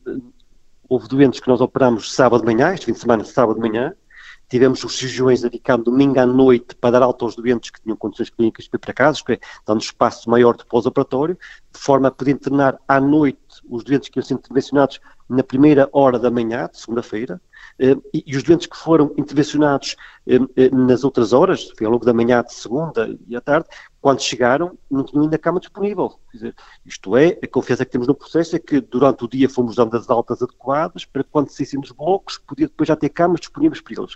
houve 0.91 1.07
doentes 1.07 1.39
que 1.39 1.47
nós 1.47 1.61
operamos 1.61 2.13
sábado 2.13 2.41
de 2.41 2.53
manhã, 2.53 2.73
este 2.73 2.87
fim 2.87 2.91
de 2.91 2.99
semana, 2.99 3.23
sábado 3.23 3.55
de 3.55 3.61
manhã, 3.61 3.95
tivemos 4.49 4.83
os 4.83 4.97
cirurgiões 4.97 5.41
dedicados 5.41 5.85
domingo 5.85 6.19
à 6.19 6.25
noite 6.25 6.75
para 6.75 6.91
dar 6.91 7.03
alta 7.03 7.23
aos 7.23 7.33
doentes 7.33 7.69
que 7.69 7.81
tinham 7.81 7.95
condições 7.95 8.29
clínicas 8.29 8.67
para 8.67 8.75
ir 8.75 8.81
para 8.81 8.93
casa, 8.93 9.21
é, 9.29 9.39
dando 9.65 9.79
espaço 9.79 10.29
maior 10.29 10.57
de 10.57 10.65
pós-operatório, 10.65 11.37
de 11.73 11.79
forma 11.79 12.09
a 12.09 12.11
poder 12.11 12.31
internar 12.31 12.77
à 12.85 12.99
noite 12.99 13.39
os 13.69 13.85
doentes 13.85 14.09
que 14.09 14.19
iam 14.19 14.25
ser 14.25 14.33
intervencionados 14.33 14.99
na 15.29 15.41
primeira 15.41 15.87
hora 15.93 16.19
da 16.19 16.29
manhã, 16.29 16.69
de 16.69 16.77
segunda-feira, 16.77 17.39
e, 18.13 18.37
os 18.37 18.43
doentes 18.43 18.67
que 18.67 18.77
foram 18.77 19.11
intervencionados 19.17 19.95
eh, 20.27 20.37
eh, 20.55 20.69
nas 20.69 21.03
outras 21.03 21.33
horas, 21.33 21.71
foi 21.75 21.87
ao 21.87 21.91
longo 21.91 22.05
da 22.05 22.13
manhã 22.13 22.43
de 22.43 22.53
segunda 22.53 23.17
e 23.27 23.35
à 23.35 23.41
tarde, 23.41 23.67
quando 23.99 24.21
chegaram, 24.21 24.77
não 24.89 25.03
tinham 25.03 25.23
ainda 25.23 25.37
cama 25.37 25.59
disponível. 25.59 26.19
Dizer, 26.31 26.55
isto 26.85 27.17
é, 27.17 27.39
a 27.41 27.47
confiança 27.47 27.83
que 27.83 27.91
temos 27.91 28.07
no 28.07 28.13
processo 28.13 28.55
é 28.55 28.59
que 28.59 28.79
durante 28.79 29.25
o 29.25 29.27
dia 29.27 29.49
fomos 29.49 29.75
dando 29.75 29.97
as 29.97 30.09
altas 30.11 30.43
adequadas 30.43 31.05
para 31.05 31.23
que 31.23 31.29
quando 31.31 31.49
saíssem 31.49 31.79
dos 31.79 31.91
blocos, 31.91 32.37
podia 32.37 32.67
depois 32.67 32.87
já 32.87 32.95
ter 32.95 33.09
camas 33.09 33.39
disponíveis 33.39 33.81
para 33.81 33.95
eles. 33.99 34.15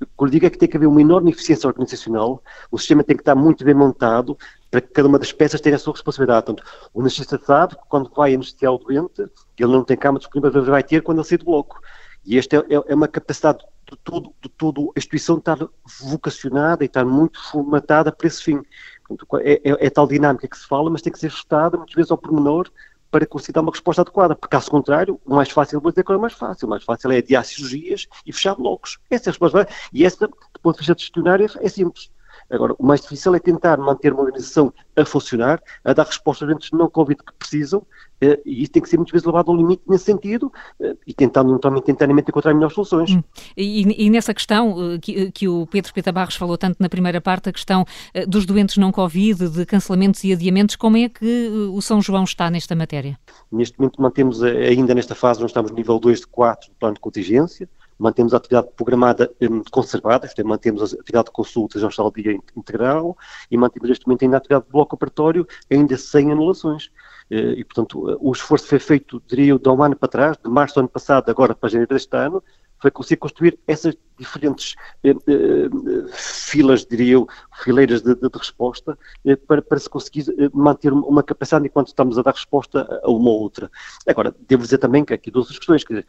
O 0.00 0.06
que 0.06 0.24
eu 0.24 0.28
digo 0.28 0.46
é 0.46 0.50
que 0.50 0.58
tem 0.58 0.68
que 0.68 0.76
haver 0.76 0.86
uma 0.86 1.00
enorme 1.00 1.30
eficiência 1.30 1.66
organizacional, 1.66 2.42
o 2.70 2.78
sistema 2.78 3.02
tem 3.02 3.16
que 3.16 3.22
estar 3.22 3.34
muito 3.34 3.64
bem 3.64 3.74
montado 3.74 4.36
para 4.70 4.82
que 4.82 4.88
cada 4.88 5.08
uma 5.08 5.18
das 5.18 5.32
peças 5.32 5.60
tenha 5.60 5.76
a 5.76 5.78
sua 5.78 5.94
responsabilidade. 5.94 6.46
Portanto, 6.46 6.62
o 6.92 7.00
anestesista 7.00 7.38
sabe 7.38 7.74
que 7.74 7.82
quando 7.88 8.10
vai 8.14 8.34
anestesiar 8.34 8.72
o 8.74 8.78
doente, 8.78 9.22
ele 9.58 9.72
não 9.72 9.82
tem 9.82 9.96
cama 9.96 10.18
disponível, 10.18 10.52
mas 10.54 10.68
vai 10.68 10.82
ter 10.82 11.02
quando 11.02 11.18
ele 11.18 11.26
sair 11.26 11.38
do 11.38 11.46
bloco. 11.46 11.80
E 12.24 12.38
esta 12.38 12.56
é, 12.56 12.74
é, 12.74 12.94
uma 12.94 13.08
capacidade 13.08 13.58
de 13.90 13.96
todo, 14.04 14.34
de 14.42 14.48
todo 14.50 14.92
a 14.94 14.98
instituição 14.98 15.38
estar 15.38 15.58
vocacionada 16.00 16.84
e 16.84 16.86
estar 16.86 17.04
muito 17.04 17.42
formatada 17.50 18.12
para 18.12 18.26
esse 18.26 18.42
fim. 18.42 18.62
Portanto, 19.06 19.38
é, 19.38 19.52
é, 19.64 19.86
é, 19.86 19.90
tal 19.90 20.06
dinâmica 20.06 20.46
que 20.46 20.58
se 20.58 20.66
fala, 20.66 20.90
mas 20.90 21.00
tem 21.00 21.12
que 21.12 21.18
ser 21.18 21.28
ajustada 21.28 21.76
muitas 21.76 21.94
vezes 21.94 22.10
ao 22.10 22.18
pormenor 22.18 22.70
para 23.10 23.26
conseguir 23.26 23.54
dar 23.54 23.62
uma 23.62 23.72
resposta 23.72 24.02
adequada, 24.02 24.36
porque 24.36 24.54
caso 24.54 24.70
contrário, 24.70 25.18
o 25.24 25.34
mais 25.34 25.48
fácil, 25.48 25.80
vou 25.80 25.90
dizer 25.90 26.04
que 26.04 26.12
é 26.12 26.16
o 26.16 26.20
mais 26.20 26.34
fácil, 26.34 26.66
o 26.66 26.70
mais 26.70 26.84
fácil 26.84 27.10
é 27.10 27.16
adiar 27.18 27.42
cirurgias 27.44 28.06
e 28.26 28.32
fechar 28.32 28.54
blocos. 28.54 28.98
Essa 29.08 29.28
é 29.28 29.30
a 29.30 29.32
resposta. 29.32 29.68
E 29.92 30.04
essa, 30.04 30.28
do 30.28 30.60
ponto 30.62 30.74
de 30.74 30.80
vista 30.80 30.94
gestionário, 30.98 31.46
é 31.60 31.68
simples. 31.68 32.10
Agora, 32.50 32.74
o 32.78 32.86
mais 32.86 33.02
difícil 33.02 33.34
é 33.34 33.38
tentar 33.38 33.76
manter 33.76 34.12
uma 34.12 34.22
organização 34.22 34.72
a 34.96 35.04
funcionar, 35.04 35.62
a 35.84 35.92
dar 35.92 36.06
resposta 36.06 36.44
aos 36.44 36.50
doentes 36.50 36.70
não 36.72 36.88
Covid 36.88 37.22
que 37.22 37.32
precisam, 37.38 37.86
eh, 38.20 38.40
e 38.44 38.62
isso 38.62 38.72
tem 38.72 38.82
que 38.82 38.88
ser 38.88 38.96
muitas 38.96 39.12
vezes 39.12 39.26
levado 39.26 39.50
ao 39.50 39.56
limite 39.56 39.82
nesse 39.86 40.04
sentido, 40.04 40.50
eh, 40.80 40.96
e 41.06 41.12
tentando 41.12 41.58
também 41.58 41.82
tentariamente 41.82 42.30
encontrar 42.30 42.54
melhores 42.54 42.74
soluções. 42.74 43.10
Hum. 43.10 43.22
E, 43.56 44.06
e, 44.06 44.10
nessa 44.10 44.32
questão 44.32 44.94
eh, 44.94 44.98
que, 44.98 45.30
que, 45.30 45.46
o 45.48 45.66
Pedro 45.66 45.92
Pita 45.92 46.10
Barros 46.10 46.36
falou 46.36 46.56
tanto 46.56 46.76
na 46.80 46.88
primeira 46.88 47.20
parte, 47.20 47.48
a 47.48 47.52
questão 47.52 47.84
dos 48.26 48.46
doentes 48.46 48.76
não 48.76 48.90
Covid, 48.90 49.48
de 49.50 49.66
cancelamentos 49.66 50.24
e 50.24 50.32
adiamentos, 50.32 50.74
como 50.74 50.96
é 50.96 51.08
que 51.08 51.48
o 51.72 51.80
São 51.80 52.00
João 52.00 52.24
está 52.24 52.50
nesta 52.50 52.74
matéria? 52.74 53.18
Neste 53.52 53.78
momento 53.78 54.00
mantemos 54.00 54.42
ainda 54.42 54.94
nesta 54.94 55.14
fase, 55.14 55.40
nós 55.40 55.50
estamos 55.50 55.70
no 55.70 55.76
nível 55.76 55.98
2 55.98 56.20
de 56.20 56.26
4 56.26 56.70
do 56.70 56.74
plano 56.76 56.94
de 56.94 57.00
contingência, 57.00 57.68
mantemos 57.98 58.32
a 58.32 58.36
atividade 58.36 58.68
programada 58.76 59.30
um, 59.42 59.62
conservada, 59.70 60.26
isto 60.26 60.40
é, 60.40 60.44
mantemos 60.44 60.82
a 60.82 60.96
atividade 60.96 61.26
de 61.26 61.32
consultas 61.32 61.82
ao 61.82 61.90
estado 61.90 62.12
dia 62.12 62.38
integral 62.56 63.16
e 63.50 63.56
mantemos 63.56 63.88
neste 63.88 64.06
momento 64.06 64.22
ainda 64.22 64.36
a 64.36 64.38
atividade 64.38 64.64
de 64.66 64.72
bloco 64.72 64.94
operatório 64.94 65.46
ainda 65.70 65.96
sem 65.96 66.30
anulações. 66.30 66.90
Eh, 67.30 67.54
e, 67.58 67.64
portanto, 67.64 68.18
o 68.20 68.32
esforço 68.32 68.66
foi 68.66 68.78
feito, 68.78 69.22
diria 69.26 69.58
de 69.58 69.68
um 69.68 69.82
ano 69.82 69.96
para 69.96 70.08
trás, 70.08 70.38
de 70.42 70.48
março 70.48 70.74
do 70.76 70.80
ano 70.80 70.88
passado, 70.88 71.28
agora 71.28 71.54
para 71.54 71.68
janeiro 71.68 71.92
deste 71.92 72.16
ano, 72.16 72.42
foi 72.80 72.90
conseguir 72.90 73.16
construir 73.16 73.58
essas 73.66 73.96
diferentes 74.18 74.74
eh, 75.04 75.10
eh, 75.10 75.68
filas, 76.12 76.84
diria 76.84 77.14
eu, 77.14 77.28
fileiras 77.62 78.02
de, 78.02 78.14
de, 78.14 78.28
de 78.28 78.38
resposta, 78.38 78.98
eh, 79.24 79.36
para, 79.36 79.62
para, 79.62 79.78
se 79.78 79.88
conseguir 79.88 80.28
eh, 80.38 80.50
manter 80.52 80.92
uma 80.92 81.22
capacidade 81.22 81.66
enquanto 81.66 81.88
estamos 81.88 82.18
a 82.18 82.22
dar 82.22 82.32
resposta 82.32 83.00
a 83.02 83.10
uma 83.10 83.30
ou 83.30 83.40
outra. 83.40 83.70
Agora, 84.06 84.34
devo 84.48 84.62
dizer 84.62 84.78
também 84.78 85.04
que 85.04 85.14
aqui 85.14 85.30
duas 85.30 85.48
questões, 85.48 85.84
quer 85.84 85.94
dizer, 85.94 86.06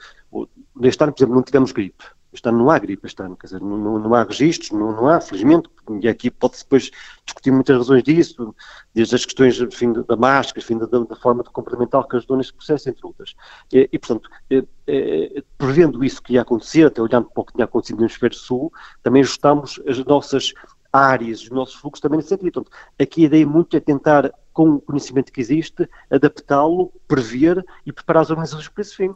neste 0.75 1.03
ano, 1.03 1.13
por 1.13 1.19
exemplo, 1.19 1.35
não 1.35 1.43
tivemos 1.43 1.71
gripe, 1.71 2.03
este 2.31 2.47
ano 2.47 2.59
não 2.59 2.69
há 2.69 2.77
gripe, 2.77 3.05
este 3.05 3.21
ano, 3.21 3.35
quer 3.35 3.47
dizer, 3.47 3.61
não, 3.61 3.99
não, 3.99 4.13
há 4.13 4.23
registros, 4.23 4.71
não, 4.71 4.91
não, 4.91 5.07
há, 5.07 5.19
felizmente, 5.19 5.69
e 6.01 6.07
aqui 6.07 6.29
pode-se 6.29 6.63
depois 6.63 6.91
discutir 7.25 7.51
muitas 7.51 7.77
razões 7.77 8.03
disso, 8.03 8.55
desde 8.93 9.15
as 9.15 9.25
questões 9.25 9.59
enfim, 9.59 9.93
da 9.93 10.15
máscara, 10.15 10.63
enfim, 10.63 10.77
da, 10.77 10.85
da 10.85 11.15
forma 11.15 11.43
de 11.43 11.49
comportamental 11.49 12.07
que 12.07 12.15
ajudou 12.17 12.37
neste 12.37 12.53
processo, 12.53 12.89
entre 12.89 13.05
outras. 13.05 13.35
E, 13.73 13.89
e 13.91 13.97
portanto, 13.97 14.29
é, 14.49 14.63
é, 14.87 15.43
prevendo 15.57 16.03
isso 16.03 16.21
que 16.21 16.33
ia 16.33 16.41
acontecer, 16.41 16.85
até 16.85 17.01
olhando 17.01 17.29
para 17.29 17.41
o 17.41 17.45
que 17.45 17.53
tinha 17.53 17.65
acontecido 17.65 17.97
no 17.97 18.03
hemisfério 18.03 18.35
sul, 18.35 18.71
também 19.01 19.21
ajustamos 19.21 19.81
as 19.87 19.97
nossas 20.05 20.53
áreas, 20.91 21.41
os 21.43 21.49
nossos 21.49 21.75
fluxos 21.75 22.01
também 22.01 22.17
nesse 22.17 22.29
sentido. 22.29 22.51
Portanto, 22.51 22.71
aqui 22.99 23.23
a 23.23 23.25
ideia 23.25 23.47
muito 23.47 23.75
é 23.75 23.79
tentar, 23.79 24.31
com 24.53 24.75
o 24.75 24.81
conhecimento 24.81 25.31
que 25.31 25.41
existe, 25.41 25.87
adaptá-lo, 26.09 26.91
prever 27.07 27.63
e 27.85 27.91
preparar 27.91 28.21
as 28.21 28.29
organizações 28.29 28.67
para 28.67 28.81
esse 28.81 28.95
fim. 28.95 29.15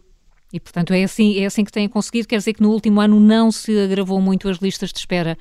E, 0.53 0.59
portanto, 0.59 0.93
é 0.93 1.03
assim, 1.03 1.39
é 1.39 1.47
assim 1.47 1.65
que 1.65 1.71
têm 1.71 1.89
conseguido? 1.89 2.27
Quer 2.27 2.37
dizer 2.37 2.53
que 2.53 2.61
no 2.61 2.69
último 2.69 3.01
ano 3.01 3.19
não 3.19 3.51
se 3.51 3.75
agravou 3.79 4.21
muito 4.21 4.47
as 4.47 4.57
listas 4.57 4.91
de 4.91 4.99
espera? 4.99 5.35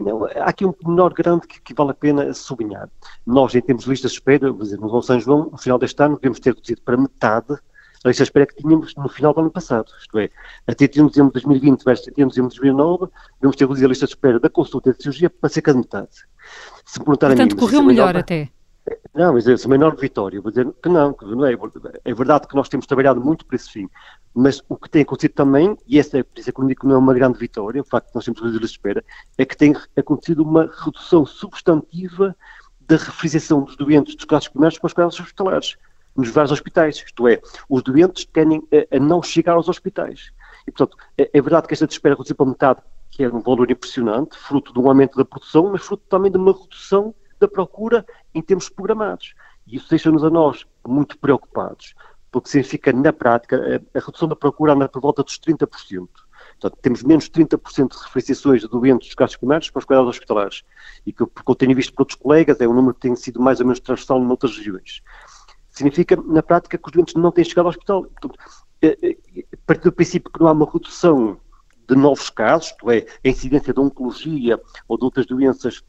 Não, 0.00 0.24
há 0.24 0.50
aqui 0.50 0.66
um 0.66 0.74
menor 0.84 1.14
grande 1.14 1.46
que, 1.46 1.60
que, 1.60 1.72
vale 1.72 1.92
a 1.92 1.94
pena 1.94 2.34
sublinhar. 2.34 2.88
Nós, 3.24 3.54
em 3.54 3.60
termos 3.60 3.84
de 3.84 3.90
listas 3.90 4.10
de 4.10 4.18
espera, 4.18 4.52
por 4.52 4.62
exemplo, 4.64 4.92
no 4.92 5.00
São 5.00 5.20
João, 5.20 5.48
no 5.52 5.58
final 5.58 5.78
deste 5.78 6.02
ano, 6.02 6.16
devemos 6.16 6.40
ter 6.40 6.54
reduzido 6.54 6.82
para 6.82 6.96
metade 6.96 7.54
a 8.04 8.08
lista 8.08 8.24
de 8.24 8.28
espera 8.28 8.46
que 8.46 8.56
tínhamos 8.56 8.94
no 8.96 9.08
final 9.08 9.32
do 9.32 9.40
ano 9.40 9.50
passado. 9.50 9.92
Isto 10.00 10.18
é, 10.18 10.28
até 10.66 10.88
tínhamos 10.88 11.16
em 11.16 11.28
2020 11.28 11.84
versus 11.84 12.12
tínhamos 12.12 12.36
em 12.36 12.42
2009, 12.42 13.06
devemos 13.40 13.56
ter 13.56 13.64
reduzido 13.64 13.86
a 13.86 13.88
lista 13.90 14.06
de 14.06 14.12
espera 14.12 14.40
da 14.40 14.50
consulta 14.50 14.92
de 14.92 15.02
cirurgia 15.02 15.30
para 15.30 15.48
cerca 15.48 15.72
de 15.72 15.78
metade. 15.78 16.08
Se 16.84 17.00
Portanto, 17.00 17.38
mim, 17.38 17.48
correu 17.56 17.82
melhor 17.82 18.16
até. 18.16 18.50
Não, 19.14 19.32
mas 19.32 19.46
é 19.48 19.54
uma 19.66 19.74
enorme 19.74 20.00
vitória. 20.00 20.40
Vou 20.40 20.50
dizer 20.50 20.70
que 20.82 20.88
não, 20.88 21.12
que 21.12 21.24
não 21.24 21.46
é. 21.46 21.56
É 22.04 22.14
verdade 22.14 22.46
que 22.46 22.54
nós 22.54 22.68
temos 22.68 22.86
trabalhado 22.86 23.20
muito 23.20 23.44
para 23.44 23.56
esse 23.56 23.70
fim, 23.70 23.88
mas 24.34 24.62
o 24.68 24.76
que 24.76 24.88
tem 24.88 25.02
acontecido 25.02 25.32
também, 25.32 25.76
e 25.86 25.98
essa 25.98 26.18
é 26.18 26.22
por 26.22 26.38
isso 26.38 26.50
é 26.50 26.52
que 26.52 26.60
eu 26.60 26.66
digo 26.66 26.80
que 26.82 26.86
não 26.86 26.94
é 26.94 26.98
uma 26.98 27.14
grande 27.14 27.38
vitória, 27.38 27.80
o 27.80 27.84
facto 27.84 28.08
de 28.08 28.14
nós 28.14 28.24
temos 28.24 28.40
reduzido 28.40 28.64
a 28.64 28.66
espera, 28.66 29.04
é 29.36 29.44
que 29.44 29.56
tem 29.56 29.74
acontecido 29.96 30.42
uma 30.42 30.70
redução 30.84 31.26
substantiva 31.26 32.36
da 32.80 32.96
refrigeração 32.96 33.62
dos 33.62 33.76
doentes 33.76 34.14
dos 34.14 34.24
casos 34.24 34.48
primários 34.48 34.78
para 34.78 34.86
os 34.86 34.92
casos 34.92 35.20
hospitalares, 35.20 35.76
nos 36.16 36.30
vários 36.30 36.52
hospitais. 36.52 36.96
Isto 37.04 37.28
é, 37.28 37.40
os 37.68 37.82
doentes 37.82 38.24
tendem 38.26 38.62
a, 38.72 38.96
a 38.96 39.00
não 39.00 39.22
chegar 39.22 39.54
aos 39.54 39.68
hospitais. 39.68 40.32
E, 40.66 40.70
portanto, 40.70 40.96
é, 41.16 41.30
é 41.32 41.40
verdade 41.40 41.66
que 41.66 41.74
esta 41.74 41.84
espera 41.86 42.14
reduziu 42.14 42.36
para 42.36 42.46
metade, 42.46 42.80
que 43.10 43.24
é 43.24 43.28
um 43.28 43.40
valor 43.40 43.70
impressionante, 43.70 44.38
fruto 44.38 44.72
de 44.72 44.78
um 44.78 44.88
aumento 44.88 45.16
da 45.16 45.24
produção, 45.24 45.70
mas 45.72 45.82
fruto 45.82 46.04
também 46.08 46.30
de 46.30 46.38
uma 46.38 46.52
redução 46.52 47.14
da 47.38 47.48
procura 47.48 48.04
em 48.34 48.42
termos 48.42 48.68
programados. 48.68 49.34
E 49.66 49.76
isso 49.76 49.88
deixa-nos 49.88 50.24
a 50.24 50.30
nós 50.30 50.66
muito 50.86 51.18
preocupados, 51.18 51.94
porque 52.30 52.48
significa, 52.48 52.92
na 52.92 53.12
prática, 53.12 53.56
a, 53.56 53.98
a 53.98 54.00
redução 54.00 54.28
da 54.28 54.36
procura 54.36 54.72
anda 54.72 54.88
por 54.88 55.00
volta 55.00 55.22
dos 55.22 55.38
30%. 55.38 56.08
Portanto, 56.60 56.78
temos 56.80 57.02
menos 57.02 57.28
30% 57.28 57.96
de 57.96 58.02
referenciações 58.04 58.62
de 58.62 58.68
doentes 58.68 59.08
dos 59.08 59.14
casos 59.14 59.36
primários 59.36 59.70
para 59.70 59.78
os 59.78 59.84
cuidados 59.84 60.10
hospitalares. 60.10 60.64
E 61.06 61.12
que, 61.12 61.24
porque 61.26 61.50
eu 61.50 61.54
tenho 61.54 61.74
visto 61.74 61.92
por 61.92 62.02
outros 62.02 62.18
colegas, 62.18 62.60
é 62.60 62.66
um 62.66 62.74
número 62.74 62.94
que 62.94 63.00
tem 63.00 63.14
sido 63.14 63.40
mais 63.40 63.60
ou 63.60 63.66
menos 63.66 63.80
transversal 63.80 64.18
em 64.22 64.28
outras 64.28 64.56
regiões. 64.56 65.02
Significa, 65.70 66.16
na 66.16 66.42
prática, 66.42 66.76
que 66.76 66.88
os 66.88 66.92
doentes 66.92 67.14
não 67.14 67.30
têm 67.30 67.44
chegado 67.44 67.66
ao 67.66 67.70
hospital. 67.70 68.04
Portanto, 68.04 68.38
é, 68.82 68.88
é, 69.02 69.16
a 69.52 69.56
partir 69.66 69.84
do 69.84 69.92
princípio 69.92 70.30
que 70.30 70.40
não 70.40 70.48
há 70.48 70.52
uma 70.52 70.70
redução 70.70 71.38
de 71.88 71.96
novos 71.96 72.30
casos, 72.30 72.70
isto 72.70 72.90
é, 72.90 73.06
a 73.24 73.28
incidência 73.28 73.72
de 73.72 73.80
oncologia 73.80 74.60
ou 74.86 74.98
de 74.98 75.04
outras 75.04 75.26
doenças 75.26 75.82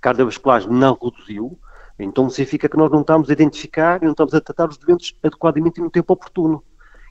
cardiovasculares 0.00 0.66
não 0.66 0.98
reduziu, 1.00 1.58
então 1.98 2.28
significa 2.30 2.68
que 2.68 2.76
nós 2.76 2.90
não 2.90 3.00
estamos 3.02 3.28
a 3.28 3.32
identificar 3.32 4.02
e 4.02 4.04
não 4.04 4.12
estamos 4.12 4.34
a 4.34 4.40
tratar 4.40 4.68
os 4.68 4.78
doentes 4.78 5.14
adequadamente 5.22 5.80
e 5.80 5.82
no 5.82 5.90
tempo 5.90 6.12
oportuno. 6.12 6.64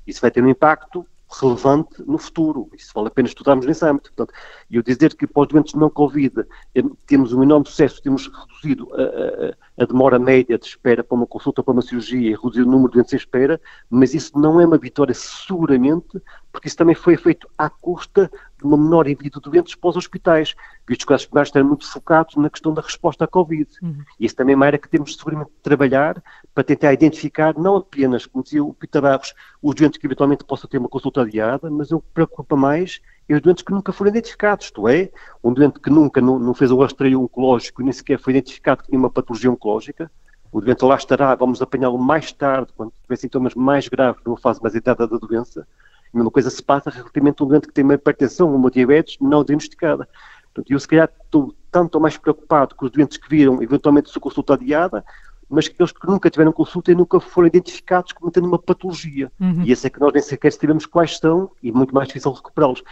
Isso 0.06 0.22
vai 0.22 0.32
ter 0.32 0.44
um 0.44 0.50
impacto 0.50 1.06
relevante 1.32 2.04
no 2.06 2.18
futuro. 2.18 2.70
Isso 2.76 2.92
vale 2.94 3.08
a 3.08 3.12
pena 3.12 3.28
estudarmos 3.28 3.66
nesse 3.66 3.86
âmbito. 3.86 4.12
Portanto, 4.14 4.36
eu 4.70 4.82
dizer 4.82 5.16
que 5.16 5.28
para 5.28 5.44
os 5.44 5.48
doentes 5.48 5.74
não 5.76 5.90
Covid 5.90 6.44
eh, 6.74 6.82
temos 7.06 7.34
um 7.34 7.44
enorme 7.44 7.68
sucesso, 7.68 8.02
temos 8.02 8.28
reduzido 8.28 8.90
a, 8.96 9.02
a, 9.02 9.84
a, 9.84 9.86
demora 9.86 10.18
média 10.18 10.58
de 10.58 10.66
espera 10.66 11.04
para 11.04 11.16
uma 11.16 11.28
consulta, 11.28 11.62
para 11.62 11.72
uma 11.72 11.84
cirurgia 11.84 12.32
e 12.32 12.36
reduzido 12.36 12.68
o 12.68 12.72
número 12.72 12.90
de 12.90 12.94
doentes 12.96 13.14
em 13.14 13.18
espera, 13.18 13.62
mas 13.90 14.16
isso 14.16 14.38
não 14.40 14.60
é 14.60 14.66
uma 14.66 14.78
vitória 14.78 15.14
seguramente, 15.14 16.20
porque 16.52 16.68
isso 16.68 16.78
também 16.78 16.96
foi 16.96 17.16
feito 17.16 17.50
à 17.58 17.70
custa 17.70 18.30
de 18.58 18.64
uma 18.64 18.78
menor 18.78 19.08
envio 19.08 19.30
de 19.30 19.40
doentes 19.40 19.76
para 19.76 19.90
os 19.90 19.98
hospitais, 19.98 20.56
visto 20.88 21.06
que 21.06 21.14
os 21.14 21.22
hospitais 21.22 21.48
estão 21.48 21.64
muito 21.64 21.90
focados 21.90 22.36
na 22.36 22.50
questão 22.50 22.74
da 22.74 22.82
resposta 22.82 23.26
à 23.26 23.28
Covid. 23.28 23.70
Uhum. 23.82 24.04
E 24.20 24.26
isso 24.26 24.36
também 24.36 24.54
é 24.54 24.56
uma 24.56 24.66
área 24.66 24.80
que 24.80 24.90
temos 24.90 25.16
seguramente 25.16 25.52
de 25.52 25.62
trabalhar 25.62 26.22
para 26.54 26.64
tentar 26.64 26.94
identificar, 26.94 27.58
não 27.58 27.78
apenas, 27.78 28.26
como 28.26 28.44
dizia 28.44 28.64
o 28.64 28.74
Pita 28.74 29.00
Barros, 29.00 29.34
os 29.62 29.76
doentes 29.76 30.00
que 30.00 30.08
eventualmente 30.08 30.44
possam 30.44 30.70
ter 30.70 30.78
uma 30.78 30.90
consulta 30.90 31.22
adiada, 31.22 31.70
mas 31.70 31.92
o 31.92 32.02
que 32.02 32.08
preocupa 32.14 32.56
mais 32.56 33.00
é 33.28 33.36
os 33.36 33.42
doentes 33.42 33.64
que 33.64 33.72
nunca 33.72 33.94
foram 33.94 34.10
identificados, 34.10 34.66
isto 34.66 34.88
é, 34.88 35.12
um 35.44 35.54
doente 35.54 35.80
que 35.80 35.90
nunca 35.90 36.20
não, 36.20 36.40
não 36.40 36.54
fez 36.54 36.72
o 36.72 36.80
rastreio 36.80 37.22
oncológico 37.22 37.82
e 37.82 37.86
nem 37.86 37.94
sequer 37.94 38.20
foi 38.20 38.34
identificado 38.34 38.82
que 38.82 38.90
tinha 38.90 39.00
uma 39.00 39.10
patologia 39.10 39.52
oncológica, 39.52 40.12
o 40.52 40.60
doente 40.60 40.84
lá 40.84 40.96
estará, 40.96 41.36
vamos 41.36 41.62
apanhá-lo 41.62 42.00
mais 42.00 42.32
tarde, 42.32 42.74
quando 42.76 42.92
tiver 43.04 43.16
sintomas 43.18 43.54
mais 43.54 43.88
graves, 43.88 44.24
numa 44.26 44.38
fase 44.38 44.60
mais 44.62 44.76
entrada 44.76 45.08
da 45.08 45.18
doença, 45.18 45.68
a 46.14 46.18
mesma 46.18 46.32
coisa 46.32 46.50
se 46.50 46.62
passa 46.62 46.90
relativamente 46.90 47.42
a 47.42 47.46
um 47.46 47.48
doente 47.48 47.68
que 47.68 47.74
tem 47.74 47.84
uma 47.84 47.94
hipertensão, 47.94 48.54
uma 48.54 48.72
diabetes 48.72 49.18
não 49.20 49.44
diagnosticada. 49.44 50.08
Portanto, 50.46 50.72
eu 50.72 50.80
se 50.80 50.88
calhar 50.88 51.10
estou 51.24 51.54
tanto 51.72 52.00
mais 52.00 52.18
preocupado 52.18 52.76
com 52.76 52.86
os 52.86 52.92
doentes 52.92 53.18
que 53.18 53.30
viram 53.30 53.62
eventualmente 53.62 54.10
sua 54.10 54.22
consulta 54.22 54.56
adiada, 54.56 55.06
mas 55.50 55.68
que 55.68 55.74
aqueles 55.74 55.92
que 55.92 56.08
nunca 56.08 56.30
tiveram 56.30 56.52
consulta 56.52 56.92
e 56.92 56.96
nunca 56.96 57.20
foram 57.20 57.48
identificados 57.48 58.12
como 58.12 58.32
tendo 58.32 58.48
uma 58.48 58.60
patologia. 58.60 59.32
Uhum. 59.40 59.64
E 59.64 59.72
esse 59.72 59.88
é 59.88 59.90
que 59.90 60.00
nós 60.00 60.14
nem 60.14 60.22
sequer 60.22 60.52
sabemos 60.54 60.86
quais 60.86 61.18
são 61.18 61.52
e 61.62 61.72
muito 61.72 61.94
mais 61.94 62.08
difícil 62.08 62.32
recuperá-los. 62.32 62.84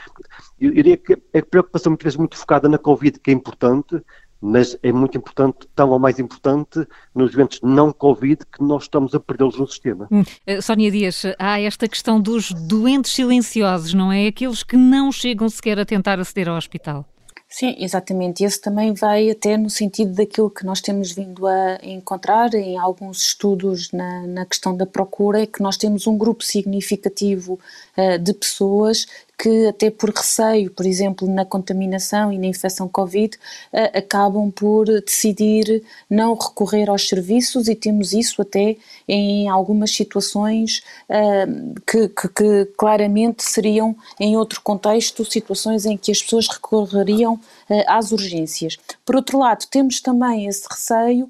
Eu, 0.60 0.70
eu 0.70 0.76
diria 0.76 0.98
que 0.98 1.14
a 1.14 1.42
preocupação 1.44 1.92
muitas 1.92 2.06
vezes 2.06 2.18
muito 2.18 2.36
focada 2.36 2.68
na 2.68 2.80
Covid, 2.80 3.20
que 3.20 3.30
é 3.30 3.34
importante, 3.34 4.02
mas 4.42 4.78
é 4.84 4.92
muito 4.92 5.18
importante, 5.18 5.68
tão 5.76 5.90
ou 5.90 6.00
mais 6.00 6.20
importante, 6.20 6.88
nos 7.14 7.34
eventos 7.34 7.60
não 7.62 7.92
Covid, 7.92 8.46
que 8.46 8.64
nós 8.64 8.84
estamos 8.84 9.14
a 9.16 9.20
perdê-los 9.20 9.58
no 9.58 9.68
sistema. 9.68 10.08
Hum. 10.12 10.22
Uh, 10.48 10.62
Sónia 10.62 10.92
Dias, 10.92 11.24
há 11.40 11.60
esta 11.60 11.88
questão 11.88 12.20
dos 12.20 12.52
doentes 12.52 13.12
silenciosos, 13.12 13.94
não 13.94 14.12
é? 14.12 14.28
Aqueles 14.28 14.64
que 14.64 14.78
não 14.78 15.12
chegam 15.12 15.50
sequer 15.50 15.80
a 15.80 15.86
tentar 15.86 16.20
aceder 16.20 16.48
ao 16.48 16.58
hospital. 16.58 17.06
Sim, 17.50 17.76
exatamente. 17.80 18.44
Esse 18.44 18.60
também 18.60 18.94
vai 18.94 19.30
até 19.30 19.56
no 19.56 19.70
sentido 19.70 20.14
daquilo 20.14 20.50
que 20.50 20.66
nós 20.66 20.82
temos 20.82 21.14
vindo 21.14 21.48
a 21.48 21.80
encontrar 21.82 22.54
em 22.54 22.78
alguns 22.78 23.22
estudos 23.28 23.90
na, 23.94 24.28
na 24.28 24.46
questão 24.46 24.76
da 24.76 24.86
procura, 24.86 25.42
é 25.42 25.46
que 25.46 25.62
nós 25.62 25.78
temos 25.78 26.08
um 26.08 26.18
grupo 26.18 26.44
significativo 26.44 27.58
uh, 27.98 28.20
de 28.20 28.34
pessoas 28.34 29.08
que, 29.38 29.68
até 29.68 29.92
por 29.92 30.10
receio, 30.10 30.72
por 30.72 30.86
exemplo, 30.86 31.30
na 31.30 31.46
contaminação 31.46 32.34
e 32.34 32.38
na 32.38 32.48
infecção 32.48 32.88
Covid, 32.88 33.38
uh, 33.72 33.98
acabam 33.98 34.52
por 34.52 34.86
decidir 34.86 35.84
não 36.10 36.34
recorrer 36.34 36.90
aos 36.90 37.08
serviços 37.08 37.68
e 37.68 37.76
temos 37.76 38.14
isso 38.14 38.42
até 38.42 38.76
em 39.08 39.48
algumas 39.48 39.92
situações 39.92 40.82
uh, 41.10 41.80
que, 41.86 42.10
que, 42.10 42.28
que, 42.30 42.66
claramente 42.78 43.44
seriam, 43.44 43.96
em 44.20 44.36
outro 44.36 44.60
contexto, 44.62 45.24
situações 45.24 45.86
em 45.86 45.96
que 45.96 46.12
as 46.12 46.22
pessoas 46.22 46.48
recorreriam 46.48 47.40
às 47.88 48.12
urgências. 48.12 48.78
Por 49.06 49.16
outro 49.16 49.38
lado, 49.38 49.66
temos 49.70 50.00
também 50.00 50.48
esse 50.48 50.66
receio 50.70 51.30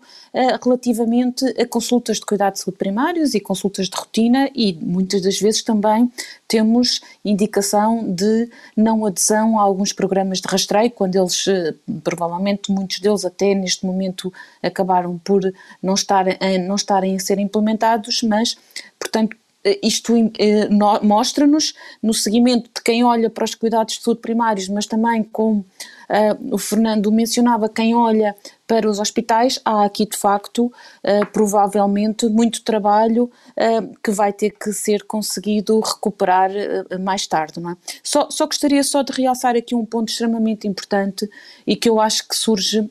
relativamente 0.63 1.45
a 1.60 1.67
consultas 1.67 2.17
de 2.17 2.26
cuidado 2.26 2.54
de 2.54 2.60
saúde 2.60 2.78
primários 2.78 3.34
e 3.34 3.39
consultas 3.39 3.89
de 3.89 3.97
rotina 3.97 4.50
e 4.54 4.73
muitas 4.73 5.21
das 5.21 5.39
vezes 5.39 5.63
também 5.63 6.12
temos 6.47 7.02
indicação 7.23 8.06
de 8.13 8.50
não 8.76 9.06
adesão 9.06 9.60
a 9.60 9.62
alguns 9.62 9.91
programas 9.91 10.39
de 10.39 10.47
rastreio, 10.47 10.91
quando 10.91 11.15
eles, 11.15 11.47
eh, 11.47 11.73
provavelmente 12.04 12.71
muitos 12.71 13.00
deles 13.00 13.26
até 13.26 13.54
neste 13.54 13.86
momento 13.86 14.32
acabaram 14.63 15.17
por 15.19 15.41
não, 15.82 15.93
estar, 15.93 16.26
não 16.65 16.76
estarem 16.76 17.15
a 17.15 17.19
ser 17.19 17.39
implementados, 17.39 18.23
mas, 18.23 18.58
portanto, 19.00 19.36
eh, 19.63 19.80
isto 19.84 20.13
eh, 20.39 20.69
mostra-nos, 21.02 21.73
no 22.02 22.13
seguimento 22.13 22.69
de 22.73 22.82
quem 22.82 23.04
olha 23.04 23.30
para 23.30 23.43
os 23.43 23.56
cuidados 23.56 23.95
de 23.95 24.04
saúde 24.04 24.21
primários, 24.21 24.69
mas 24.69 24.86
também 24.86 25.23
como 25.23 25.65
uh, 26.10 26.54
o 26.54 26.58
Fernando 26.58 27.12
mencionava, 27.12 27.70
quem 27.70 27.96
olha 27.96 28.36
para 28.65 28.89
os 28.89 29.00
hospitais, 29.00 29.60
há 29.63 29.86
aqui 29.86 30.06
de 30.06 30.17
facto, 30.17 30.65
uh, 30.65 31.26
provavelmente, 31.32 32.28
muito 32.28 32.64
trabalho 32.64 33.26
uh, 33.26 33.97
que 34.03 34.12
vai 34.12 34.34
ter 34.34 34.51
que 34.51 34.72
ser 34.74 35.03
conseguido 35.03 35.80
recuperar 35.80 36.51
mais 36.99 37.26
tarde, 37.28 37.60
não 37.60 37.72
é? 37.72 37.78
Só, 38.03 38.30
só 38.30 38.45
gostaria 38.45 38.84
só 38.84 39.01
de 39.03 39.14
realçar 39.14 39.55
aqui 39.55 39.76
um 39.76 39.86
ponto 39.86 40.10
extremamente 40.10 40.68
importante 40.68 41.30
e 41.66 41.76
que 41.76 41.89
eu 41.89 41.99
acho 41.99 42.28
que 42.28 42.36
surge 42.36 42.89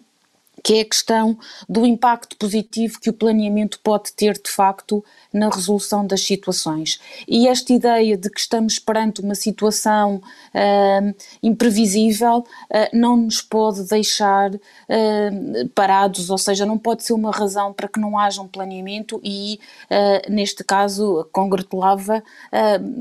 que 0.63 0.75
é 0.75 0.81
a 0.81 0.85
questão 0.85 1.39
do 1.69 1.87
impacto 1.87 2.37
positivo 2.37 3.01
que 3.01 3.11
o 3.11 3.13
planeamento 3.13 3.79
pode 3.83 4.13
ter 4.13 4.35
de 4.35 4.51
facto 4.51 5.05
na 5.33 5.49
resolução 5.49 6.07
das 6.07 6.23
situações. 6.23 7.01
E 7.29 7.47
esta 7.47 7.73
ideia 7.73 8.17
de 8.17 8.31
que 8.31 8.41
estamos 8.41 8.79
perante 8.79 9.21
uma 9.21 9.35
situação 9.35 10.17
uh, 10.17 11.15
imprevisível 11.43 12.39
uh, 12.39 12.97
não 12.97 13.17
nos 13.17 13.43
pode 13.43 13.85
deixar 13.85 14.55
uh, 14.55 15.69
parados, 15.75 16.31
ou 16.31 16.39
seja, 16.39 16.65
não 16.65 16.79
pode 16.79 17.05
ser 17.05 17.13
uma 17.13 17.31
razão 17.31 17.73
para 17.73 17.89
que 17.89 18.01
não 18.01 18.19
haja 18.19 18.41
um 18.41 18.49
planeamento 18.49 19.21
e, 19.23 19.59
neste 20.29 20.65
caso, 20.65 21.29
congratulava 21.33 22.23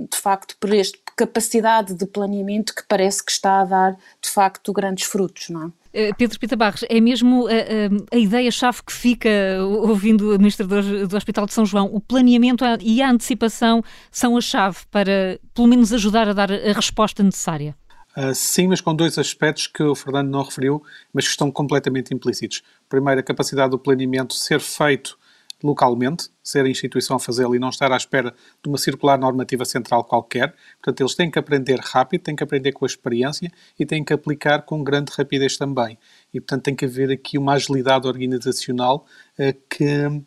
de 0.10 0.18
facto 0.18 0.56
por 0.60 0.74
esta 0.74 0.98
capacidade 1.16 1.94
de 1.94 2.06
planeamento 2.06 2.74
que 2.76 2.84
parece 2.88 3.24
que 3.24 3.32
está 3.32 3.62
a 3.62 3.66
dar 3.66 3.98
de 4.22 4.30
facto 4.30 4.74
grandes 4.74 5.06
frutos, 5.06 5.50
não 5.50 5.68
é? 5.68 5.85
Eh, 5.98 6.12
Pedro 6.18 6.38
Pita 6.38 6.58
Barros, 6.58 6.84
é 6.90 7.00
mesmo 7.00 7.48
a, 7.48 7.52
a, 7.52 8.16
a 8.18 8.20
ideia-chave 8.20 8.84
que 8.86 8.92
fica 8.92 9.30
ouvindo 9.64 10.28
o 10.28 10.34
administrador 10.34 10.84
do 11.08 11.16
Hospital 11.16 11.46
de 11.46 11.54
São 11.54 11.66
João. 11.66 11.86
O 11.86 12.02
planeamento 12.02 12.66
e 12.82 13.02
a 13.02 13.10
antecipação 13.10 13.82
são 14.12 14.36
a 14.36 14.42
chave 14.42 14.80
para, 14.92 15.40
pelo 15.54 15.70
menos, 15.70 15.94
ajudar 15.94 16.28
a 16.28 16.34
dar 16.34 16.52
a 16.52 16.74
resposta 16.74 17.24
necessária. 17.24 17.74
Uh, 18.18 18.36
sim, 18.36 18.68
mas 18.68 18.82
com 18.82 18.94
dois 18.94 19.18
aspectos 19.18 19.68
que 19.68 19.84
o 19.84 19.96
Fernando 19.96 20.30
não 20.30 20.44
referiu, 20.44 20.84
mas 21.14 21.24
que 21.24 21.32
estão 21.32 21.50
completamente 21.50 22.14
implícitos. 22.14 22.62
Primeiro, 22.90 23.22
a 23.22 23.24
capacidade 23.24 23.72
do 23.72 23.80
planeamento 23.80 24.34
ser 24.34 24.60
feito 24.60 25.18
localmente, 25.64 26.30
ser 26.44 26.66
a 26.66 26.70
instituição 26.70 27.16
a 27.16 27.20
fazê-lo 27.20 27.56
e 27.56 27.60
não 27.60 27.70
estar 27.70 27.92
à 27.92 27.98
espera 27.98 28.34
de 28.64 28.70
uma 28.70 28.78
circular 28.78 29.18
normativa 29.18 29.66
central 29.66 30.04
qualquer. 30.04 30.54
Portanto, 30.82 31.02
eles 31.02 31.16
têm 31.16 31.32
que 31.32 31.40
aprender 31.40 31.80
rápido, 31.80 32.22
têm 32.22 32.36
que 32.36 32.44
aprender 32.44 32.72
com 32.72 32.86
a 32.86 32.88
experiência 32.88 33.52
e 33.80 33.86
têm 33.86 34.04
que 34.04 34.14
aplicar 34.14 34.64
com 34.64 34.84
grande 34.84 35.12
rapidez 35.16 35.58
também. 35.58 35.98
E, 36.34 36.40
portanto, 36.40 36.64
tem 36.64 36.76
que 36.76 36.86
haver 36.86 37.12
aqui 37.12 37.38
uma 37.38 37.54
agilidade 37.54 38.08
organizacional 38.08 39.06
uh, 39.40 39.54
que 39.70 40.24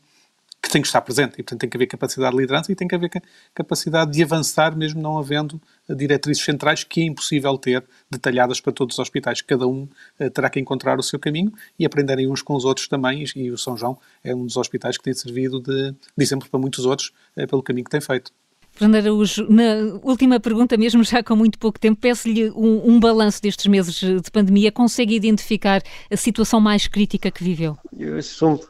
que 0.61 0.73
tem 0.73 0.83
que 0.83 0.89
estar 0.89 1.01
presente 1.01 1.35
e, 1.35 1.37
portanto, 1.43 1.61
tem 1.61 1.71
que 1.71 1.77
haver 1.77 1.87
capacidade 1.87 2.35
de 2.35 2.41
liderança 2.41 2.73
e 2.73 2.75
tem 2.75 2.89
que 2.89 2.95
haver 2.95 3.11
capacidade 3.55 4.13
de 4.13 4.23
avançar, 4.23 4.77
mesmo 4.77 5.01
não 5.01 5.17
havendo 5.17 5.57
eh, 5.57 5.61
diretrizes 5.89 6.45
centrais 6.45 6.85
que 6.85 7.01
é 7.01 7.05
impossível 7.05 7.57
ter 7.59 7.85
detalhadas 8.11 8.61
para 8.61 8.73
todos 8.73 8.95
os 8.95 8.99
hospitais. 8.99 9.41
Cada 9.43 9.67
um 9.67 9.89
uh, 10.21 10.31
terá 10.31 10.51
que 10.51 10.61
encontrar 10.61 10.99
o 10.99 11.03
seu 11.03 11.19
caminho 11.19 11.53
e 11.79 11.87
aprenderem 11.87 12.31
uns 12.31 12.43
com 12.43 12.55
os 12.55 12.65
outros 12.65 12.89
também. 12.89 13.25
E 13.35 13.51
o 13.51 13.59
São 13.59 13.77
João 13.77 13.99
é 14.23 14.35
um 14.35 14.45
dos 14.45 14.57
hospitais 14.57 14.97
que 14.97 15.05
tem 15.05 15.15
servido 15.15 15.61
de, 15.61 15.93
de 15.93 16.25
exemplo 16.25 16.49
para 16.49 16.61
muitos 16.61 16.85
outros 16.85 17.13
uh, 17.37 17.47
pelo 17.47 17.63
caminho 17.63 17.85
que 17.85 17.91
tem 17.91 18.01
feito. 18.01 18.33
Fernando 18.79 19.03
Araújo, 19.03 19.45
na 19.51 19.99
última 20.05 20.39
pergunta, 20.39 20.77
mesmo 20.77 21.03
já 21.03 21.21
com 21.21 21.35
muito 21.35 21.59
pouco 21.59 21.81
tempo, 21.81 22.01
peço-lhe 22.01 22.49
um, 22.51 22.93
um 22.93 23.01
balanço 23.01 23.43
destes 23.43 23.67
meses 23.67 23.97
de 23.97 24.31
pandemia. 24.31 24.71
Consegue 24.71 25.17
identificar 25.17 25.83
a 26.09 26.17
situação 26.17 26.61
mais 26.61 26.87
crítica 26.87 27.29
que 27.29 27.43
viveu? 27.43 27.77
Eu, 27.99 28.21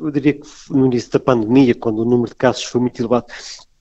eu 0.01 0.11
diria 0.11 0.33
que 0.33 0.49
no 0.71 0.87
início 0.87 1.11
da 1.11 1.21
pandemia, 1.21 1.75
quando 1.75 1.99
o 1.99 2.05
número 2.07 2.31
de 2.31 2.37
casos 2.37 2.65
foi 2.65 2.81
muito 2.81 2.99
elevado, 2.99 3.27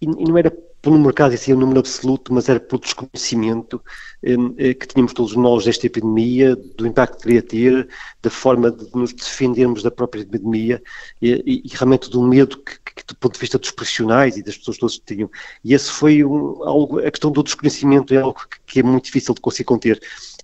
e, 0.01 0.05
e 0.05 0.25
não 0.25 0.37
era 0.37 0.51
pelo 0.81 0.99
mercado 0.99 1.33
em 1.33 1.37
si, 1.37 1.53
um 1.53 1.59
número 1.59 1.79
absoluto, 1.79 2.33
mas 2.33 2.47
era 2.47 2.59
pelo 2.59 2.81
desconhecimento 2.81 3.81
eh, 4.23 4.73
que 4.73 4.87
tínhamos 4.87 5.13
todos 5.13 5.35
nós 5.35 5.65
desta 5.65 5.87
epidemia, 5.87 6.55
do 6.55 6.85
impacto 6.85 7.17
que 7.17 7.23
queria 7.23 7.41
ter, 7.41 7.89
da 8.21 8.29
forma 8.29 8.71
de 8.71 8.87
nos 8.93 9.11
defendermos 9.13 9.83
da 9.83 9.91
própria 9.91 10.21
epidemia 10.21 10.81
e, 11.21 11.63
e 11.65 11.75
realmente 11.75 12.09
do 12.09 12.21
medo 12.21 12.57
que, 12.57 12.79
que, 12.79 13.03
do 13.05 13.15
ponto 13.15 13.33
de 13.33 13.39
vista 13.39 13.57
dos 13.57 13.71
profissionais 13.71 14.37
e 14.37 14.43
das 14.43 14.57
pessoas 14.57 14.77
todas 14.77 14.99
tinham. 14.99 15.29
E 15.63 15.73
esse 15.73 15.91
foi 15.91 16.23
um, 16.23 16.63
algo, 16.63 16.99
a 16.99 17.11
questão 17.11 17.31
do 17.31 17.43
desconhecimento 17.43 18.13
é 18.13 18.17
algo 18.17 18.39
que, 18.39 18.57
que 18.65 18.79
é 18.79 18.83
muito 18.83 19.05
difícil 19.05 19.33
de 19.33 19.41
conseguir 19.41 19.65
conter. 19.65 20.01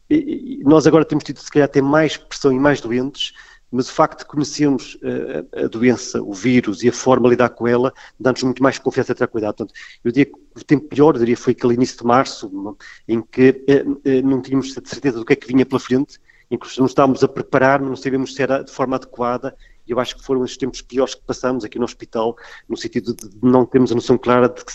E, 0.09 0.61
nós 0.63 0.85
agora 0.85 1.05
temos 1.05 1.23
tido, 1.23 1.39
se 1.39 1.49
calhar, 1.49 1.65
até 1.65 1.81
mais 1.81 2.17
pressão 2.17 2.51
e 2.51 2.59
mais 2.59 2.81
doentes, 2.81 3.33
mas 3.73 3.89
o 3.89 3.93
facto 3.93 4.19
de 4.19 4.25
conhecermos 4.25 4.97
a, 5.03 5.59
eh, 5.59 5.65
a 5.65 5.67
doença, 5.67 6.21
o 6.21 6.31
vírus 6.31 6.83
e 6.83 6.89
a 6.89 6.93
forma 6.93 7.23
de 7.23 7.31
lidar 7.31 7.49
com 7.49 7.67
ela, 7.67 7.91
dá-nos 8.19 8.43
muito 8.43 8.61
mais 8.61 8.77
confiança 8.77 9.13
a 9.13 9.15
ter 9.15 9.27
cuidado. 9.27 9.55
Portanto, 9.55 9.73
eu 10.03 10.11
diria 10.11 10.25
que 10.25 10.39
o 10.55 10.63
tempo 10.63 10.87
pior, 10.87 11.17
diria, 11.17 11.35
foi 11.35 11.53
aquele 11.53 11.73
início 11.73 11.97
de 11.97 12.05
março, 12.05 12.77
em 13.07 13.21
que 13.21 13.63
eh, 13.67 13.83
eh, 14.05 14.21
não 14.21 14.41
tínhamos 14.41 14.73
certeza 14.73 15.17
do 15.17 15.25
que 15.25 15.33
é 15.33 15.35
que 15.35 15.47
vinha 15.47 15.65
pela 15.65 15.79
frente, 15.79 16.19
em 16.51 16.57
que 16.57 16.79
nos 16.79 16.91
estávamos 16.91 17.23
a 17.23 17.27
preparar, 17.27 17.81
não 17.81 17.95
sabíamos 17.95 18.35
se 18.35 18.43
era 18.43 18.63
de 18.63 18.71
forma 18.71 18.95
adequada, 18.95 19.55
e 19.87 19.91
eu 19.91 19.99
acho 19.99 20.15
que 20.15 20.23
foram 20.23 20.41
os 20.41 20.55
tempos 20.55 20.81
piores 20.81 21.15
que 21.15 21.23
passamos 21.25 21.65
aqui 21.65 21.79
no 21.79 21.85
hospital, 21.85 22.37
no 22.69 22.77
sentido 22.77 23.15
de 23.15 23.29
não 23.41 23.65
termos 23.65 23.91
a 23.91 23.95
noção 23.95 24.19
clara 24.19 24.47
de 24.47 24.63
que 24.63 24.71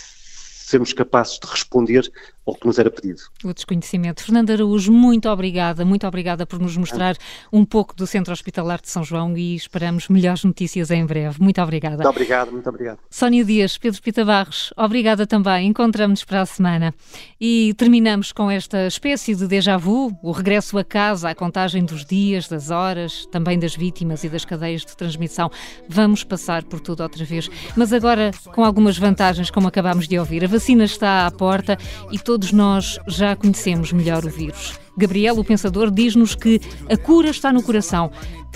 sermos 0.69 0.93
capazes 0.93 1.39
de 1.39 1.47
responder 1.47 2.11
ao 2.49 2.55
que 2.55 2.67
nos 2.67 2.79
era 2.79 2.89
pedido. 2.89 3.21
O 3.43 3.53
desconhecimento. 3.53 4.23
Fernando 4.23 4.51
Araújo, 4.51 4.91
muito 4.91 5.29
obrigada, 5.29 5.85
muito 5.85 6.05
obrigada 6.05 6.45
por 6.45 6.59
nos 6.59 6.75
mostrar 6.77 7.15
um 7.51 7.65
pouco 7.65 7.95
do 7.95 8.05
Centro 8.05 8.33
Hospitalar 8.33 8.81
de 8.81 8.89
São 8.89 9.03
João 9.03 9.37
e 9.37 9.55
esperamos 9.55 10.07
melhores 10.07 10.43
notícias 10.43 10.91
em 10.91 11.05
breve. 11.05 11.41
Muito 11.41 11.61
obrigada. 11.61 11.97
Muito 11.97 12.09
obrigado, 12.09 12.51
muito 12.51 12.69
obrigado. 12.69 12.99
Sónia 13.09 13.43
Dias, 13.43 13.77
Pedro 13.77 14.01
Pita 14.01 14.25
Barros, 14.25 14.73
obrigada 14.77 15.25
também. 15.25 15.67
Encontramos-nos 15.67 16.23
para 16.23 16.41
a 16.41 16.45
semana. 16.45 16.93
E 17.39 17.73
terminamos 17.77 18.31
com 18.31 18.49
esta 18.49 18.87
espécie 18.87 19.35
de 19.35 19.47
déjà 19.47 19.77
vu, 19.77 20.17
o 20.21 20.31
regresso 20.31 20.77
a 20.77 20.83
casa, 20.83 21.29
a 21.29 21.35
contagem 21.35 21.83
dos 21.83 22.05
dias, 22.05 22.47
das 22.47 22.69
horas, 22.69 23.25
também 23.27 23.57
das 23.57 23.75
vítimas 23.75 24.23
e 24.23 24.29
das 24.29 24.45
cadeias 24.45 24.85
de 24.85 24.95
transmissão. 24.95 25.49
Vamos 25.87 26.23
passar 26.23 26.63
por 26.63 26.79
tudo 26.79 27.01
outra 27.01 27.23
vez, 27.25 27.49
mas 27.75 27.93
agora 27.93 28.31
com 28.53 28.63
algumas 28.63 28.97
vantagens, 28.97 29.49
como 29.51 29.67
acabámos 29.67 30.07
de 30.07 30.17
ouvir. 30.17 30.43
A 30.43 30.47
vacina 30.47 30.83
está 30.83 31.25
à 31.25 31.31
porta 31.31 31.77
e 32.11 32.19
todos 32.19 32.38
nós 32.51 32.97
já 33.07 33.35
conhecemos 33.35 33.91
melhor 33.91 34.25
o 34.25 34.29
vírus. 34.29 34.79
Gabriel, 34.97 35.39
o 35.39 35.45
pensador, 35.45 35.89
diz-nos 35.89 36.35
que 36.35 36.59
a 36.89 36.97
cura 36.97 37.29
está 37.29 37.53
no 37.53 37.63
coração. 37.63 38.11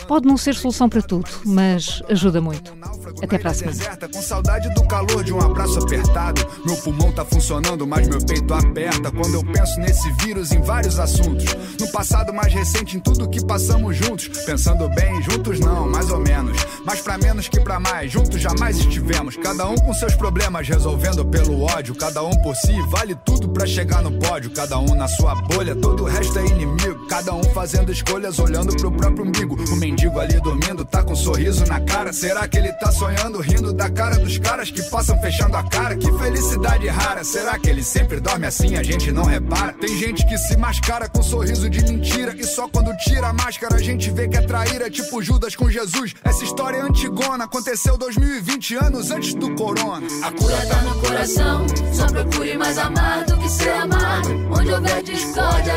Pode 0.08 0.28
não 0.28 0.38
ser 0.38 0.54
solução 0.56 0.90
para 0.90 1.02
tudo, 1.02 1.26
mas 1.46 2.02
ajuda 2.10 2.42
muito. 2.42 2.74
Até 3.22 3.38
para 3.38 3.52
a 3.52 3.54
semana. 3.54 3.78
Com 4.14 4.22
saudade 4.22 4.74
do 4.74 4.84
calor 4.88 5.24
de 5.24 5.34
um 5.34 5.40
abraço 5.40 5.80
apertado. 5.80 6.46
Meu 6.66 6.76
pulmão 6.78 7.12
tá 7.12 7.24
funcionando, 7.24 7.88
mas 7.88 8.08
meu 8.08 8.20
peito 8.26 8.54
aperta. 8.54 9.12
Quando 9.12 9.36
eu 9.36 9.44
penso 9.46 9.80
nesse 9.80 10.12
vírus 10.24 10.52
em 10.52 10.62
vários 10.62 11.00
assuntos. 11.00 11.46
No 11.80 11.92
passado 11.92 12.34
mais 12.34 12.54
recente, 12.54 12.98
em 12.98 13.00
tudo 13.00 13.30
que 13.30 13.44
passamos 13.46 13.96
juntos. 13.96 14.28
Pensando 14.46 14.90
bem, 14.90 15.22
juntos 15.24 15.60
não, 15.60 15.90
mais 15.90 16.10
ou 16.12 16.20
menos. 16.20 16.58
Mas 16.86 17.00
para 17.00 17.18
menos 17.18 17.48
que 17.48 17.60
para 17.60 17.80
mais, 17.80 18.12
juntos 18.12 18.42
jamais 18.42 18.78
estivemos. 18.78 19.38
Cada 19.38 19.68
um 19.70 19.76
com 19.76 19.94
seus 19.94 20.16
problemas, 20.16 20.68
resolvendo 20.68 21.26
pelo 21.26 21.62
ódio. 21.62 21.96
Cada 21.96 22.24
um 22.24 22.36
por 22.42 22.56
si, 22.56 22.74
vale 22.90 23.16
tudo 23.16 23.50
para 23.50 23.66
chegar 23.66 24.02
no 24.02 24.12
pódio. 24.20 24.52
Cada 24.52 24.78
um 24.80 24.96
na 24.96 25.08
sua 25.08 25.36
bolha, 25.36 25.76
todo 25.76 26.04
o 26.04 26.08
resto 26.08 26.40
é 26.40 26.46
inimigo. 26.46 27.08
Cada 27.08 27.34
um 27.34 27.44
fazendo 27.54 27.92
escolhas, 27.92 28.38
olhando 28.40 28.76
pro 28.76 28.92
próprio 28.92 29.26
umbigo. 29.26 29.56
O 29.72 29.76
mendigo 29.84 30.18
ali 30.18 30.40
dormindo, 30.40 30.86
tá 30.86 31.04
com 31.04 31.12
um 31.12 31.16
sorriso 31.16 31.66
na 31.66 31.78
cara. 31.82 32.14
Será 32.14 32.48
que 32.48 32.58
ele 32.58 32.72
tá 32.74 32.90
sonhando, 32.90 33.42
rindo 33.42 33.74
da 33.74 33.90
cara 33.90 34.18
dos 34.18 34.38
caras 34.38 34.72
que 34.72 34.82
passam 34.84 35.20
fechando 35.20 35.58
a 35.58 35.64
cara? 35.64 35.98
Que 35.98 36.10
felicidade 36.18 36.88
rara. 36.88 37.22
Será 37.26 37.60
que 37.60 37.70
ele 37.70 37.84
sempre 37.84 38.22
dorme 38.22 38.46
assim, 38.46 38.78
a 38.78 38.84
gente 38.84 39.12
não 39.12 39.24
repara? 39.24 39.74
Tem 39.74 39.98
gente 39.98 40.26
que 40.26 40.38
se 40.38 40.56
mascara 40.56 41.10
com 41.10 41.22
sorriso 41.22 41.70
de 41.70 41.84
mentira. 41.84 42.34
E 42.38 42.46
só 42.46 42.70
quando 42.70 42.96
tira 42.98 43.28
a 43.28 43.34
máscara 43.34 43.76
a 43.76 43.82
gente 43.82 44.10
vê 44.10 44.30
que 44.30 44.38
é 44.38 44.42
traíra, 44.42 44.90
tipo 44.90 45.22
Judas 45.22 45.54
com 45.54 45.70
Jesus. 45.70 46.16
Essa 46.24 46.46
história 46.46 46.78
é 46.78 46.82
antigona, 46.82 47.44
aconteceu 47.44 47.98
2020 47.98 48.76
anos 48.76 49.12
antes 49.12 49.34
do 49.34 49.54
corona. 49.56 50.08
A 50.24 50.32
cura 50.32 50.66
tá 50.66 50.82
no 50.82 51.02
coração, 51.02 51.66
só 51.92 52.08
procure 52.08 52.58
mais 52.58 52.78
amar 52.78 53.26
do 53.26 53.38
que 53.38 53.50
ser 53.50 53.74
amado. 53.74 54.30
Onde 54.50 54.72
houver 54.72 55.04
discórdia 55.04 55.74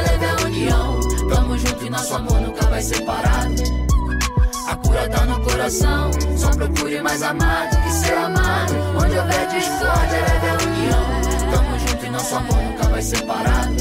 nosso 1.96 2.14
amor 2.14 2.40
nunca 2.40 2.66
vai 2.66 2.82
ser 2.82 3.04
parado. 3.04 3.75
A 4.66 4.76
cura 4.76 5.08
tá 5.08 5.24
no 5.24 5.40
coração, 5.42 6.10
só 6.36 6.50
procure 6.50 7.00
mais 7.00 7.22
amado 7.22 7.76
que 7.82 7.90
ser 7.92 8.14
amado. 8.14 8.74
Onde 9.00 9.16
houver 9.16 9.46
discórdia, 9.48 10.18
leve 10.20 10.48
a 10.48 10.54
união. 10.66 11.50
Tamo 11.52 11.78
junto 11.78 12.06
e 12.06 12.10
nosso 12.10 12.34
amor 12.34 12.62
nunca 12.62 12.88
vai 12.88 13.02
ser 13.02 13.24
parado. 13.26 13.76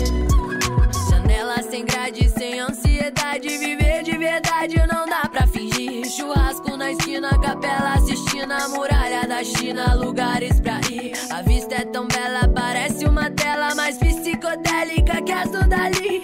Janela 1.09 1.63
sem 1.63 1.85
grade, 1.85 2.29
sem 2.29 2.59
ansiedade, 2.59 3.57
viver 3.57 4.03
de 4.03 4.17
verdade 4.17 4.77
não 4.87 5.05
dá 5.07 5.27
pra 5.27 5.47
fingir. 5.47 6.05
Churrasco 6.07 6.77
na 6.77 6.91
esquina, 6.91 7.29
capela 7.39 7.93
assistindo 7.93 8.51
a 8.51 8.69
muralha 8.69 9.27
da 9.27 9.43
China, 9.43 9.95
lugares 9.95 10.59
pra 10.59 10.79
ir. 10.91 11.13
A 11.31 11.41
vista 11.41 11.75
é 11.75 11.85
tão 11.85 12.07
bela, 12.07 12.47
parece 12.47 13.05
uma 13.05 13.29
tela 13.31 13.73
mais 13.73 13.97
psicodélica 13.97 15.21
que 15.23 15.31
as 15.31 15.49
do 15.49 15.67
Dali. 15.67 16.21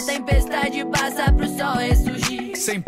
Tempestade 0.00 0.84
passa 0.86 1.32
pro 1.32 1.46
sol 1.46 1.76
ressurgir. 1.78 2.56
Sem 2.56 2.80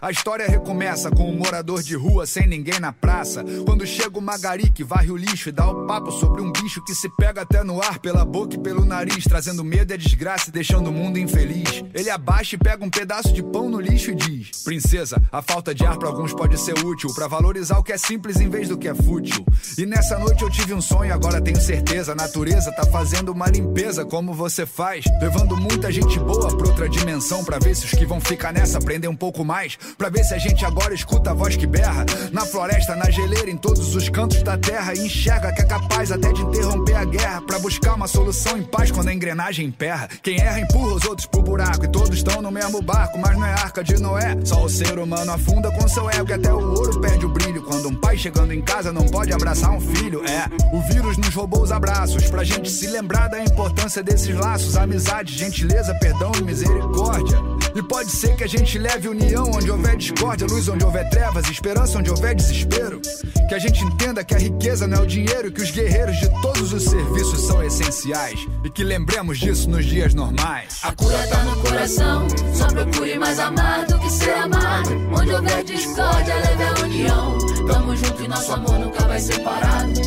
a 0.00 0.10
história 0.10 0.48
recomeça 0.48 1.10
com 1.10 1.30
um 1.30 1.36
morador 1.36 1.80
de 1.80 1.94
rua 1.94 2.26
sem 2.26 2.46
ninguém 2.46 2.80
na 2.80 2.92
praça. 2.92 3.44
Quando 3.64 3.86
chega 3.86 4.18
o 4.18 4.22
Magari 4.22 4.68
que 4.68 4.82
varre 4.82 5.12
o 5.12 5.16
lixo 5.16 5.48
e 5.48 5.52
dá 5.52 5.70
o 5.70 5.86
papo 5.86 6.10
sobre 6.10 6.42
um 6.42 6.50
bicho 6.50 6.82
que 6.84 6.92
se 6.92 7.08
pega 7.16 7.42
até 7.42 7.62
no 7.62 7.80
ar 7.80 8.00
pela 8.00 8.24
boca 8.24 8.56
e 8.56 8.58
pelo 8.58 8.84
nariz, 8.84 9.22
trazendo 9.22 9.62
medo 9.62 9.94
e 9.94 9.98
desgraça 9.98 10.48
e 10.48 10.52
deixando 10.52 10.88
o 10.88 10.92
mundo 10.92 11.18
infeliz. 11.18 11.84
Ele 11.94 12.10
abaixa 12.10 12.56
e 12.56 12.58
pega 12.58 12.84
um 12.84 12.90
pedaço 12.90 13.32
de 13.32 13.42
pão 13.42 13.70
no 13.70 13.78
lixo 13.78 14.10
e 14.10 14.14
diz: 14.16 14.50
Princesa, 14.64 15.22
a 15.30 15.40
falta 15.40 15.72
de 15.72 15.86
ar 15.86 15.96
para 15.96 16.08
alguns 16.08 16.34
pode 16.34 16.58
ser 16.58 16.76
útil, 16.84 17.14
para 17.14 17.28
valorizar 17.28 17.78
o 17.78 17.84
que 17.84 17.92
é 17.92 17.98
simples 17.98 18.40
em 18.40 18.48
vez 18.48 18.68
do 18.68 18.76
que 18.76 18.88
é 18.88 18.94
fútil. 18.94 19.46
E 19.78 19.86
nessa 19.86 20.18
noite 20.18 20.42
eu 20.42 20.50
tive 20.50 20.74
um 20.74 20.80
sonho, 20.80 21.14
agora 21.14 21.40
tenho 21.40 21.60
certeza. 21.60 22.12
A 22.12 22.16
natureza 22.16 22.72
tá 22.72 22.84
fazendo 22.86 23.30
uma 23.30 23.46
limpeza 23.46 24.04
como 24.04 24.34
você 24.34 24.66
faz, 24.66 25.04
levando 25.20 25.56
muita 25.56 25.92
gente 25.92 26.18
boa 26.18 26.56
pra 26.56 26.66
outra 26.66 26.88
dimensão, 26.88 27.44
pra 27.44 27.58
ver 27.58 27.76
se 27.76 27.86
os 27.86 27.92
que 27.92 28.04
vão 28.04 28.20
ficar 28.20 28.52
nessa 28.52 28.80
aprendem 28.80 29.08
um 29.08 29.16
pouco 29.16 29.44
mais. 29.44 29.59
Pra 29.98 30.08
ver 30.08 30.24
se 30.24 30.34
a 30.34 30.38
gente 30.38 30.64
agora 30.64 30.94
escuta 30.94 31.30
a 31.30 31.34
voz 31.34 31.56
que 31.56 31.66
berra. 31.66 32.06
Na 32.32 32.46
floresta, 32.46 32.96
na 32.96 33.10
geleira, 33.10 33.50
em 33.50 33.56
todos 33.56 33.94
os 33.94 34.08
cantos 34.08 34.42
da 34.42 34.56
terra. 34.56 34.94
E 34.94 35.00
enxerga 35.00 35.52
que 35.52 35.60
é 35.60 35.64
capaz 35.64 36.10
até 36.10 36.32
de 36.32 36.40
interromper 36.40 36.96
a 36.96 37.04
guerra. 37.04 37.42
Pra 37.42 37.58
buscar 37.58 37.94
uma 37.94 38.08
solução 38.08 38.56
em 38.56 38.62
paz 38.62 38.90
quando 38.90 39.08
a 39.08 39.14
engrenagem 39.14 39.66
emperra. 39.66 40.08
Quem 40.22 40.40
erra 40.40 40.60
empurra 40.60 40.94
os 40.94 41.04
outros 41.04 41.26
pro 41.26 41.42
buraco. 41.42 41.84
E 41.84 41.88
todos 41.88 42.16
estão 42.16 42.40
no 42.40 42.50
mesmo 42.50 42.80
barco, 42.80 43.18
mas 43.18 43.36
não 43.36 43.44
é 43.44 43.52
arca 43.52 43.84
de 43.84 44.00
Noé. 44.00 44.36
Só 44.44 44.64
o 44.64 44.68
ser 44.68 44.98
humano 44.98 45.32
afunda 45.32 45.70
com 45.70 45.86
seu 45.86 46.08
ego. 46.08 46.30
E 46.30 46.32
até 46.32 46.52
o 46.52 46.58
ouro 46.58 47.00
perde 47.00 47.26
o 47.26 47.28
brilho. 47.28 47.62
Quando 47.62 47.88
um 47.88 47.94
pai 47.94 48.16
chegando 48.16 48.52
em 48.52 48.62
casa 48.62 48.92
não 48.92 49.06
pode 49.06 49.32
abraçar 49.32 49.70
um 49.72 49.80
filho. 49.80 50.24
É, 50.24 50.46
o 50.74 50.80
vírus 50.82 51.18
nos 51.18 51.34
roubou 51.34 51.62
os 51.62 51.70
abraços. 51.70 52.28
Pra 52.30 52.44
gente 52.44 52.70
se 52.70 52.86
lembrar 52.86 53.28
da 53.28 53.42
importância 53.42 54.02
desses 54.02 54.34
laços. 54.34 54.76
Amizade, 54.76 55.36
gentileza, 55.36 55.94
perdão 56.00 56.32
e 56.38 56.42
misericórdia. 56.42 57.59
E 57.74 57.82
pode 57.82 58.10
ser 58.10 58.34
que 58.36 58.44
a 58.44 58.48
gente 58.48 58.78
leve 58.78 59.08
união 59.08 59.50
onde 59.54 59.70
houver 59.70 59.96
discórdia, 59.96 60.46
luz 60.48 60.68
onde 60.68 60.84
houver 60.84 61.08
trevas, 61.08 61.48
esperança 61.48 61.98
onde 61.98 62.10
houver 62.10 62.34
desespero. 62.34 63.00
Que 63.48 63.54
a 63.54 63.58
gente 63.58 63.84
entenda 63.84 64.24
que 64.24 64.34
a 64.34 64.38
riqueza 64.38 64.86
não 64.86 64.98
é 64.98 65.00
o 65.02 65.06
dinheiro, 65.06 65.52
que 65.52 65.62
os 65.62 65.70
guerreiros 65.70 66.16
de 66.18 66.28
todos 66.42 66.72
os 66.72 66.84
serviços 66.84 67.46
são 67.46 67.62
essenciais. 67.62 68.46
E 68.64 68.70
que 68.70 68.82
lembremos 68.82 69.38
disso 69.38 69.70
nos 69.70 69.84
dias 69.84 70.14
normais. 70.14 70.78
A 70.82 70.92
cura 70.92 71.26
tá 71.28 71.44
no 71.44 71.56
coração, 71.60 72.26
só 72.54 72.66
procure 72.66 73.18
mais 73.18 73.38
amar 73.38 73.86
do 73.86 73.98
que 73.98 74.10
ser 74.10 74.34
amado. 74.34 74.90
Onde 75.12 75.32
houver 75.32 75.64
discórdia, 75.64 76.34
leve 76.34 76.62
a 76.64 76.84
união. 76.84 77.38
Tamo 77.66 77.96
junto 77.96 78.22
e 78.22 78.28
nosso 78.28 78.52
amor 78.52 78.78
nunca 78.78 79.04
vai 79.06 79.20
ser 79.20 79.38
parado. 79.40 80.00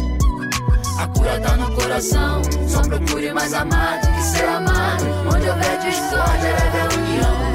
A 0.97 1.07
cura 1.07 1.39
tá 1.39 1.57
no 1.57 1.73
coração, 1.75 2.41
só 2.67 2.81
procure 2.81 3.33
mais 3.33 3.53
amar 3.53 3.99
do 3.99 4.07
que 4.13 4.21
ser 4.21 4.45
amado. 4.45 5.05
Onde 5.33 5.49
houver 5.49 5.79
discórdia, 5.79 6.49
leve 6.49 6.79
a 6.79 6.99
união. 6.99 7.52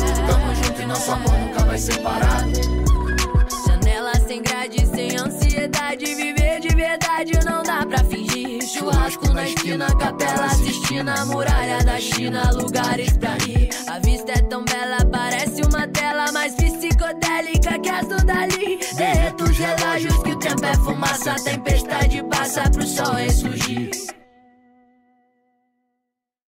Nosso 0.88 1.12
amor 1.12 1.38
nunca 1.38 1.64
vai 1.66 1.76
ser 1.76 1.98
parado. 1.98 2.50
Janela 3.66 4.12
sem 4.26 4.42
grade, 4.42 4.86
sem 4.86 5.18
ansiedade, 5.18 6.14
viver 6.14 6.60
de 6.60 6.74
verdade 6.74 7.32
não 7.44 7.62
dá 7.62 7.84
pra 7.84 8.02
fingir. 8.04 8.62
Churrasco 8.66 9.28
na 9.34 9.46
esquina, 9.46 9.86
capela 9.96 10.46
assistindo 10.46 11.10
a 11.10 11.26
muralha 11.26 11.84
da 11.84 12.00
China, 12.00 12.50
lugares 12.52 13.14
pra 13.18 13.36
ir. 13.46 13.68
A 13.86 13.98
vista 13.98 14.32
é 14.32 14.40
tão 14.40 14.64
bela, 14.64 15.04
parece 15.12 15.60
uma 15.60 15.86
tela 15.88 16.32
mais 16.32 16.54
psicodélica 16.54 17.78
que 17.78 17.88
as 17.90 18.08
do 18.08 18.24
Dali. 18.24 18.80
Derreto 18.96 19.44
os 19.44 19.58
relógios 19.58 20.22
que 20.22 20.30
o 20.30 20.38
tempo 20.38 20.64
é 20.64 20.74
fumaça, 20.74 21.34
tempestade 21.44 22.22
passa 22.30 22.62
pro 22.70 22.86
sol 22.86 23.12
ressurgir. 23.12 23.90